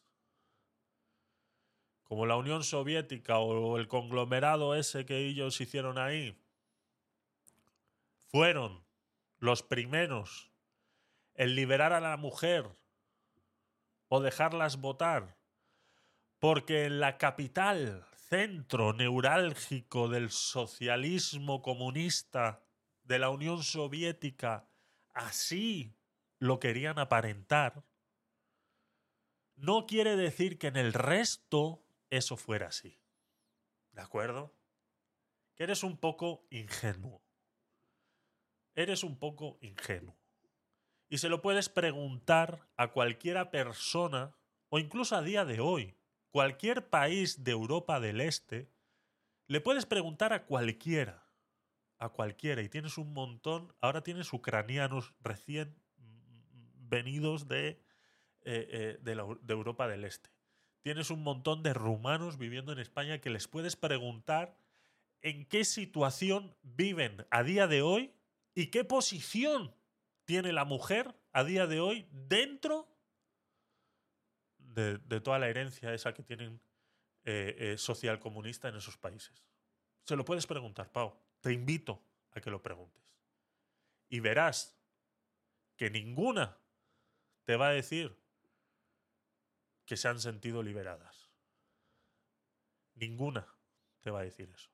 [2.13, 6.39] como la Unión Soviética o el conglomerado ese que ellos hicieron ahí,
[8.27, 8.85] fueron
[9.39, 10.53] los primeros
[11.33, 12.69] en liberar a la mujer
[14.09, 15.39] o dejarlas votar,
[16.39, 22.63] porque en la capital, centro neurálgico del socialismo comunista
[23.05, 24.69] de la Unión Soviética,
[25.15, 25.97] así
[26.43, 27.85] lo querían aparentar,
[29.55, 32.99] no quiere decir que en el resto eso fuera así.
[33.93, 34.53] ¿De acuerdo?
[35.55, 37.23] Que eres un poco ingenuo.
[38.75, 40.17] Eres un poco ingenuo.
[41.09, 44.35] Y se lo puedes preguntar a cualquiera persona,
[44.69, 45.95] o incluso a día de hoy,
[46.33, 48.69] cualquier país de Europa del Este,
[49.47, 51.31] le puedes preguntar a cualquiera,
[51.99, 55.82] a cualquiera, y tienes un montón, ahora tienes ucranianos recién
[56.93, 57.79] venidos de, eh,
[58.45, 60.29] eh, de, Europa del Este.
[60.83, 64.59] Tienes un montón de rumanos viviendo en España que les puedes preguntar
[65.23, 68.13] en qué situación viven a día de hoy
[68.55, 69.75] y qué posición
[70.27, 72.87] tiene la mujer a día de hoy dentro
[74.59, 76.61] de, toda la herencia esa que tienen
[77.25, 79.47] eh, social comunista en esos países.
[80.05, 81.17] Se lo puedes preguntar, Pau.
[81.41, 82.03] Te invito
[82.33, 83.03] a que lo preguntes.
[84.11, 84.77] Y verás
[85.77, 86.59] que ninguna
[87.45, 88.17] te va a decir
[89.85, 91.31] que se han sentido liberadas.
[92.95, 93.47] Ninguna
[94.01, 94.71] te va a decir eso.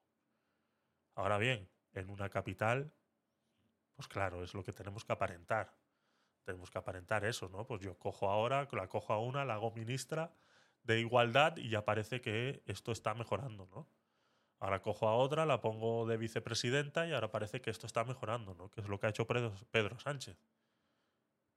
[1.14, 2.92] Ahora bien, en una capital,
[3.94, 5.76] pues claro, es lo que tenemos que aparentar.
[6.44, 7.66] Tenemos que aparentar eso, ¿no?
[7.66, 10.32] Pues yo cojo ahora, la cojo a una, la hago ministra
[10.82, 13.88] de igualdad y ya parece que esto está mejorando, ¿no?
[14.60, 18.54] Ahora cojo a otra, la pongo de vicepresidenta y ahora parece que esto está mejorando,
[18.54, 18.70] ¿no?
[18.70, 20.36] Que es lo que ha hecho Pedro, Sánchez.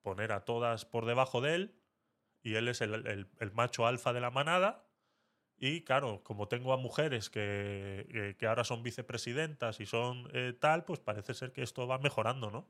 [0.02, 1.76] Poner a todas por debajo de él
[2.44, 3.07] y él es el,
[3.40, 4.88] el- macho alfa de la manada.
[5.57, 10.53] Y claro, como tengo a mujeres que, que- que ahora son vicepresidentas y son eh,
[10.60, 12.69] tal, pues parece ser que esto va mejorando, ¿no?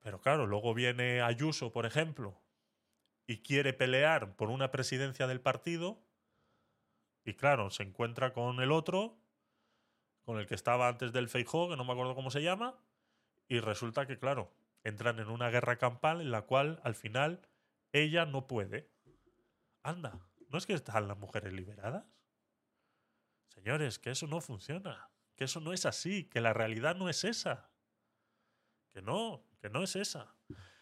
[0.00, 2.40] Pero claro, luego viene Ayuso, por ejemplo,
[3.26, 6.04] y quiere pelear por una presidencia del partido.
[7.26, 9.18] Y claro, se encuentra con el otro,
[10.24, 12.78] con el que estaba antes del Feijó, que no me acuerdo cómo se llama.
[13.48, 14.52] Y resulta que, claro,
[14.86, 17.40] entran en una guerra campal en la cual al final
[17.92, 18.90] ella no puede.
[19.82, 20.18] Anda,
[20.48, 22.04] ¿no es que están las mujeres liberadas?
[23.48, 27.24] Señores, que eso no funciona, que eso no es así, que la realidad no es
[27.24, 27.70] esa.
[28.92, 30.34] Que no, que no es esa.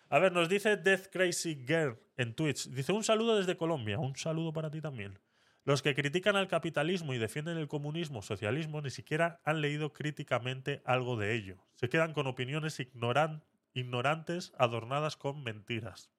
[0.09, 2.69] A ver, nos dice Death Crazy Girl en Twitch.
[2.69, 5.19] Dice un saludo desde Colombia, un saludo para ti también.
[5.65, 10.83] Los que critican al capitalismo y defienden el comunismo, socialismo, ni siquiera han leído críticamente
[10.85, 11.57] algo de ello.
[11.75, 13.43] Se quedan con opiniones ignoran-
[13.75, 16.11] ignorantes adornadas con mentiras.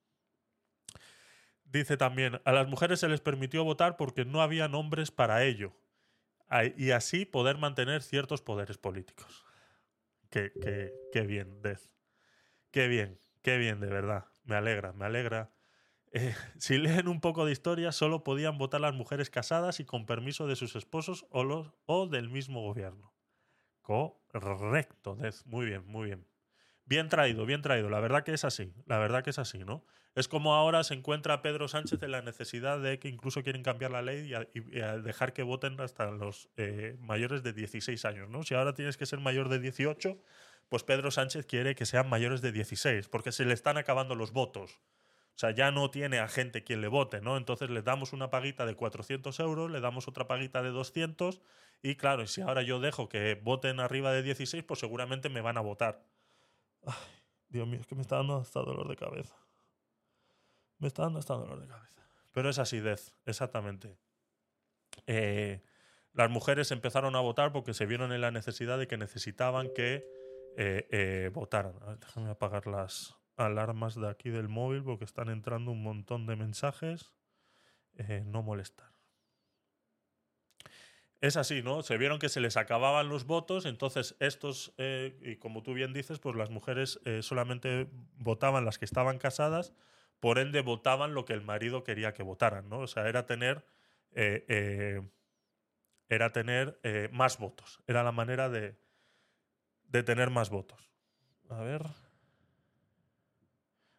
[1.63, 5.73] Dice también, a las mujeres se les permitió votar porque no había nombres para ello.
[6.77, 9.45] Y así poder mantener ciertos poderes políticos.
[10.29, 11.81] Qué, bien, Death.
[12.71, 14.25] Qué bien, qué bien, de verdad.
[14.43, 15.51] Me alegra, me alegra.
[16.11, 20.05] Eh, si leen un poco de historia, solo podían votar las mujeres casadas y con
[20.05, 21.71] permiso de sus esposos o, los,
[22.11, 23.13] del mismo gobierno.
[23.81, 25.45] Correcto, Death.
[25.45, 26.25] Muy bien, muy bien.
[26.85, 27.89] Bien traído, bien traído.
[27.89, 28.71] La verdad que es así.
[28.85, 29.83] La verdad que es así, ¿no?
[30.13, 33.91] Es como ahora se encuentra Pedro Sánchez en la necesidad de que incluso quieren cambiar
[33.91, 34.61] la ley y,
[35.01, 38.43] dejar que voten hasta los eh, mayores de 16 años, ¿no?
[38.43, 40.17] Si ahora tienes que ser mayor de 18,
[40.69, 44.31] pues Pedro Sánchez quiere que sean mayores de 16, porque se le están acabando los
[44.31, 44.79] votos.
[45.35, 47.35] O sea, ya no tiene a gente quien le vote, ¿no?
[47.35, 51.41] Entonces le damos una paguita de 400 euros, le damos otra paguita de 200
[51.83, 55.57] y claro, si ahora yo dejo que voten arriba de 16, pues seguramente me van
[55.57, 56.05] a votar.
[56.85, 56.93] Ay,
[57.49, 59.35] Dios mío, es que me está dando hasta dolor de cabeza.
[60.77, 62.07] Me está dando hasta dolor de cabeza.
[62.31, 63.97] Pero es así, Dez, exactamente.
[65.07, 65.63] Eh,
[66.13, 70.05] las mujeres empezaron a votar porque se vieron en la necesidad de que necesitaban que
[70.57, 71.75] eh, eh, votaran.
[71.81, 76.25] A ver, déjame apagar las alarmas de aquí del móvil porque están entrando un montón
[76.25, 77.13] de mensajes.
[78.25, 78.94] No molestar.
[81.21, 81.81] Es así, ¿no?
[81.81, 85.93] Se vieron que se les acababan los votos, entonces estos, eh, y como tú bien
[85.93, 87.87] dices, pues las mujeres eh, solamente
[88.17, 89.73] votaban las que estaban casadas,
[90.19, 92.79] por ende votaban lo que el marido quería que votaran, ¿no?
[92.79, 93.65] O sea, era tener,
[94.13, 95.01] eh, eh,
[96.09, 98.75] era tener eh, más votos, era la manera de,
[99.87, 100.89] de tener más votos.
[101.49, 101.83] A ver.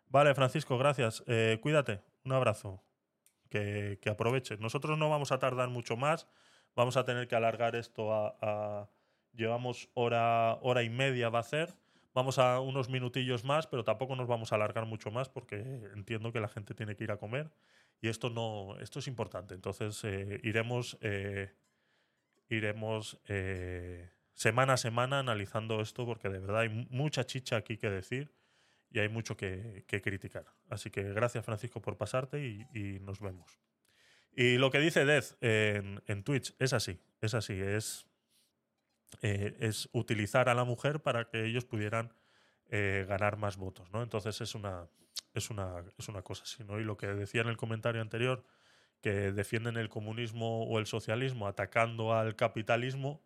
[0.08, 1.22] Vale, Francisco, gracias.
[1.60, 2.02] Cuídate.
[2.24, 2.82] Un abrazo.
[3.48, 4.56] Que, que.
[4.58, 6.26] Nosotros no vamos a tardar mucho más.
[6.76, 8.88] Vamos a tener que alargar esto a.
[9.32, 11.74] llevamos hora, hora y media, va a ser.
[12.14, 15.56] Vamos a unos minutillos más, pero tampoco nos vamos a alargar mucho más porque
[15.94, 17.50] entiendo que la gente tiene que ir a comer.
[18.00, 18.78] Y esto no.
[18.80, 19.54] Esto es importante.
[19.54, 20.98] Entonces eh, iremos.
[21.02, 21.52] eh,
[22.48, 27.76] iremos eh, semana a semana analizando esto porque de verdad hay mu- mucha chicha aquí
[27.76, 28.32] que decir
[28.90, 30.46] y hay mucho que, criticar.
[30.70, 32.38] Así que gracias Francisco por pasarte
[32.72, 33.58] y nos vemos.
[34.36, 38.06] Y lo que dice Dez en, en Twitch es así, es así, es,
[39.22, 42.12] eh, es utilizar a la mujer para que ellos pudieran
[42.70, 44.02] eh, ganar más votos, ¿no?
[44.02, 44.88] Entonces es una,
[45.34, 46.80] es una, es una cosa así, ¿no?
[46.80, 48.44] Y lo que decía en el comentario anterior,
[49.02, 53.22] que defienden el comunismo o el socialismo atacando al capitalismo,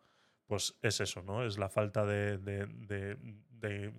[0.47, 1.45] pues es eso, ¿no?
[1.45, 2.67] Es la falta de, de-
[3.51, 3.93] de-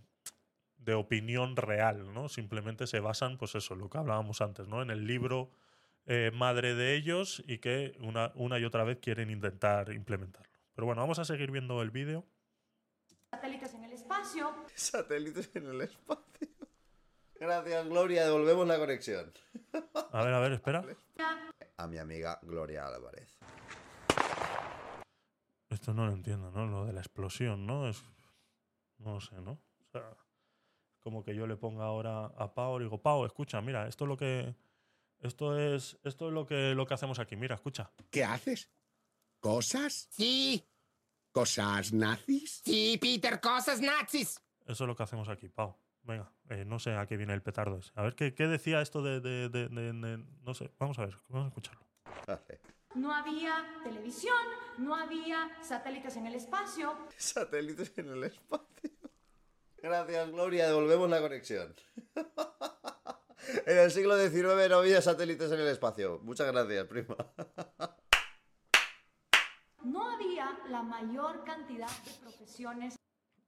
[0.76, 2.28] de opinión real, ¿no?
[2.28, 4.82] Simplemente se basan, pues eso, lo que hablábamos antes, ¿no?
[4.82, 5.50] En el libro
[6.06, 10.50] eh, madre de ellos y que una, una y otra vez quieren intentar implementarlo.
[10.74, 12.24] Pero bueno, vamos a seguir viendo el vídeo.
[13.30, 14.54] satélites en el espacio.
[14.74, 16.48] Satélites en el espacio.
[17.38, 18.24] Gracias, Gloria.
[18.24, 19.32] Devolvemos la conexión.
[20.12, 20.84] A ver, a ver, espera.
[21.76, 23.38] A mi amiga Gloria Álvarez.
[25.68, 26.66] Esto no lo entiendo, ¿no?
[26.66, 27.88] Lo de la explosión, ¿no?
[27.88, 28.04] Es.
[28.98, 29.52] No sé, ¿no?
[29.52, 30.16] O sea,
[31.00, 34.08] como que yo le ponga ahora a Pau y digo, Pau, escucha, mira, esto es
[34.08, 34.54] lo que.
[35.22, 35.98] Esto es.
[36.04, 37.36] Esto es lo que, lo que hacemos aquí.
[37.36, 37.90] Mira, escucha.
[38.10, 38.70] ¿Qué haces?
[39.40, 40.08] ¿Cosas?
[40.10, 40.64] Sí,
[41.32, 42.60] ¿Cosas nazis?
[42.64, 44.40] sí, Peter, cosas nazis.
[44.66, 45.76] Eso es lo que hacemos aquí, Pau.
[46.02, 47.90] Venga, eh, no sé a qué viene el petardo ese.
[47.94, 51.06] A ver, ¿qué, qué decía esto de, de- de- de- de- No sé, vamos a
[51.06, 51.86] ver, vamos a escucharlo.
[52.94, 54.36] No había televisión,
[54.78, 56.94] no había satélites en el espacio.
[57.16, 58.90] Satélites en el espacio.
[59.78, 60.66] Gracias, Gloria.
[60.68, 61.74] Devolvemos la conexión.
[63.66, 66.20] En el siglo XIX no había satélites en el espacio.
[66.22, 67.16] Muchas gracias, prima.
[69.84, 72.94] No había la mayor cantidad de profesiones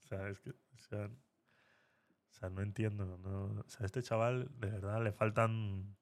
[0.02, 0.50] O sea, es que.
[0.50, 3.04] O sea, o sea, no entiendo.
[3.06, 5.96] no- o sea, a este chaval, de verdad, le faltan.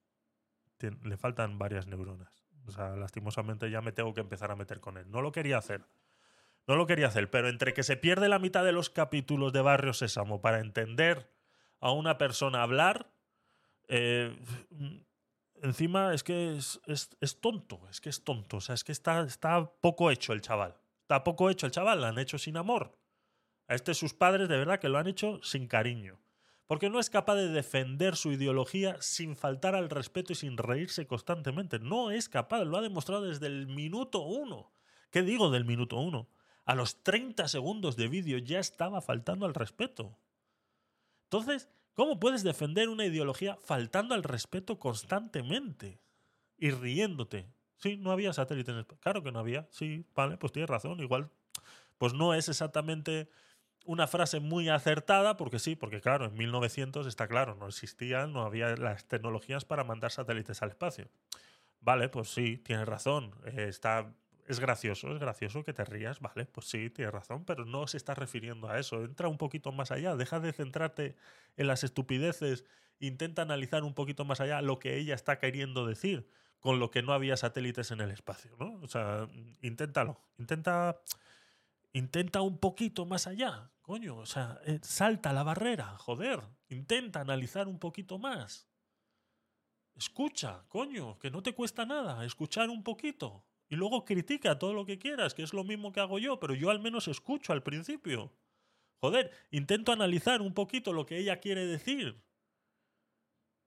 [0.81, 2.47] le faltan varias neuronas.
[2.67, 5.11] O sea, lastimosamente ya me tengo que empezar a meter con él.
[5.11, 5.85] No lo quería hacer.
[6.67, 9.61] No lo quería hacer, pero entre que se pierde la mitad de los capítulos de
[9.61, 11.31] Barrio Sésamo para entender
[11.81, 13.12] a una persona hablar,
[13.89, 14.37] eh,
[15.63, 18.59] encima es que es, es- es tonto, es que es tonto.
[18.59, 20.77] O sea, es que está, está poco hecho el chaval.
[21.03, 22.99] Está poco hecho el chaval, lo han hecho sin amor.
[23.69, 26.21] A este sus padres de verdad que lo han hecho sin cariño.
[26.67, 31.07] Porque no es capaz de defender su ideología sin faltar al respeto y sin reírse
[31.07, 31.79] constantemente.
[31.79, 34.73] No es capaz, lo ha demostrado desde el minuto uno.
[35.11, 36.29] ¿Qué digo del minuto uno?
[36.65, 40.17] A los 30 segundos de vídeo ya estaba faltando al respeto.
[41.25, 46.01] Entonces, ¿cómo puedes defender una ideología faltando al respeto constantemente?
[46.57, 47.49] Y riéndote.
[47.77, 48.87] Sí, no había satélite en el.
[48.87, 49.67] Claro que no había.
[49.71, 51.01] Sí, vale, pues tienes razón.
[51.01, 51.31] Igual,
[51.99, 53.29] pues no es exactamente
[53.85, 58.43] una frase muy acertada, porque sí, porque claro, en 1900 está claro, no existían, no
[58.43, 61.09] había las tecnologías para mandar satélites al espacio.
[61.81, 63.35] Vale, pues sí, tienes razón.
[63.45, 64.15] eh, está,
[64.47, 67.97] es gracioso, es gracioso que te rías, vale, pues sí, tienes razón, pero no se
[67.97, 69.05] está refiriendo a eso.
[69.05, 71.17] Entra un poquito más allá, deja de centrarte
[71.57, 72.65] en las estupideces,
[72.99, 76.29] intenta analizar un poquito más allá lo que ella está queriendo decir
[76.61, 78.81] con lo que no había satélites en el espacio, ¿no?
[78.83, 79.29] O sea,
[79.63, 81.01] inténtalo, intenta
[81.93, 87.69] intenta un poquito más allá, coño, o sea, eh, salta la barrera, joder, intenta analizar
[87.69, 88.69] un poquito más.
[89.95, 93.45] Escucha, coño, que no te cuesta nada, escuchar un poquito.
[93.73, 96.53] Y luego critica todo lo que quieras, que es lo mismo que hago yo, pero
[96.53, 98.31] yo al menos escucho al principio.
[99.01, 102.23] Joder, intento analizar un poquito lo que ella quiere decir.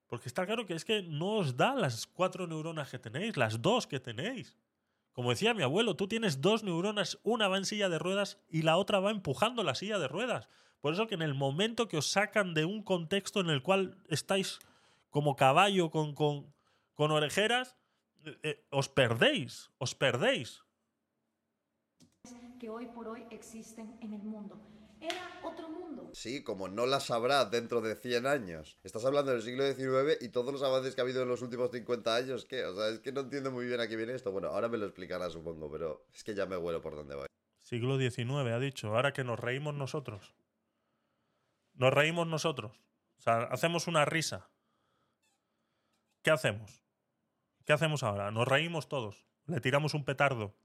[0.05, 3.63] Porque está claro que es que no os da las cuatro neuronas que tenéis, las
[3.63, 4.55] dos que tenéis.
[5.11, 8.61] Como decía mi abuelo, tú tienes dos neuronas, una va en silla de ruedas y
[8.61, 10.49] la otra va empujando la silla de ruedas.
[10.81, 13.97] Por eso que en el momento que os sacan de un contexto en el cual
[14.07, 14.59] estáis
[15.09, 16.53] como caballo con, con,
[16.93, 17.75] con orejeras,
[18.43, 20.61] eh, os perdéis, os perdéis.
[22.59, 24.59] que hoy por hoy existen en el mundo.
[25.01, 26.09] Era otro mundo.
[26.13, 28.79] Sí, como no las sabrás dentro de 100 años.
[28.83, 31.69] Estás hablando del siglo XIX y todos los avances que ha habido en los últimos
[31.71, 32.63] 50 años, ¿qué?
[32.65, 34.31] O sea, es que no entiendo muy bien a qué viene esto.
[34.31, 37.27] Bueno, ahora me lo explicará, supongo, pero es que ya me huelo por dónde voy.
[37.59, 38.95] Siglo XIX, ha dicho.
[38.95, 40.33] Ahora que nos reímos nosotros.
[41.73, 42.79] Nos reímos nosotros.
[43.19, 44.49] O sea, hacemos una risa.
[46.23, 46.84] ¿Qué hacemos?
[47.65, 48.31] ¿Qué hacemos ahora?
[48.31, 49.25] Nos reímos todos.
[49.47, 50.55] Le tiramos un petardo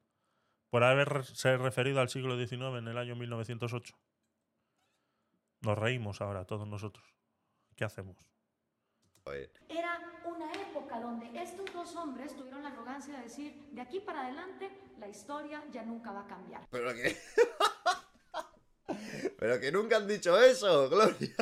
[0.69, 3.95] por haberse referido al siglo XIX en el año 1908.
[5.63, 7.15] Nos reímos ahora todos nosotros.
[7.75, 8.17] ¿Qué hacemos?
[9.69, 14.23] Era una época donde estos dos hombres tuvieron la arrogancia de decir, de aquí para
[14.23, 16.67] adelante, la historia ya nunca va a cambiar.
[16.71, 17.17] Pero que.
[19.39, 21.35] Pero que nunca han dicho eso, Gloria.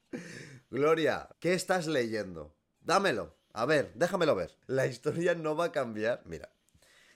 [0.70, 2.56] Gloria, ¿qué estás leyendo?
[2.80, 3.41] Dámelo.
[3.54, 4.56] A ver, déjamelo ver.
[4.66, 6.22] La historia no va a cambiar.
[6.26, 6.50] Mira.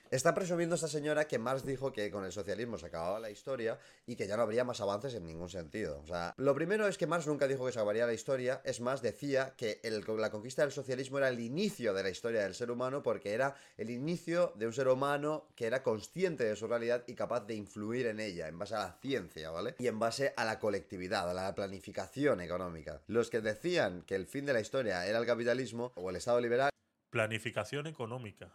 [0.09, 3.77] Está presumiendo esta señora que Marx dijo que con el socialismo se acababa la historia
[4.05, 5.99] y que ya no habría más avances en ningún sentido.
[6.01, 8.79] O sea, lo primero es que Marx nunca dijo que se acabaría la historia, es
[8.79, 12.71] más, decía que la conquista del socialismo era el inicio de la historia del ser
[12.71, 17.03] humano porque era el inicio de un ser humano que era consciente de su realidad
[17.07, 19.75] y capaz de influir en ella en base a la ciencia, ¿vale?
[19.77, 23.01] Y en base a la colectividad, a la planificación económica.
[23.07, 26.39] Los que decían que el fin de la historia era el capitalismo o el Estado
[26.39, 26.69] liberal
[27.09, 28.53] Planificación económica.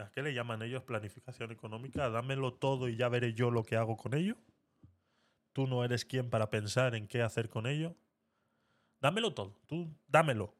[0.00, 2.08] ¿A qué le llaman ellos planificación económica?
[2.08, 4.36] Dámelo todo y ya veré yo lo que hago con ello.
[5.52, 7.96] Tú no eres quien para pensar en qué hacer con ello.
[9.00, 9.60] Dámelo todo.
[9.66, 10.54] Tú dámelo.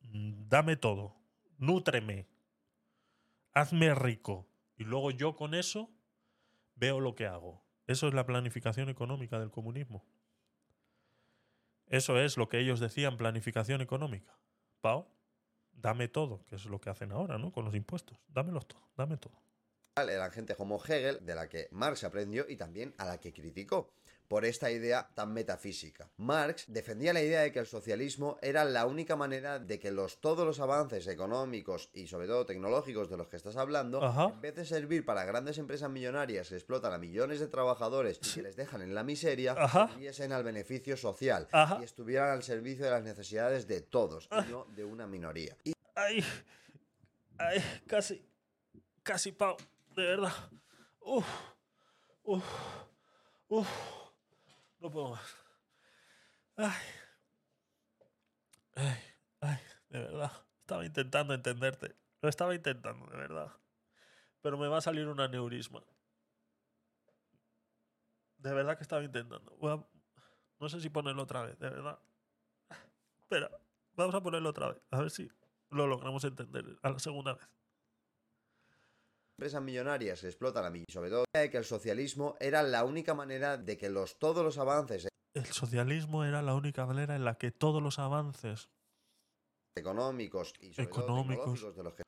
[0.00, 1.16] Mm, Dame todo.
[1.58, 2.26] Nútreme.
[3.52, 4.46] Hazme rico.
[4.76, 5.90] Y luego yo con eso
[6.74, 7.64] veo lo que hago.
[7.86, 10.04] Eso es la planificación económica del comunismo.
[11.86, 14.36] Eso es lo que ellos decían planificación económica.
[14.80, 15.08] Pau,
[15.76, 17.52] dame todo, que es lo que hacen ahora, ¿no?
[17.52, 18.18] Con los impuestos.
[18.28, 19.34] Dámelos todo, dame todo.
[19.96, 23.92] eran gente como Hegel, de la que Marx aprendió y también a la que criticó
[24.28, 26.08] por esta idea tan metafísica.
[26.16, 30.20] Marx defendía la idea de que el socialismo era la única manera de que los,
[30.20, 34.30] todos los avances económicos y sobre todo tecnológicos de los que estás hablando, Ajá.
[34.34, 38.34] en vez de servir para grandes empresas millonarias que explotan a millones de trabajadores y
[38.34, 41.78] que les dejan en la miseria, al beneficio social Ajá.
[41.80, 45.56] y estuvieran al servicio de las necesidades de todos y no de una minoría.
[45.64, 46.22] Y Ay,
[47.38, 48.22] ay, casi,
[49.02, 49.56] casi, Pau,
[49.94, 50.32] de verdad.
[51.00, 51.26] Uf,
[52.24, 52.44] uf,
[53.48, 53.68] uf,
[54.80, 55.36] no puedo más.
[56.56, 56.72] Ay,
[58.74, 58.98] ay,
[59.40, 59.58] ay,
[59.90, 60.32] de verdad.
[60.60, 61.94] Estaba intentando entenderte.
[62.20, 63.52] Lo estaba intentando, de verdad.
[64.40, 65.82] Pero me va a salir un aneurisma.
[68.38, 69.56] De verdad que estaba intentando.
[70.58, 71.98] No sé si ponerlo otra vez, de verdad.
[73.20, 73.50] Espera,
[73.94, 74.82] vamos a ponerlo otra vez.
[74.90, 75.30] A ver si
[75.70, 77.48] lo logramos entender a la segunda vez.
[79.38, 83.12] Empresas millonarias que explotan a millones, sobre todo de que el socialismo era la única
[83.12, 87.34] manera de que los, todos los avances El socialismo era la única manera en la
[87.34, 88.70] que todos los avances
[89.76, 91.44] económicos y sobre todo Económicos.
[91.44, 92.02] tecnológicos de los que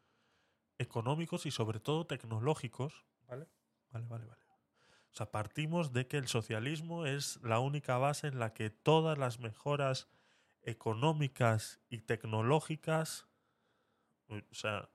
[0.79, 3.47] económicos y sobre todo tecnológicos, ¿vale?
[3.91, 4.43] Vale, vale, vale.
[5.13, 9.19] O sea, partimos de que el socialismo es la única base en la que todas
[9.19, 10.09] las mejoras
[10.63, 13.27] económicas y tecnológicas,
[14.29, 14.89] o sea,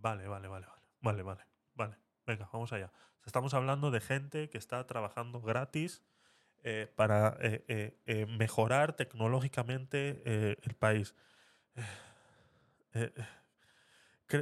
[0.00, 1.44] vale, vale, vale, vale, vale, vale,
[1.74, 1.96] vale.
[2.26, 2.92] Venga, vamos allá.
[3.24, 6.02] Estamos hablando de gente que está trabajando gratis
[6.64, 11.14] eh, para eh, eh, mejorar tecnológicamente el país.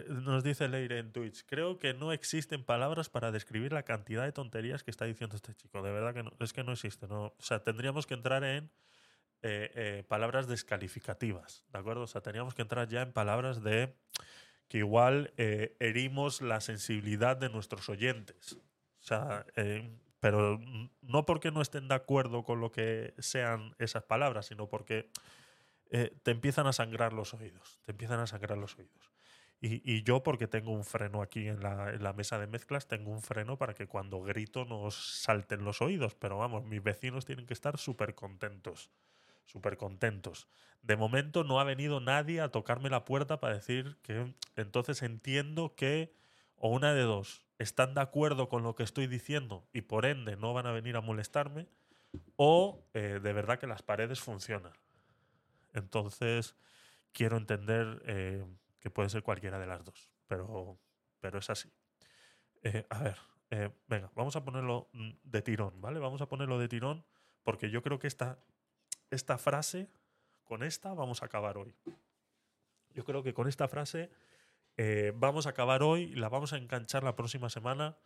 [0.09, 4.33] Nos dice Leire en Twitch, creo que no existen palabras para describir la cantidad de
[4.33, 5.83] tonterías que está diciendo este chico.
[5.83, 7.07] De verdad que no, es que no existe.
[7.07, 8.71] No, o sea, tendríamos que entrar en
[10.09, 12.03] palabras descalificativas, ¿de acuerdo?
[12.03, 13.95] O sea, teníamos que entrar ya en palabras de
[14.69, 18.55] que igual eh, herimos la sensibilidad de nuestros oyentes.
[19.01, 19.89] O sea, eh,
[20.21, 20.59] pero
[21.03, 25.11] no porque no estén de acuerdo con lo que sean esas palabras, sino porque
[25.91, 27.81] eh, te empiezan a sangrar los oídos.
[27.85, 29.13] Te empiezan a sangrar los oídos.
[29.61, 32.89] Y, y yo, porque tengo un freno aquí en la, en la mesa de mezclas,
[32.89, 36.15] tengo un freno para que cuando grito nos salten los oídos.
[36.15, 38.91] Pero vamos, mis vecinos tienen que estar súper contentos.
[39.47, 40.49] Súper contentos.
[40.83, 45.75] De momento no ha venido nadie a tocarme la puerta para decir que entonces entiendo
[45.75, 46.15] que,
[46.57, 50.37] o una de dos, están de acuerdo con lo que estoy diciendo y por ende
[50.37, 51.69] no van a venir a molestarme,
[52.37, 54.73] o eh, de verdad que las paredes funcionan.
[55.73, 56.57] Entonces,
[57.13, 58.45] quiero entender eh,
[58.81, 60.79] que puede ser cualquiera de las dos, pero,
[61.21, 61.73] pero es así.
[62.63, 65.99] Eh, a ver, venga, vamos a ponerlo mm, de tirón, ¿vale?
[65.99, 67.05] Vamos a ponerlo de tirón
[67.43, 68.39] porque yo creo que esta,
[69.11, 69.89] esta frase,
[70.45, 71.75] con esta vamos a acabar hoy.
[72.95, 74.11] Yo creo que con esta frase
[74.77, 77.97] eh, vamos a acabar hoy la vamos a enganchar la próxima semana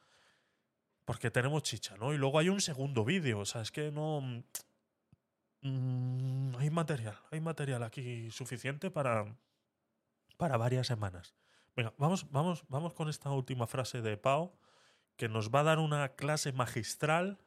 [1.04, 2.14] porque tenemos chicha, ¿no?
[2.14, 4.20] Y luego hay un segundo vídeo, o sea, es que no...
[5.62, 9.26] Mm, hay material, hay material aquí suficiente para,
[10.36, 11.34] para varias semanas.
[11.76, 14.56] Venga, vamos, vamos, vamos con esta última frase de Pau,
[15.16, 17.38] que nos va a dar una clase magistral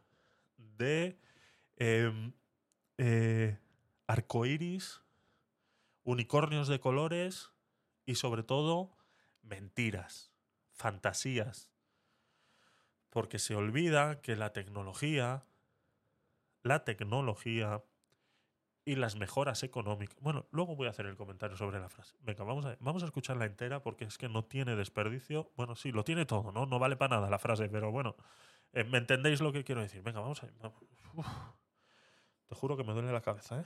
[0.57, 1.17] de
[1.77, 2.31] eh,
[2.98, 3.57] eh,
[4.07, 5.02] arcoíris,
[6.03, 7.52] unicornios de colores
[8.06, 8.98] y sobre todo
[9.41, 10.32] mentiras,
[10.72, 11.70] fantasías.
[13.10, 15.44] Porque se olvida que la tecnología,
[16.64, 17.84] la tecnología
[18.86, 20.18] y las mejoras económicas.
[20.20, 22.15] Bueno, luego voy a hacer el comentario sobre la frase.
[22.22, 25.52] Venga, vamos a, vamos a escucharla entera porque es que no tiene desperdicio.
[25.56, 26.65] Bueno, sí, lo tiene todo, ¿no?
[26.65, 28.15] No vale para nada la frase, pero bueno,
[28.74, 30.02] eh, ¿me entendéis lo que quiero decir?
[30.02, 30.49] Venga, vamos a
[31.14, 31.28] Uf.
[32.53, 33.63] Te juro que me duele la cabeza, ¿eh?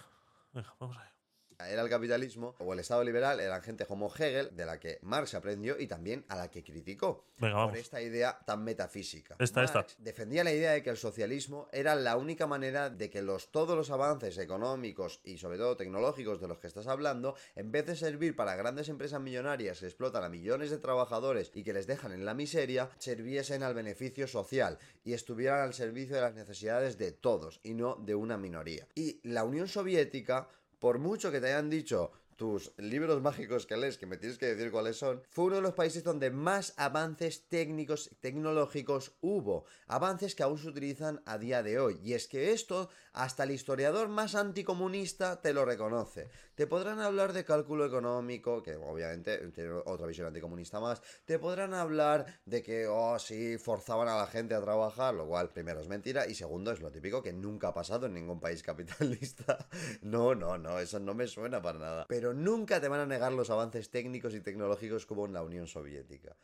[0.53, 1.16] Venga, vamos allá.
[1.65, 5.33] Era el capitalismo o el Estado liberal eran gente como Hegel, de la que Marx
[5.33, 7.25] aprendió y también a la que criticó.
[7.39, 9.35] Venga, Por esta idea tan metafísica.
[9.39, 9.79] Esta, esta.
[9.79, 13.51] Marx defendía la idea de que el socialismo era la única manera de que los,
[13.51, 17.85] todos los avances económicos y sobre todo tecnológicos de los que estás hablando, en vez
[17.87, 21.87] de servir para grandes empresas millonarias que explotan a millones de trabajadores y que les
[21.87, 26.97] dejan en la miseria, sirviesen al beneficio social y estuvieran al servicio de las necesidades
[26.97, 28.87] de todos y no de una minoría.
[28.93, 30.49] Y la Unión Soviética
[30.79, 34.45] por mucho que te hayan dicho tus libros mágicos que lees, que me tienes que
[34.45, 39.65] decir cuáles son, fue uno de los países donde más avances técnicos, tecnológicos hubo.
[39.87, 41.99] Avances que aún se utilizan a día de hoy.
[42.03, 46.29] Y es que esto, hasta el historiador más anticomunista te lo reconoce.
[46.55, 51.01] Te podrán hablar de cálculo económico, que obviamente tiene otra visión anticomunista más.
[51.25, 55.49] Te podrán hablar de que, oh, sí, forzaban a la gente a trabajar, lo cual,
[55.49, 56.27] primero, es mentira.
[56.27, 59.67] Y segundo, es lo típico que nunca ha pasado en ningún país capitalista.
[60.01, 62.05] No, no, no, eso no me suena para nada.
[62.07, 65.67] Pero nunca te van a negar los avances técnicos y tecnológicos hubo en la Unión
[65.67, 66.35] Soviética.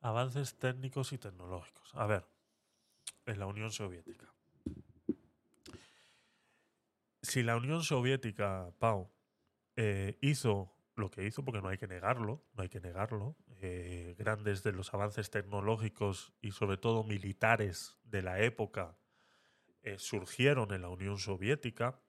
[0.00, 1.94] Avances técnicos y tecnológicos.
[1.94, 2.26] A ver,
[3.26, 4.32] en la Unión Soviética.
[7.22, 9.10] Si la Unión Soviética, Pau,
[9.76, 14.14] eh, hizo lo que hizo, porque no hay que negarlo, no hay que negarlo, eh,
[14.18, 18.96] grandes de los avances tecnológicos y sobre todo militares de la época
[19.82, 22.00] eh, surgieron en la Unión Soviética.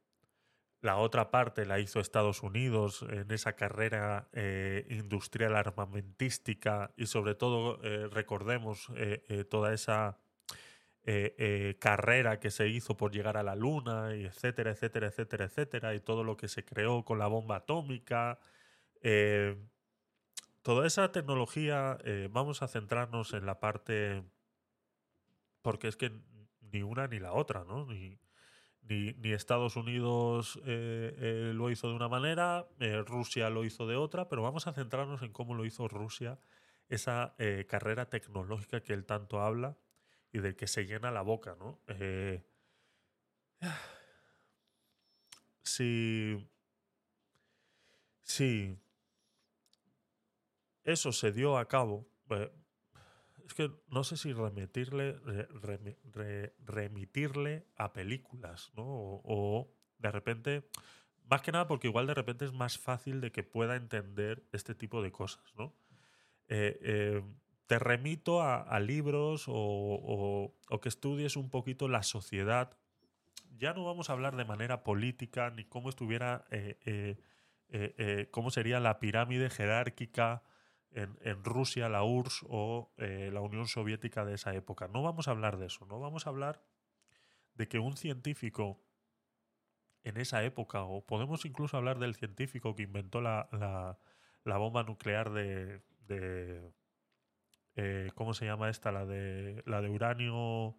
[0.81, 7.35] La otra parte la hizo Estados Unidos en esa carrera eh, industrial armamentística y sobre
[7.35, 10.17] todo eh, recordemos eh, toda esa
[11.79, 16.01] carrera que se hizo por llegar a la Luna, y etcétera, etcétera, etcétera, etcétera, y
[16.01, 18.37] todo lo que se creó con la bomba atómica.
[20.61, 21.97] toda esa tecnología,
[22.29, 24.21] vamos a centrarnos en la parte,
[25.63, 26.11] porque es que
[26.71, 27.87] ni una ni la otra, ¿no?
[27.87, 28.19] Ni,
[28.81, 33.95] ni, Estados Unidos eh, eh, lo hizo de una manera, eh, Rusia lo hizo de
[33.95, 36.39] otra, pero vamos a centrarnos en cómo lo hizo Rusia,
[36.87, 37.35] esa
[37.67, 39.77] carrera tecnológica que él tanto habla
[40.31, 41.79] y del que se llena la boca, ¿no?
[45.61, 46.49] Si,
[48.23, 48.75] si
[50.83, 52.07] eso se dio a cabo,
[53.49, 58.83] es que no sé si remitirle, re- remi- re- remitirle a películas, ¿no?
[58.85, 60.69] O, de repente,
[61.23, 64.75] más que nada porque igual de repente es más fácil de que pueda entender este
[64.75, 65.73] tipo de cosas, ¿no?
[66.47, 67.23] Eh, eh,
[67.65, 72.77] te remito a, libros o, que estudies un poquito la sociedad.
[73.57, 77.17] Ya no vamos a hablar de manera política ni cómo estuviera, eh,
[78.31, 80.43] cómo sería la pirámide jerárquica
[80.91, 84.87] en, Rusia, la URSS o eh, la Unión Soviética de esa época.
[84.87, 86.63] No vamos a hablar de eso, no vamos a hablar
[87.55, 88.81] de que un científico
[90.03, 95.29] en esa época, o podemos incluso hablar del científico que inventó la, la- bomba nuclear
[95.31, 96.73] de, de,
[97.75, 98.91] eh, ¿cómo se llama esta?
[98.91, 100.75] La de, la de uranio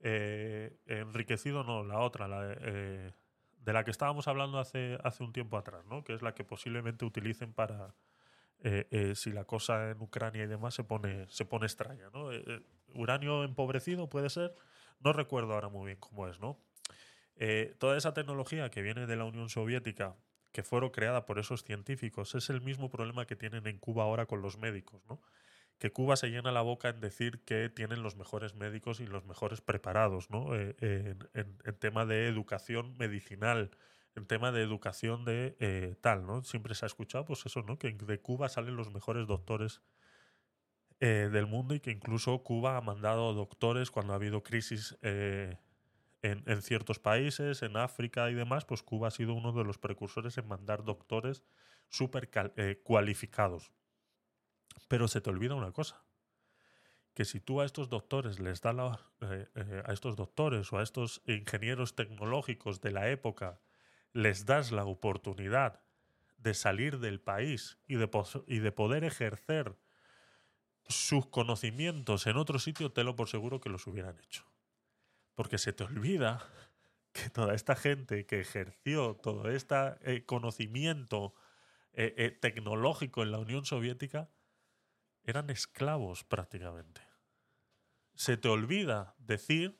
[0.00, 3.12] eh, enriquecido, no, la otra, la eh,
[3.58, 6.04] de la que estábamos hablando hace, hace un tiempo atrás, ¿no?
[6.04, 7.94] que es la que posiblemente utilicen para,
[8.62, 12.10] eh, eh, si la cosa en Ucrania y demás se pone, se pone extraña.
[12.12, 12.32] ¿no?
[12.32, 12.60] Eh, eh,
[12.94, 14.54] uranio empobrecido puede ser,
[15.00, 16.58] no recuerdo ahora muy bien cómo es, ¿no?
[17.36, 20.16] Eh, toda esa tecnología que viene de la Unión Soviética,
[20.52, 24.26] que fueron creada por esos científicos, es el mismo problema que tienen en Cuba ahora
[24.26, 25.20] con los médicos, ¿no?
[25.78, 29.24] Que Cuba se llena la boca en decir que tienen los mejores médicos y los
[29.24, 30.54] mejores preparados, ¿no?
[30.54, 33.70] Eh, en, en- en tema de educación medicinal,
[34.16, 36.42] en tema de educación de eh, tal, ¿no?
[36.42, 37.78] Siempre se ha escuchado, pues eso, ¿no?
[37.78, 39.82] Que de Cuba salen los mejores doctores
[41.00, 45.58] eh, del mundo y que incluso Cuba ha mandado doctores cuando ha habido crisis eh,
[46.22, 50.36] en, ciertos países, en África y demás, pues Cuba ha sido uno de los precursores
[50.36, 51.42] en mandar doctores
[51.88, 52.30] súper
[52.82, 53.72] cualificados.
[54.86, 56.04] Pero se te olvida una cosa,
[57.14, 61.22] que si tú a estos doctores les das la, a estos doctores o a estos
[61.24, 63.58] ingenieros tecnológicos de la época
[64.12, 65.80] les das la oportunidad
[66.38, 69.76] de salir del país y de, poder ejercer
[70.88, 74.44] sus conocimientos en otro sitio, te lo por seguro que los hubieran hecho.
[75.34, 76.44] Porque se te olvida
[77.12, 81.34] que toda esta gente que ejerció todo este eh, conocimiento
[81.92, 84.30] eh, eh, tecnológico en la Unión Soviética
[85.24, 87.02] eran esclavos prácticamente.
[88.14, 89.78] Se te olvida decir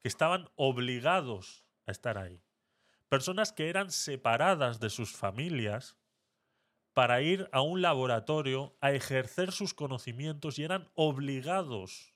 [0.00, 2.42] que estaban obligados a estar ahí.
[3.12, 5.98] Personas que eran separadas de sus familias
[6.94, 12.14] para ir a un laboratorio a ejercer sus conocimientos y eran obligados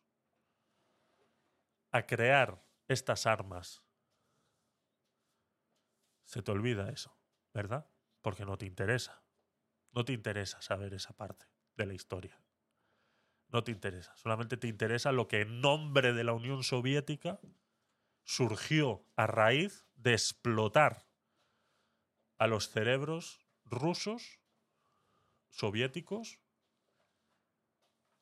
[1.91, 3.85] a crear estas armas.
[6.25, 7.15] Se te olvida eso,
[7.53, 7.91] ¿verdad?
[8.23, 9.23] Porque no te interesa.
[9.93, 11.45] No te interesa saber esa parte
[11.77, 12.41] de la historia.
[13.49, 14.17] No te interesa.
[14.17, 17.39] Solamente te interesa lo que en nombre de la Unión Soviética
[18.27, 21.07] surgió a raíz de explotar
[22.39, 24.41] a los cerebros rusos,
[25.49, 26.41] soviéticos,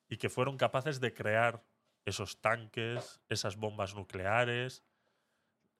[0.07, 1.65] y que fueron capaces de crear
[2.05, 4.85] esos tanques, esas bombas nucleares,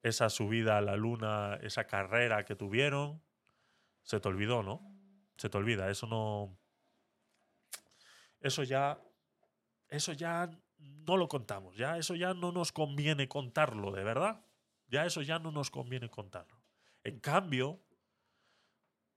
[0.01, 3.21] esa subida a la luna, esa carrera que tuvieron.
[4.01, 4.81] Se te olvidó, ¿no?
[5.37, 6.57] Se te olvida, eso no.
[8.41, 8.99] Eso ya.
[9.87, 14.45] Eso ya no lo contamos, ya eso ya no nos conviene contarlo, de verdad.
[14.87, 16.61] Ya eso ya no nos conviene contarlo.
[17.03, 17.81] En cambio,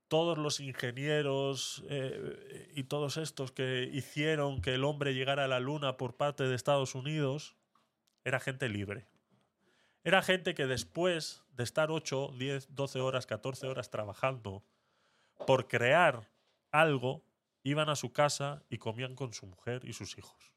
[0.09, 5.61] todos los ingenieros eh, y todos estos que hicieron que el hombre llegara a la
[5.61, 7.57] luna por parte de Estados Unidos,
[8.25, 9.07] era gente libre.
[10.05, 14.65] Era gente que después de estar 8, 10, 12 horas, 14 horas trabajando
[15.47, 16.31] por crear
[16.71, 17.25] algo,
[17.63, 20.53] iban a su casa y comían con su mujer y sus hijos.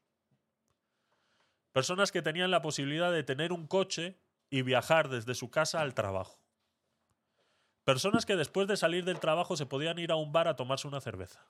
[1.72, 4.18] Personas que tenían la posibilidad de tener un coche
[4.50, 6.38] y viajar desde su casa al trabajo.
[7.84, 10.86] Personas que después de salir del trabajo se podían ir a un bar a tomarse
[10.86, 11.44] una cerveza.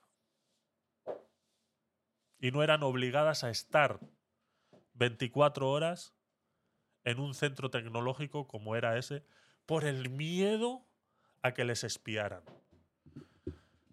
[2.38, 3.98] Y no eran obligadas a estar
[4.94, 6.14] 24 horas
[7.04, 9.24] en un centro tecnológico como era ese
[9.66, 10.86] por el miedo
[11.42, 12.42] a que les espiaran.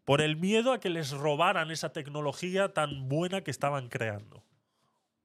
[0.06, 4.44] Por el miedo a que les robaran esa tecnología tan buena que estaban creando.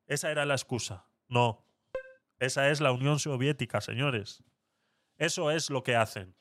[0.07, 1.07] Esa era la excusa.
[1.29, 1.65] No.
[2.39, 4.43] Esa es la Unión Soviética, señores.
[5.19, 6.35] Eso es lo que hacen.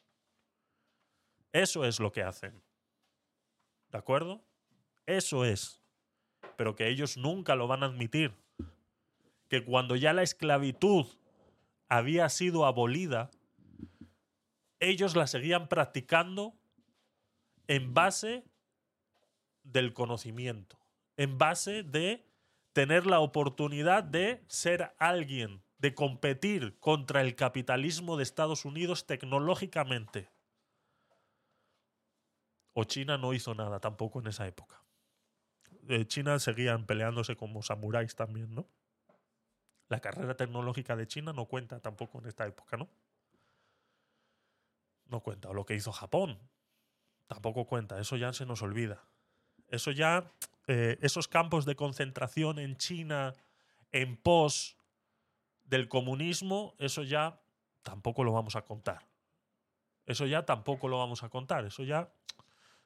[1.52, 2.62] Eso es lo que hacen.
[3.92, 4.44] ¿De acuerdo?
[5.06, 5.82] Eso es.
[6.58, 8.34] Pero que ellos nunca lo van a admitir.
[9.50, 11.06] Que cuando ya la esclavitud
[11.88, 13.30] había sido abolida,
[14.80, 16.54] ellos la seguían practicando
[17.68, 18.44] en base
[19.64, 20.78] del conocimiento,
[21.16, 22.26] en base de
[22.74, 30.30] tener la oportunidad de ser alguien, de competir contra el capitalismo de Estados Unidos tecnológicamente.
[32.74, 34.84] O China no hizo nada tampoco en esa época.
[35.88, 38.68] Eh, China seguían peleándose como samuráis también, ¿no?
[39.90, 42.90] La carrera tecnológica de China no cuenta tampoco en esta época, ¿no?
[45.06, 45.50] No cuenta.
[45.50, 46.40] O lo que hizo Japón.
[47.28, 48.00] Tampoco cuenta.
[48.00, 49.04] Eso ya se nos olvida.
[49.74, 50.24] Eso ya.
[50.68, 53.34] eh, esos campos de concentración en China
[53.92, 54.78] en pos
[55.66, 57.42] del comunismo, eso ya
[57.84, 59.08] tampoco lo vamos a contar.
[60.06, 61.66] Eso ya tampoco lo vamos a contar.
[61.66, 62.14] Eso ya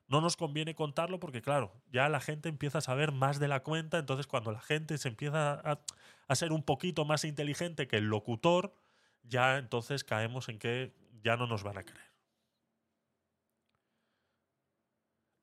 [0.08, 3.62] no nos conviene contarlo porque, claro, ya la gente empieza a saber más de la
[3.62, 3.98] cuenta.
[3.98, 5.80] Entonces, cuando la gente se empieza a,
[6.28, 8.74] a ser un poquito más inteligente que el locutor,
[9.24, 12.07] ya entonces caemos en que ya no nos van a creer.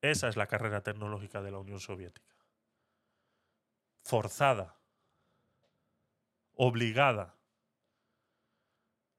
[0.04, 2.36] Esa es la carrera tecnológica de la Unión Soviética.
[4.02, 4.76] Forzada.
[6.52, 7.36] Obligada.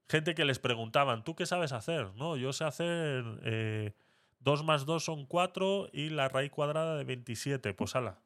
[0.08, 2.14] Gente que les preguntaban, ¿tú qué sabes hacer?
[2.14, 3.94] No, yo sé hacer eh,
[4.42, 7.74] 2 más 2 son 4 y la raíz cuadrada de 27.
[7.74, 8.20] Pues ala,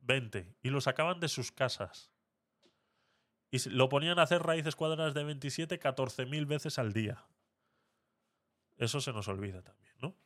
[0.00, 0.52] 20.
[0.64, 2.10] Y lo sacaban de sus casas.
[3.52, 7.24] Y lo ponían a hacer raíces cuadradas de 27 14.000 veces al día.
[8.76, 10.16] Eso se nos olvida también, ¿no?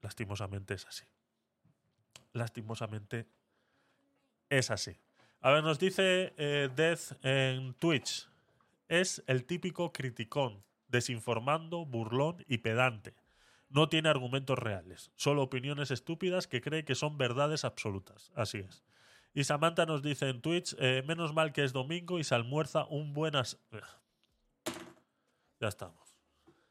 [0.00, 1.04] Lastimosamente es así.
[2.32, 3.26] Lastimosamente
[4.48, 4.96] es así.
[5.40, 8.28] A ver, nos dice eh, Death en Twitch.
[8.88, 13.14] Es el típico criticón, desinformando, burlón y pedante.
[13.68, 18.32] No tiene argumentos reales, solo opiniones estúpidas que cree que son verdades absolutas.
[18.34, 18.82] Así es.
[19.34, 22.86] Y Samantha nos dice en Twitch, eh, menos mal que es domingo y se almuerza
[22.86, 23.36] un buen...
[23.36, 23.58] as-
[25.60, 26.07] Ya estamos.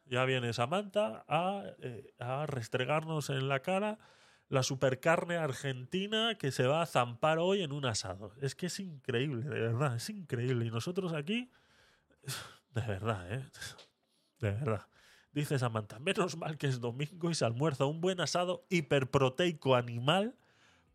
[0.09, 3.99] Ya viene Samantha a, eh, a restregarnos en la cara
[4.49, 8.34] la supercarne argentina que se va a zampar hoy en un asado.
[8.41, 10.65] Es que es increíble, de verdad, es increíble.
[10.65, 11.51] Y nosotros aquí,
[12.73, 13.45] de verdad, ¿eh?
[14.39, 14.88] De verdad.
[15.34, 20.35] Dice Samantha, menos mal que es domingo y se almuerza un buen asado hiperproteico animal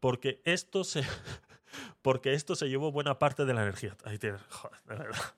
[0.01, 1.03] porque esto se,
[2.03, 3.97] porque esto se llevó buena parte de la energía.
[4.05, 5.35] Ahí tienes, joder, de verdad.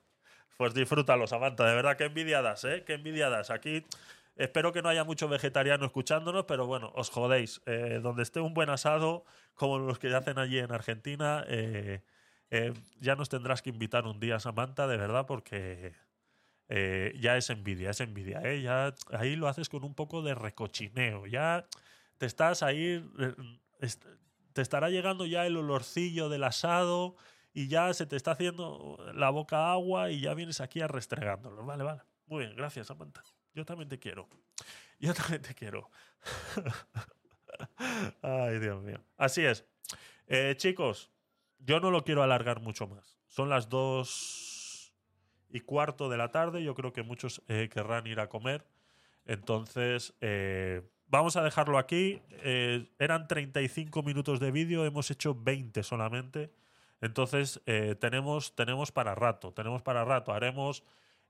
[0.57, 2.83] Pues disfrútalo, Samantha, de verdad, qué envidiadas, ¿eh?
[2.85, 3.49] Qué envidiadas.
[3.49, 3.83] Aquí
[4.37, 7.61] espero que no haya mucho vegetariano escuchándonos, pero bueno, os jodéis.
[7.65, 12.01] Eh, donde esté un buen asado, como los que hacen allí en Argentina, eh,
[12.51, 15.93] eh, ya nos tendrás que invitar un día, Samantha, de verdad, porque
[16.69, 18.41] ya es envidia, es envidia.
[18.55, 21.27] Ya ahí lo haces con un poco de recochineo.
[21.27, 21.65] Ya
[22.17, 23.05] te estás ahí,
[24.53, 27.17] te estará llegando ya el olorcillo del asado
[27.55, 31.65] y ya se te está haciendo la boca agua y ya vienes aquí a restregándolo.
[31.65, 32.01] Vale, vale.
[32.27, 33.23] Muy bien, gracias, Samantha.
[33.53, 34.27] Yo también te quiero.
[34.99, 35.89] Yo también te quiero.
[38.21, 39.01] Ay, Dios mío.
[39.15, 39.65] Así es.
[40.27, 41.11] Eh, chicos,
[41.59, 43.19] yo no lo quiero alargar mucho más.
[43.27, 44.93] Son las dos
[45.49, 46.63] y cuarto de la tarde.
[46.63, 48.67] Yo creo que muchos eh, querrán ir a comer.
[49.25, 52.21] Entonces, eh, vamos a dejarlo aquí.
[52.99, 56.51] Eran 35 minutos de vídeo, hemos hecho 20 solamente.
[57.01, 59.51] Entonces, eh, tenemos, tenemos para rato.
[59.53, 60.33] Tenemos para rato.
[60.33, 60.83] Haremos.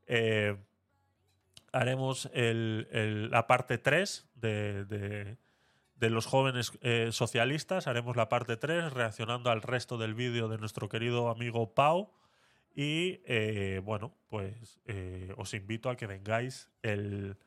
[0.07, 0.55] eh,
[1.71, 5.37] haremos la parte 3 de, de-
[6.09, 7.87] los jóvenes eh, socialistas.
[7.87, 12.11] Haremos la parte 3 reaccionando al resto del vídeo de nuestro querido amigo Pau.
[12.73, 13.19] Y
[13.81, 14.79] bueno, pues
[15.37, 17.37] os invito a que vengáis el,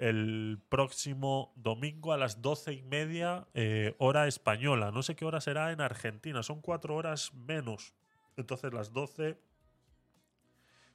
[0.00, 4.90] el próximo domingo a las doce y media, eh, hora española.
[4.90, 7.94] No sé qué hora será en Argentina, son cuatro horas menos.
[8.36, 9.38] Entonces las 12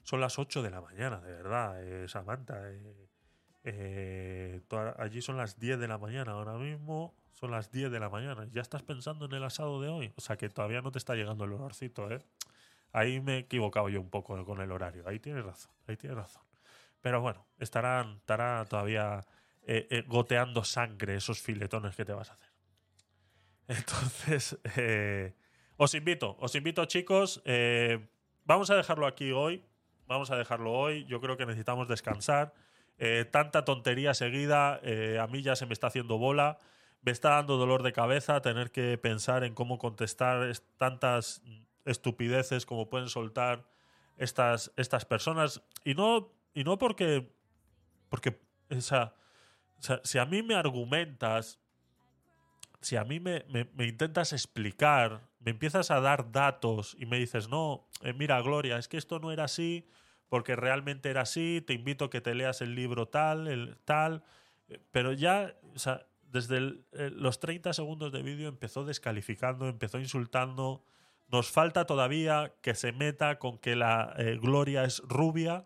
[0.03, 2.71] son las 8 de la mañana, de verdad, eh, Samantha.
[2.71, 3.07] eh,
[3.63, 4.61] eh,
[4.97, 8.47] allí son las 10 de la mañana, ahora mismo son las 10 de la mañana.
[8.51, 10.13] ¿Ya estás pensando en el asado de hoy?
[10.15, 12.23] O sea que todavía no te está llegando el olorcito, ¿eh?
[12.91, 15.07] Ahí me he equivocado yo un poco con el horario.
[15.07, 16.43] Ahí tienes razón, ahí tienes razón.
[17.05, 19.23] Pero bueno, estarán, estará todavía
[19.61, 22.49] eh, eh, goteando sangre esos filetones que te vas a hacer.
[23.67, 25.35] Entonces, eh,
[25.77, 27.43] os invito, os invito chicos,
[28.43, 29.63] vamos a dejarlo aquí hoy,
[30.07, 32.55] vamos a dejarlo hoy, yo creo que necesitamos descansar.
[33.29, 34.81] Tanta tontería seguida,
[35.21, 36.57] a mí ya se me está haciendo bola,
[37.03, 41.43] me está dando dolor de cabeza tener que pensar en cómo contestar es- tantas
[41.85, 43.63] estupideces como pueden soltar
[44.17, 45.61] estas, estas personas.
[45.83, 47.31] Y no, y no porque,
[48.09, 48.41] porque
[48.71, 49.13] o sea,
[50.03, 51.59] si a mí me argumentas,
[52.81, 53.45] si a mí me,
[53.79, 58.87] intentas explicar, me empiezas a dar datos y me dices, no, eh, mira, Gloria, es
[58.87, 59.87] que esto no era así,
[60.29, 64.23] porque realmente era así, te invito a que te leas el libro tal, el tal,
[64.69, 66.57] eh, pero ya, o sea, desde
[66.93, 70.83] eh, los 30 segundos de vídeo empezó descalificando, empezó insultando.
[71.27, 75.65] Nos falta todavía que se meta con que la Gloria es rubia.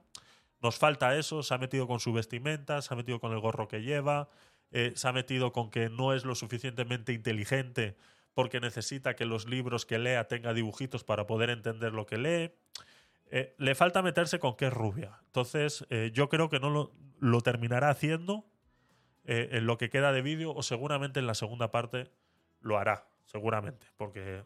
[0.61, 3.67] Nos falta eso, se ha metido con su vestimenta, se ha metido con el gorro
[3.67, 4.29] que lleva,
[4.71, 7.95] eh, se ha metido con que no es lo suficientemente inteligente
[8.33, 12.51] porque necesita que los libros que lea tenga dibujitos para poder entender lo que lee.
[13.31, 15.19] Eh, le falta meterse con que es rubia.
[15.25, 16.69] Entonces, eh, yo creo que no
[17.19, 18.45] lo, terminará haciendo
[19.25, 22.09] en lo que queda de vídeo o seguramente en la segunda parte
[22.61, 24.43] lo hará, seguramente, porque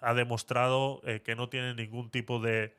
[0.00, 2.74] ha demostrado que no tiene ningún tipo de,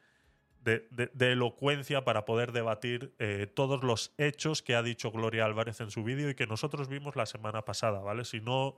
[0.64, 5.92] de, elocuencia para poder debatir eh, todos los hechos que ha dicho Gloria Álvarez en
[5.92, 8.24] su vídeo y que nosotros vimos la semana pasada, ¿vale?
[8.24, 8.76] Si no,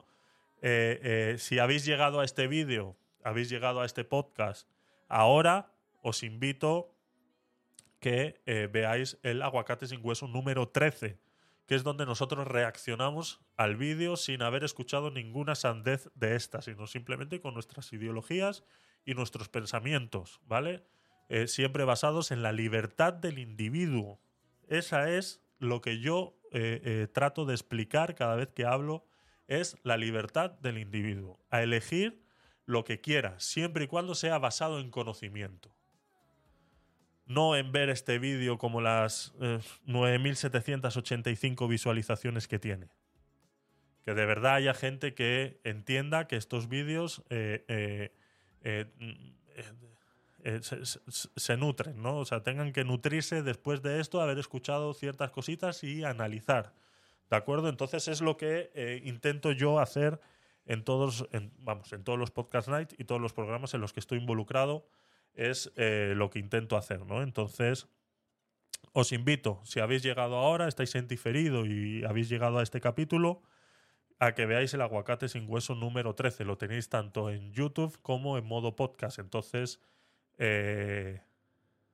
[0.62, 4.68] eh, eh, si habéis llegado a este vídeo, habéis llegado a este podcast
[5.08, 5.72] ahora,
[6.02, 6.92] os invito
[8.00, 8.42] que
[8.72, 11.18] veáis el aguacate sin hueso número 13,
[11.66, 16.86] que es donde nosotros reaccionamos al vídeo sin haber escuchado ninguna sandez de esta, sino
[16.86, 18.64] simplemente con nuestras ideologías
[19.06, 20.84] y nuestros pensamientos, ¿vale?
[21.30, 24.20] Eh, siempre basados en la libertad del individuo.
[24.68, 29.06] Esa es lo que yo eh, eh, trato de explicar cada vez que hablo,
[29.48, 32.24] es la libertad del individuo, a elegir
[32.66, 35.76] lo que quiera, siempre y cuando sea basado en conocimiento
[37.26, 42.90] no en ver este vídeo como las eh, 9.785 visualizaciones que tiene.
[44.04, 48.12] Que de verdad haya gente que entienda que estos vídeos eh,
[50.46, 51.00] eh, se, se-
[51.36, 52.18] se nutren, ¿no?
[52.20, 56.74] O sea, tengan que nutrirse después de esto, haber escuchado ciertas cositas y analizar.
[57.30, 57.70] ¿De acuerdo?
[57.70, 60.22] Entonces es lo que eh, intento yo hacer
[60.66, 63.92] en todos, en- vamos, en todos los podcast night y todos los programas en los
[63.94, 64.88] que estoy involucrado
[65.34, 67.22] es eh, lo que intento hacer, ¿no?
[67.22, 67.88] Entonces,
[68.94, 73.42] os invito, si habéis llegado ahora, estáis en diferido y habéis llegado a este capítulo,
[74.20, 76.46] a que veáis el aguacate sin hueso número 13.
[76.46, 79.20] Lo tenéis tanto en YouTube como en modo podcast.
[79.20, 79.82] Entonces,
[80.38, 81.22] eh,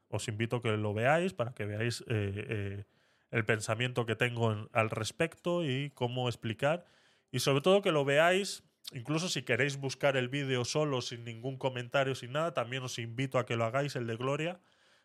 [0.09, 2.85] os invito a que lo veáis para que veáis eh, eh,
[3.31, 6.85] el pensamiento que tengo en- al respecto y cómo explicar.
[7.31, 8.63] Y sobre todo que lo veáis
[8.93, 13.39] Incluso si queréis buscar el vídeo solo, sin ningún comentario, sin nada, también os invito
[13.39, 14.59] a que lo hagáis, el de Gloria,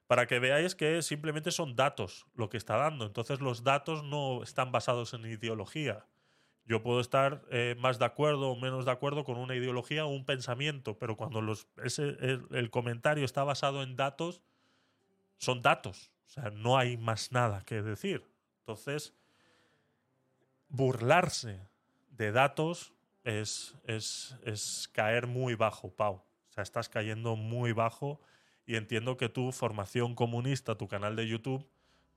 [0.09, 3.07] para que veáis que simplemente son datos lo que está dando.
[3.07, 6.05] Entonces los datos no están basados en ideología.
[6.67, 10.09] Yo puedo estar eh, más de acuerdo o menos de acuerdo con una ideología o
[10.09, 14.43] un pensamiento, pero cuando los, ese, el, el comentario está basado en datos,
[15.39, 16.11] son datos.
[16.27, 18.25] O sea, no hay más nada que decir.
[18.61, 19.15] Entonces,
[20.69, 21.61] burlarse
[22.11, 26.15] de datos es, es, es caer muy bajo, Pau.
[26.15, 28.21] O sea, estás cayendo muy bajo
[28.67, 31.69] y entiendo que tu formación comunista, tu canal de YouTube,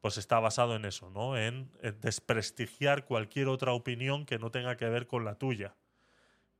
[0.01, 1.37] pues está basado en eso, ¿no?
[1.37, 1.71] En,
[2.01, 5.75] desprestigiar cualquier otra opinión que no tenga que ver con la tuya.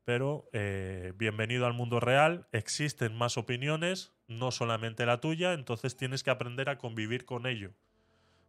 [0.03, 6.24] Pero eh, bienvenido al mundo real, existen más opiniones, no solamente la tuya, entonces tienes
[6.24, 7.74] que aprender a convivir con ello.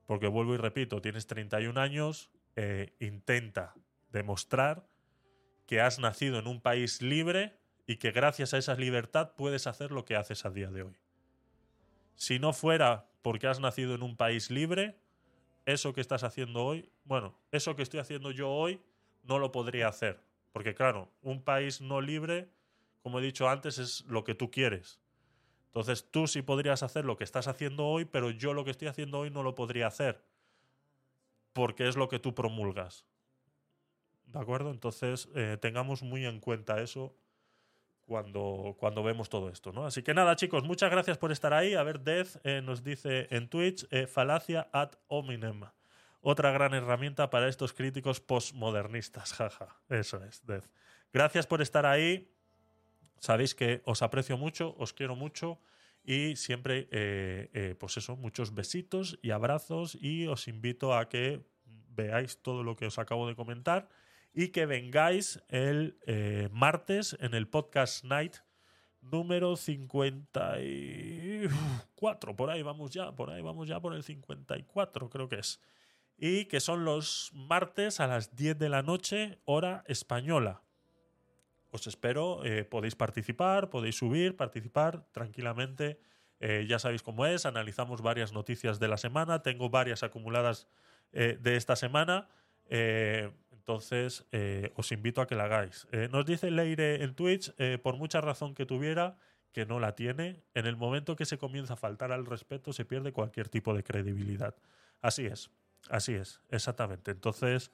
[0.06, 3.74] Porque vuelvo y repito, tienes 31 años, eh, intenta
[4.10, 4.88] demostrar
[5.66, 9.92] que has nacido en un país libre y que gracias a esa libertad puedes hacer
[9.92, 10.96] lo que haces a día de hoy.
[12.20, 15.00] Si no fuera porque has nacido en un país libre,
[15.64, 18.82] eso que estás haciendo hoy, bueno, eso que estoy haciendo yo hoy,
[19.22, 20.22] no lo podría hacer.
[20.52, 22.50] Porque claro, un país no libre,
[23.02, 25.00] como he dicho antes, es lo que tú quieres.
[25.68, 28.88] Entonces tú sí podrías hacer lo que estás haciendo hoy, pero yo lo que estoy
[28.88, 30.22] haciendo hoy no lo podría hacer.
[31.54, 33.06] Porque es lo que tú promulgas.
[34.26, 34.72] ¿De acuerdo?
[34.72, 37.16] Entonces eh, tengamos muy en cuenta eso
[38.10, 39.86] cuando, cuando vemos todo esto, ¿no?
[39.86, 41.74] Así que nada, chicos, muchas gracias por estar ahí.
[41.74, 45.60] A ver, Death eh, nos dice en Twitch, eh, falacia ad hominem.
[46.20, 49.32] Otra gran herramienta para estos críticos postmodernistas.
[49.38, 50.64] Jaja, eso es, Death.
[51.12, 52.34] Gracias por estar ahí.
[53.20, 55.60] Sabéis que os aprecio mucho, os quiero mucho
[56.02, 61.46] y siempre, eh, pues eso, muchos besitos y abrazos y os invito a que
[61.90, 63.88] veáis todo lo que os acabo de comentar
[64.32, 68.36] y que vengáis el eh, martes en el podcast Night
[69.00, 72.36] número 54.
[72.36, 75.60] Por ahí vamos ya, por ahí vamos ya por el 54 creo que es.
[76.16, 80.62] Y que son los martes a las 10 de la noche, hora española.
[81.70, 85.98] Os espero, eh, podéis participar, podéis subir, participar tranquilamente.
[86.40, 90.68] Eh, ya sabéis cómo es, analizamos varias noticias de la semana, tengo varias acumuladas
[91.12, 92.28] de esta semana.
[93.70, 95.86] Entonces, eh, os invito a que la hagáis.
[95.92, 99.16] Eh, nos dice Leire en Twitch, eh, por mucha razón que tuviera,
[99.52, 102.84] que no la tiene, en el momento que se comienza a faltar al respeto, se
[102.84, 104.56] pierde cualquier tipo de credibilidad.
[105.00, 105.52] Así es,
[105.88, 107.12] así es, exactamente.
[107.12, 107.70] Entonces,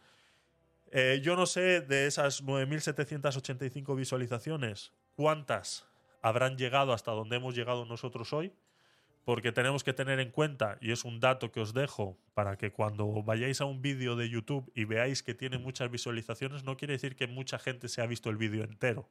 [1.23, 5.87] yo no sé de esas 9.785 visualizaciones, cuántas
[6.21, 8.53] habrán llegado hasta donde hemos llegado nosotros hoy,
[9.27, 12.71] porque tenemos que tener en cuenta, y es un dato que os dejo, para que
[12.71, 16.93] cuando vayáis a un vídeo de YouTube y veáis que tiene muchas visualizaciones, no quiere
[16.93, 19.11] decir que mucha gente se ha visto el vídeo entero.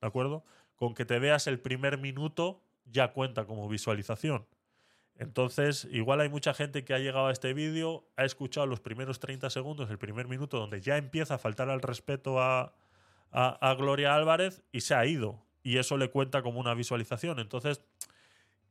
[0.00, 0.44] ¿De acuerdo?
[0.74, 4.48] Con que te veas el primer minuto ya cuenta como visualización.
[5.14, 9.20] Entonces, igual hay mucha gente que ha llegado a este vídeo, ha escuchado los primeros
[9.20, 12.74] 30 segundos, el primer minuto, donde ya empieza a faltar al respeto a,
[13.30, 15.40] a, Gloria Álvarez y se ha ido.
[15.62, 17.38] Y eso le cuenta como una visualización.
[17.38, 17.80] Entonces,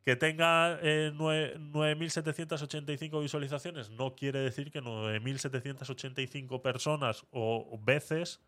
[0.03, 8.41] que tenga eh, nue- 9.785 visualizaciones no quiere decir que 9.785 personas o veces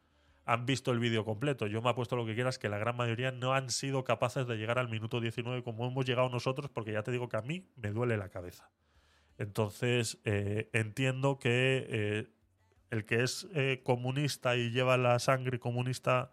[0.46, 1.68] han visto el vídeo completo.
[1.68, 4.58] Yo me apuesto lo que quieras que la gran mayoría no han sido capaces de
[4.58, 7.66] llegar al minuto 19 como hemos llegado nosotros, porque ya te digo que a mí
[7.78, 8.70] me duele la cabeza.
[9.38, 12.28] Entonces, eh, entiendo que eh,
[12.92, 16.32] el que es eh, comunista y lleva la sangre comunista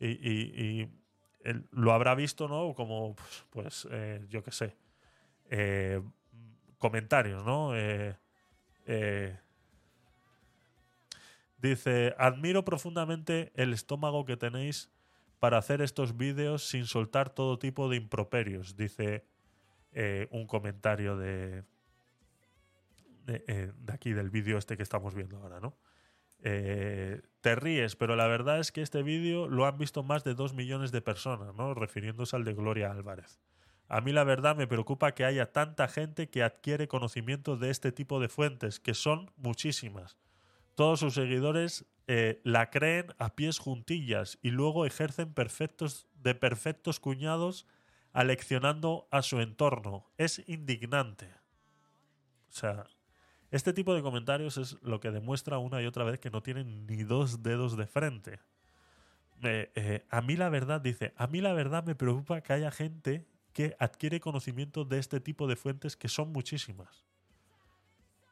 [0.00, 0.88] y
[1.70, 2.74] lo habrá visto, ¿no?
[2.74, 3.16] Como,
[3.50, 4.76] pues, eh, yo qué sé,
[5.54, 6.02] eh,
[6.78, 7.76] comentarios, ¿no?
[7.76, 8.16] Eh,
[8.86, 9.38] eh,
[11.58, 14.90] dice, admiro profundamente el estómago que tenéis
[15.40, 19.24] para hacer estos vídeos sin soltar todo tipo de improperios, dice
[20.30, 21.64] un comentario de,
[23.26, 25.76] de, de aquí del vídeo este que estamos viendo ahora, ¿no?
[26.42, 30.34] Eh, te ríes, pero la verdad es que este vídeo lo han visto más de
[30.34, 31.74] dos millones de personas, ¿no?
[31.74, 33.40] Refiriéndose al de Gloria Álvarez.
[33.88, 37.92] A mí la verdad me preocupa que haya tanta gente que adquiere conocimiento de este
[37.92, 40.16] tipo de fuentes, que son muchísimas.
[40.74, 47.00] Todos sus seguidores eh, la creen a pies juntillas y luego ejercen perfectos, de perfectos
[47.00, 47.66] cuñados
[48.12, 50.10] aleccionando a su entorno.
[50.16, 51.26] Es indignante.
[52.48, 52.84] O sea,
[53.52, 56.86] este tipo de comentarios es lo que demuestra una y otra vez que no tienen
[56.86, 58.40] ni dos dedos de frente.
[59.42, 62.70] Eh, eh, a mí la verdad, dice, a mí la verdad me preocupa que haya
[62.70, 67.04] gente que adquiere conocimiento de este tipo de fuentes que son muchísimas.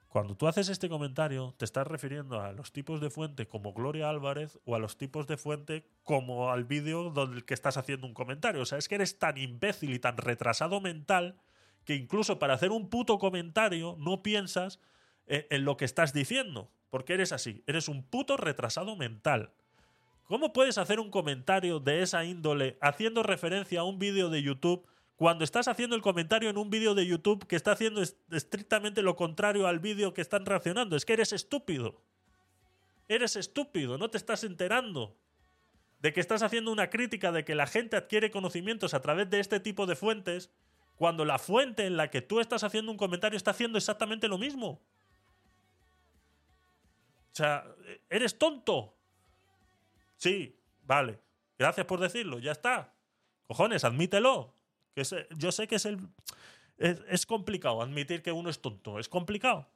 [0.09, 4.09] Cuando tú haces este comentario, te estás refiriendo a los tipos de fuente como Gloria
[4.09, 8.15] Álvarez o a los tipos de fuente como al vídeo donde que estás haciendo un
[8.15, 8.63] comentario.
[8.63, 11.37] O sea, es que eres tan imbécil y tan retrasado mental
[11.85, 14.81] que incluso para hacer un puto comentario no piensas
[15.31, 16.71] en lo que estás diciendo.
[16.91, 19.53] Porque eres así, eres un puto retrasado mental.
[20.25, 24.87] ¿Cómo puedes hacer un comentario de esa índole haciendo referencia a un vídeo de YouTube
[25.17, 29.03] cuando estás haciendo el comentario en un vídeo de YouTube que está haciendo es- estrictamente
[29.03, 30.97] lo contrario al vídeo que están reaccionando.
[30.97, 32.01] Es que eres estúpido.
[33.09, 35.17] Eres estúpido, no te estás enterando
[36.01, 39.41] de que estás haciendo una crítica de que la gente adquiere conocimientos a través de
[39.41, 40.51] este tipo de fuentes,
[40.97, 44.39] cuando la fuente en la que tú estás haciendo un comentario está haciendo exactamente lo
[44.39, 44.81] mismo.
[47.33, 47.65] O sea,
[48.09, 48.95] eres tonto.
[50.17, 51.19] Sí, vale.
[51.59, 52.93] Gracias por decirlo, ya está.
[53.47, 54.55] Cojones, admítelo.
[54.95, 55.99] Que es- yo sé que es el.
[56.79, 58.99] Es, complicado admitir que uno es tonto.
[58.99, 59.69] Es complicado.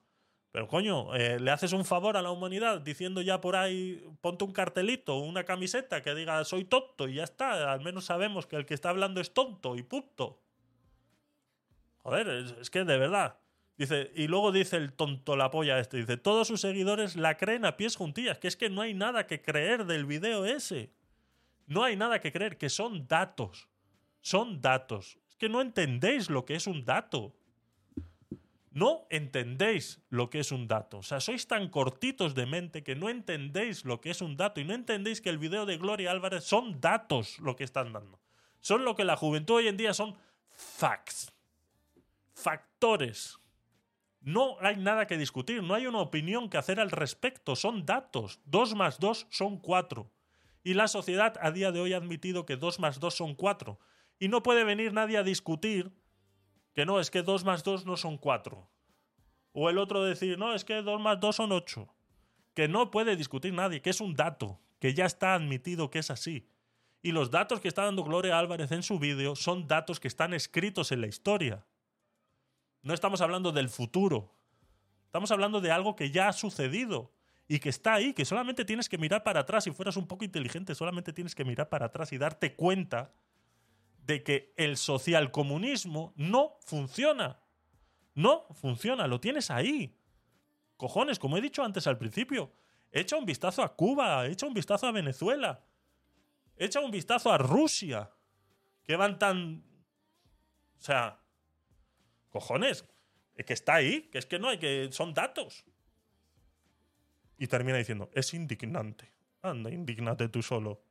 [0.52, 4.44] Pero coño, eh, le haces un favor a la humanidad diciendo ya por ahí, ponte
[4.44, 7.72] un cartelito, una camiseta que diga soy tonto y ya está.
[7.72, 10.40] Al menos sabemos que el que está hablando es tonto y punto.
[12.02, 13.36] Joder, es, es que de verdad.
[13.76, 17.64] Dice, y luego dice el tonto la polla este, dice, todos sus seguidores la creen
[17.64, 20.92] a pies juntillas, que es que no hay nada que creer del video ese.
[21.66, 23.68] No hay nada que creer, que son datos.
[24.20, 25.18] Son datos.
[25.28, 27.34] Es que no entendéis lo que es un dato.
[28.70, 30.98] No entendéis lo que es un dato.
[30.98, 34.60] O sea, sois tan cortitos de mente que no entendéis lo que es un dato
[34.60, 38.20] y no entendéis que el video de Gloria Álvarez son datos lo que están dando.
[38.60, 40.16] Son lo que la juventud hoy en día son
[40.50, 41.32] facts.
[42.32, 43.38] Factores.
[44.24, 48.40] No hay nada que discutir, no hay una opinión que hacer al respecto, son datos.
[48.44, 50.10] Dos más dos son cuatro.
[50.62, 53.78] Y la sociedad a día de hoy ha admitido que dos más dos son cuatro.
[54.18, 55.92] Y no puede venir nadie a discutir
[56.74, 58.68] que no, es que 2 más 2 no son 4.
[59.52, 61.88] O el otro decir, no, es que 2 más 2 son 8.
[62.52, 66.10] Que no puede discutir nadie, que es un dato, que ya está admitido que es
[66.10, 66.48] así.
[67.00, 70.34] Y los datos que está dando Gloria Álvarez en su vídeo son datos que están
[70.34, 71.64] escritos en la historia.
[72.84, 74.30] No estamos hablando del futuro.
[75.06, 77.12] Estamos hablando de algo que ya ha sucedido
[77.48, 79.64] y que está ahí, que solamente tienes que mirar para atrás.
[79.64, 83.14] Si fueras un poco inteligente, solamente tienes que mirar para atrás y darte cuenta
[84.06, 87.40] de que el socialcomunismo no funciona.
[88.14, 89.98] No funciona, lo tienes ahí.
[90.76, 92.52] Cojones, como he dicho antes al principio,
[92.92, 95.64] echa un vistazo a Cuba, echa un vistazo a Venezuela,
[96.56, 98.10] echa un vistazo a Rusia,
[98.82, 99.64] que van tan...
[100.78, 101.23] O sea,
[102.34, 102.84] cojones,
[103.34, 104.88] es que está ahí, que es que no hay que...
[104.92, 105.64] Son datos.
[107.38, 109.10] Y termina diciendo, es indignante.
[109.40, 110.82] Anda, indignate tú solo.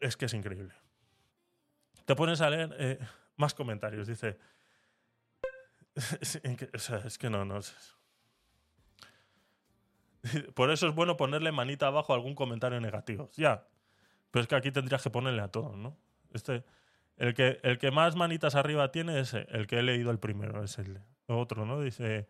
[0.00, 0.72] Es que es increíble
[2.10, 2.98] te pones a leer eh,
[3.36, 4.08] más comentarios.
[4.08, 4.36] Dice.
[6.74, 7.96] O sea, es que no, no es.
[10.54, 13.30] Por eso es bueno ponerle manita abajo a algún comentario negativo.
[13.36, 13.64] Ya.
[14.32, 15.96] Pero es que aquí tendrías que ponerle a todos, ¿no?
[16.32, 16.64] Este,
[17.20, 20.64] el, que, el que más manitas arriba tiene es el que he leído el primero,
[20.64, 21.80] es el otro, ¿no?
[21.80, 22.26] Dice.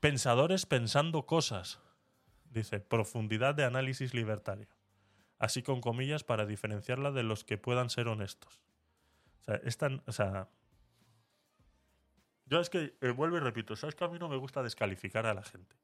[0.00, 1.80] Pensadores pensando cosas.
[2.50, 4.68] Dice, profundidad de análisis libertario.
[5.38, 8.60] Así con comillas para diferenciarla de los que puedan ser honestos.
[9.40, 10.48] O sea, es tan- o sea,
[12.46, 15.26] yo es que eh, vuelvo y repito, sabes que a mí no me gusta descalificar
[15.26, 15.76] a la gente.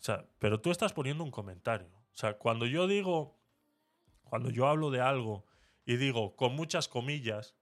[0.00, 1.88] O sea, pero tú estás poniendo un comentario.
[2.12, 3.38] O sea, cuando yo digo,
[4.24, 5.46] cuando yo hablo de algo
[5.84, 7.54] y digo con muchas comillas,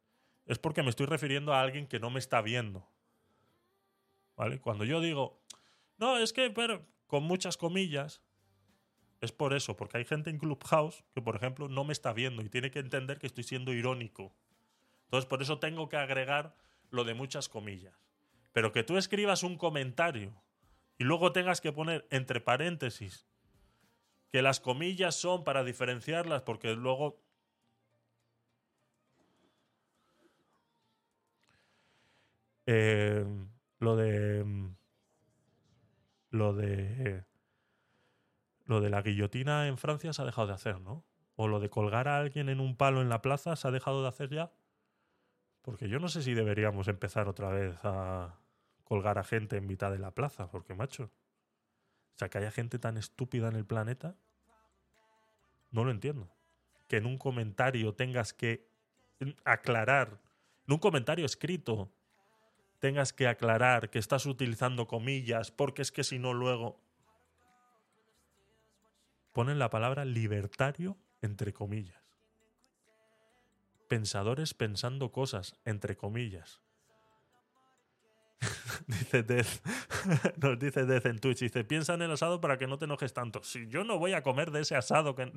[0.47, 2.89] es porque me estoy refiriendo a alguien que no me está viendo.
[4.37, 4.61] ¿Vale?
[4.61, 5.41] Cuando yo digo,
[5.99, 8.23] no, es que, pero con muchas comillas,
[9.21, 12.43] es por eso, porque hay gente en Clubhouse que, por ejemplo, no me está viendo
[12.43, 14.35] y tiene que entender que estoy siendo irónico.
[15.05, 16.57] Entonces, por eso tengo que agregar
[16.91, 17.95] lo de muchas comillas.
[18.53, 20.43] Pero que tú escribas un comentario
[20.99, 23.27] y luego tengas que poner entre paréntesis
[24.29, 27.22] que las comillas son para diferenciarlas, porque luego.
[32.67, 33.25] Eh,
[33.79, 34.45] lo de.
[36.31, 37.25] Lo de.
[38.65, 41.05] Lo de la guillotina en Francia se ha dejado de hacer, ¿no?
[41.35, 44.03] O lo de colgar a alguien en un palo en la plaza se ha dejado
[44.03, 44.53] de hacer ya.
[45.63, 48.39] Porque yo no sé si deberíamos empezar otra vez a
[48.85, 51.05] colgar a gente en mitad de la plaza, porque macho.
[51.05, 54.17] O sea, que haya gente tan estúpida en el planeta,
[55.71, 56.31] no lo entiendo.
[56.89, 58.69] Que en un comentario tengas que
[59.45, 60.21] aclarar,
[60.67, 61.91] en un comentario escrito,
[62.83, 66.81] tengas que aclarar que estás utilizando comillas, porque es que si no luego
[69.33, 72.03] ponen la palabra libertario entre comillas
[73.93, 76.63] pensadores pensando cosas, entre comillas.
[78.87, 79.61] dice Death,
[80.39, 83.13] nos dice Death en Twitch, dice, piensa en el asado para que no te enojes
[83.13, 83.43] tanto.
[83.43, 85.31] Si yo no voy a comer de ese asado que...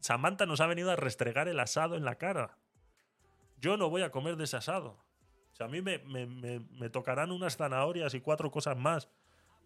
[0.00, 2.56] Samantha nos ha venido a restregar el asado en la cara.
[3.58, 4.96] Yo no voy a comer de ese asado.
[5.52, 9.08] O sea, a mí me, me- me- tocarán unas zanahorias y cuatro cosas más.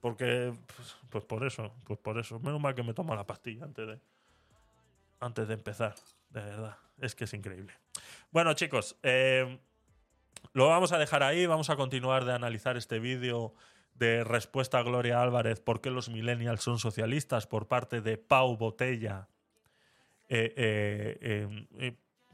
[0.00, 2.38] Porque, pues, pues por eso, pues por eso.
[2.40, 4.00] Menos mal que me tomo la pastilla antes de,
[5.20, 5.94] antes de empezar.
[6.30, 7.72] De verdad, es que es increíble.
[8.30, 9.58] Bueno, chicos, eh,
[10.52, 13.54] Lo vamos a dejar ahí, vamos a continuar de analizar este vídeo
[13.94, 17.46] de respuesta a Gloria Álvarez, ¿por qué los millennials son socialistas?
[17.46, 19.28] por parte de Pau Botella.
[20.28, 20.52] Eh,
[21.20, 21.46] eh,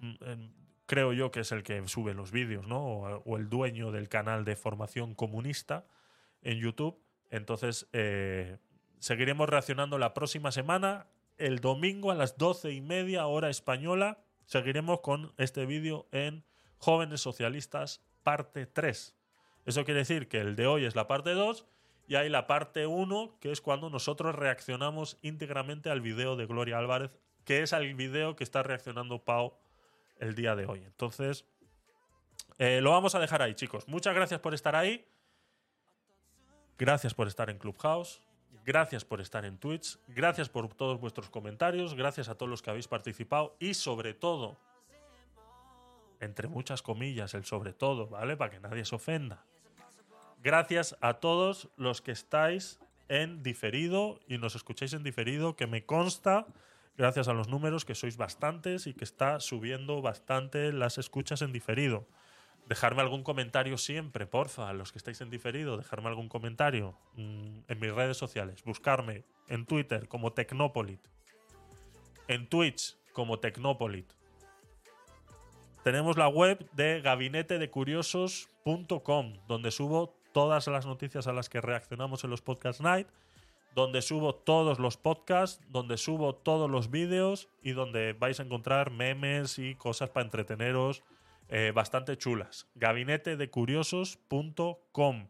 [0.00, 0.61] mm,
[0.92, 2.84] creo yo que es el que sube los vídeos, ¿no?
[3.24, 5.86] O, el dueño del canal de formación comunista
[6.42, 7.00] en YouTube.
[7.30, 8.58] Entonces, eh,
[8.98, 11.06] seguiremos reaccionando la próxima semana.
[11.38, 16.44] El domingo a las doce y media hora española seguiremos con este vídeo en
[16.76, 19.16] Jóvenes Socialistas parte 3.
[19.64, 21.64] Eso quiere decir que el de hoy es la parte 2
[22.06, 26.76] y hay la parte 1, que es cuando nosotros reaccionamos íntegramente al vídeo de Gloria
[26.76, 27.12] Álvarez,
[27.46, 29.54] que es al vídeo que está reaccionando Pau
[30.22, 30.82] el día de hoy.
[30.84, 31.44] Entonces,
[32.58, 33.88] eh, lo vamos a dejar ahí, chicos.
[33.88, 35.04] Muchas gracias por estar ahí.
[36.78, 38.22] Gracias por estar en Clubhouse.
[38.64, 39.98] Gracias por estar en Twitch.
[40.06, 41.94] Gracias por todos vuestros comentarios.
[41.94, 43.56] Gracias a todos los que habéis participado.
[43.58, 44.56] Y sobre todo,
[46.20, 48.36] entre muchas comillas, el sobre todo, ¿vale?
[48.36, 49.44] Para que nadie se ofenda.
[50.40, 52.78] Gracias a todos los que estáis
[53.08, 56.46] en diferido y nos escucháis en diferido, que me consta,
[56.96, 61.52] gracias a los números, que sois bastantes y que está subiendo bastante las escuchas en
[61.52, 62.06] diferido.
[62.68, 67.80] Dejarme algún comentario siempre, porfa, los que estáis en diferido, dejarme algún comentario mm, en
[67.80, 68.62] mis redes sociales.
[68.64, 71.00] Buscarme en Twitter como Tecnopolit.
[72.28, 74.12] En Twitch como Tecnopolit.
[75.82, 82.30] Tenemos la web de gabinetedecuriosos.com, donde subo todas las noticias a las que reaccionamos en
[82.30, 83.08] los Podcast Night,
[83.74, 88.90] donde subo todos los podcasts, donde subo todos los vídeos y donde vais a encontrar
[88.90, 91.02] memes y cosas para entreteneros
[91.48, 92.68] eh, bastante chulas.
[92.74, 95.28] Gabinetedecuriosos.com.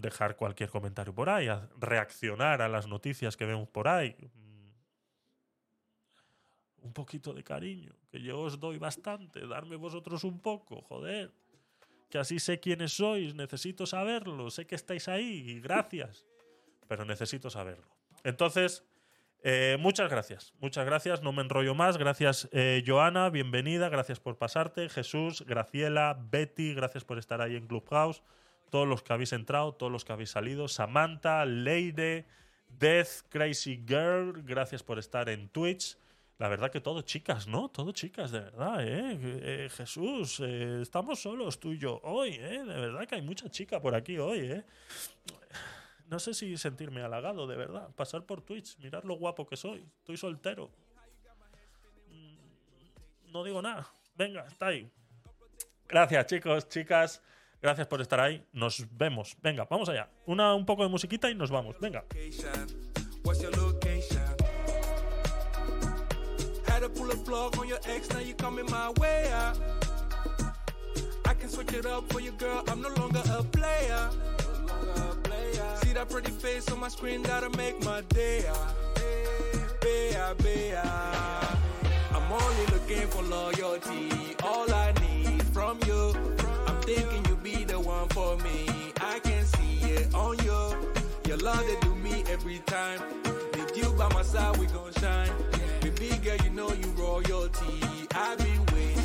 [0.00, 1.48] Dejar cualquier comentario por ahí,
[1.78, 4.14] reaccionar a las noticias que vemos por ahí.
[4.20, 4.28] Mm.
[6.82, 9.46] Un poquito de cariño, que yo os doy bastante.
[9.46, 11.32] Darme vosotros un poco, joder.
[12.10, 14.50] Que así sé quiénes sois, necesito saberlo.
[14.50, 16.26] Sé que estáis ahí y gracias.
[16.90, 17.86] Pero necesito saberlo.
[18.24, 18.82] Entonces,
[19.44, 21.96] eh, muchas gracias, muchas gracias, no me enrollo más.
[21.98, 24.88] Gracias, eh, Joana, bienvenida, gracias por pasarte.
[24.88, 28.24] Jesús, Graciela, Betty, gracias por estar ahí en Clubhouse.
[28.70, 30.66] Todos los que habéis entrado, todos los que habéis salido.
[30.66, 32.26] Samantha, Leire,
[32.66, 35.96] Death, Crazy Girl, gracias por estar en Twitch.
[36.38, 37.68] La verdad que todo chicas, ¿no?
[37.68, 39.16] Todo chicas, de verdad, ¿eh?
[39.22, 42.64] Eh, Jesús, eh, estamos solos tú y yo hoy, ¿eh?
[42.64, 44.64] De verdad que hay mucha chica por aquí hoy, ¿eh?
[46.10, 47.88] No sé si sentirme halagado, de verdad.
[47.94, 49.86] Pasar por Twitch, mirar lo guapo que soy.
[50.00, 50.68] Estoy soltero.
[52.08, 53.86] Mm, No digo nada.
[54.16, 54.90] Venga, está ahí.
[55.88, 57.22] Gracias, chicos, chicas.
[57.62, 58.44] Gracias por estar ahí.
[58.52, 59.36] Nos vemos.
[59.40, 60.10] Venga, vamos allá.
[60.26, 61.78] Una, un poco de musiquita y nos vamos.
[61.78, 62.04] Venga.
[67.70, 67.78] your
[68.74, 69.52] a your.
[71.26, 72.64] I can switch it up for you, girl.
[72.66, 74.10] I'm no longer a player.
[75.82, 78.44] See that pretty face on my screen, that'll make my day.
[78.48, 78.74] ah.
[79.80, 80.74] Bea, bea.
[80.76, 84.10] I'm only looking for loyalty.
[84.44, 86.14] All I need from you.
[86.66, 88.66] I'm thinking you be the one for me.
[89.00, 90.60] I can see it on you.
[91.28, 93.00] Your love they do me every time.
[93.54, 95.30] With you by my side, we gon' shine.
[95.80, 97.74] Baby girl, you know you royalty.
[98.14, 98.99] I've been waiting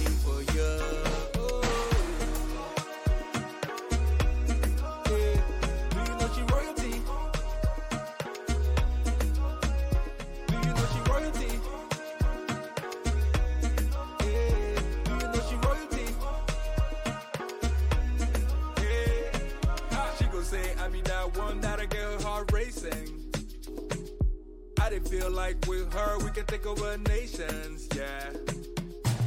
[24.86, 28.30] I did feel like with her we can take over nations, yeah.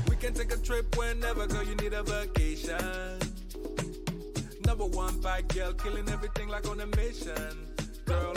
[0.09, 3.19] We can take a trip whenever, girl, you need a vacation.
[4.65, 7.67] Number one bad girl, killing everything like on a mission.
[8.05, 8.35] Girl,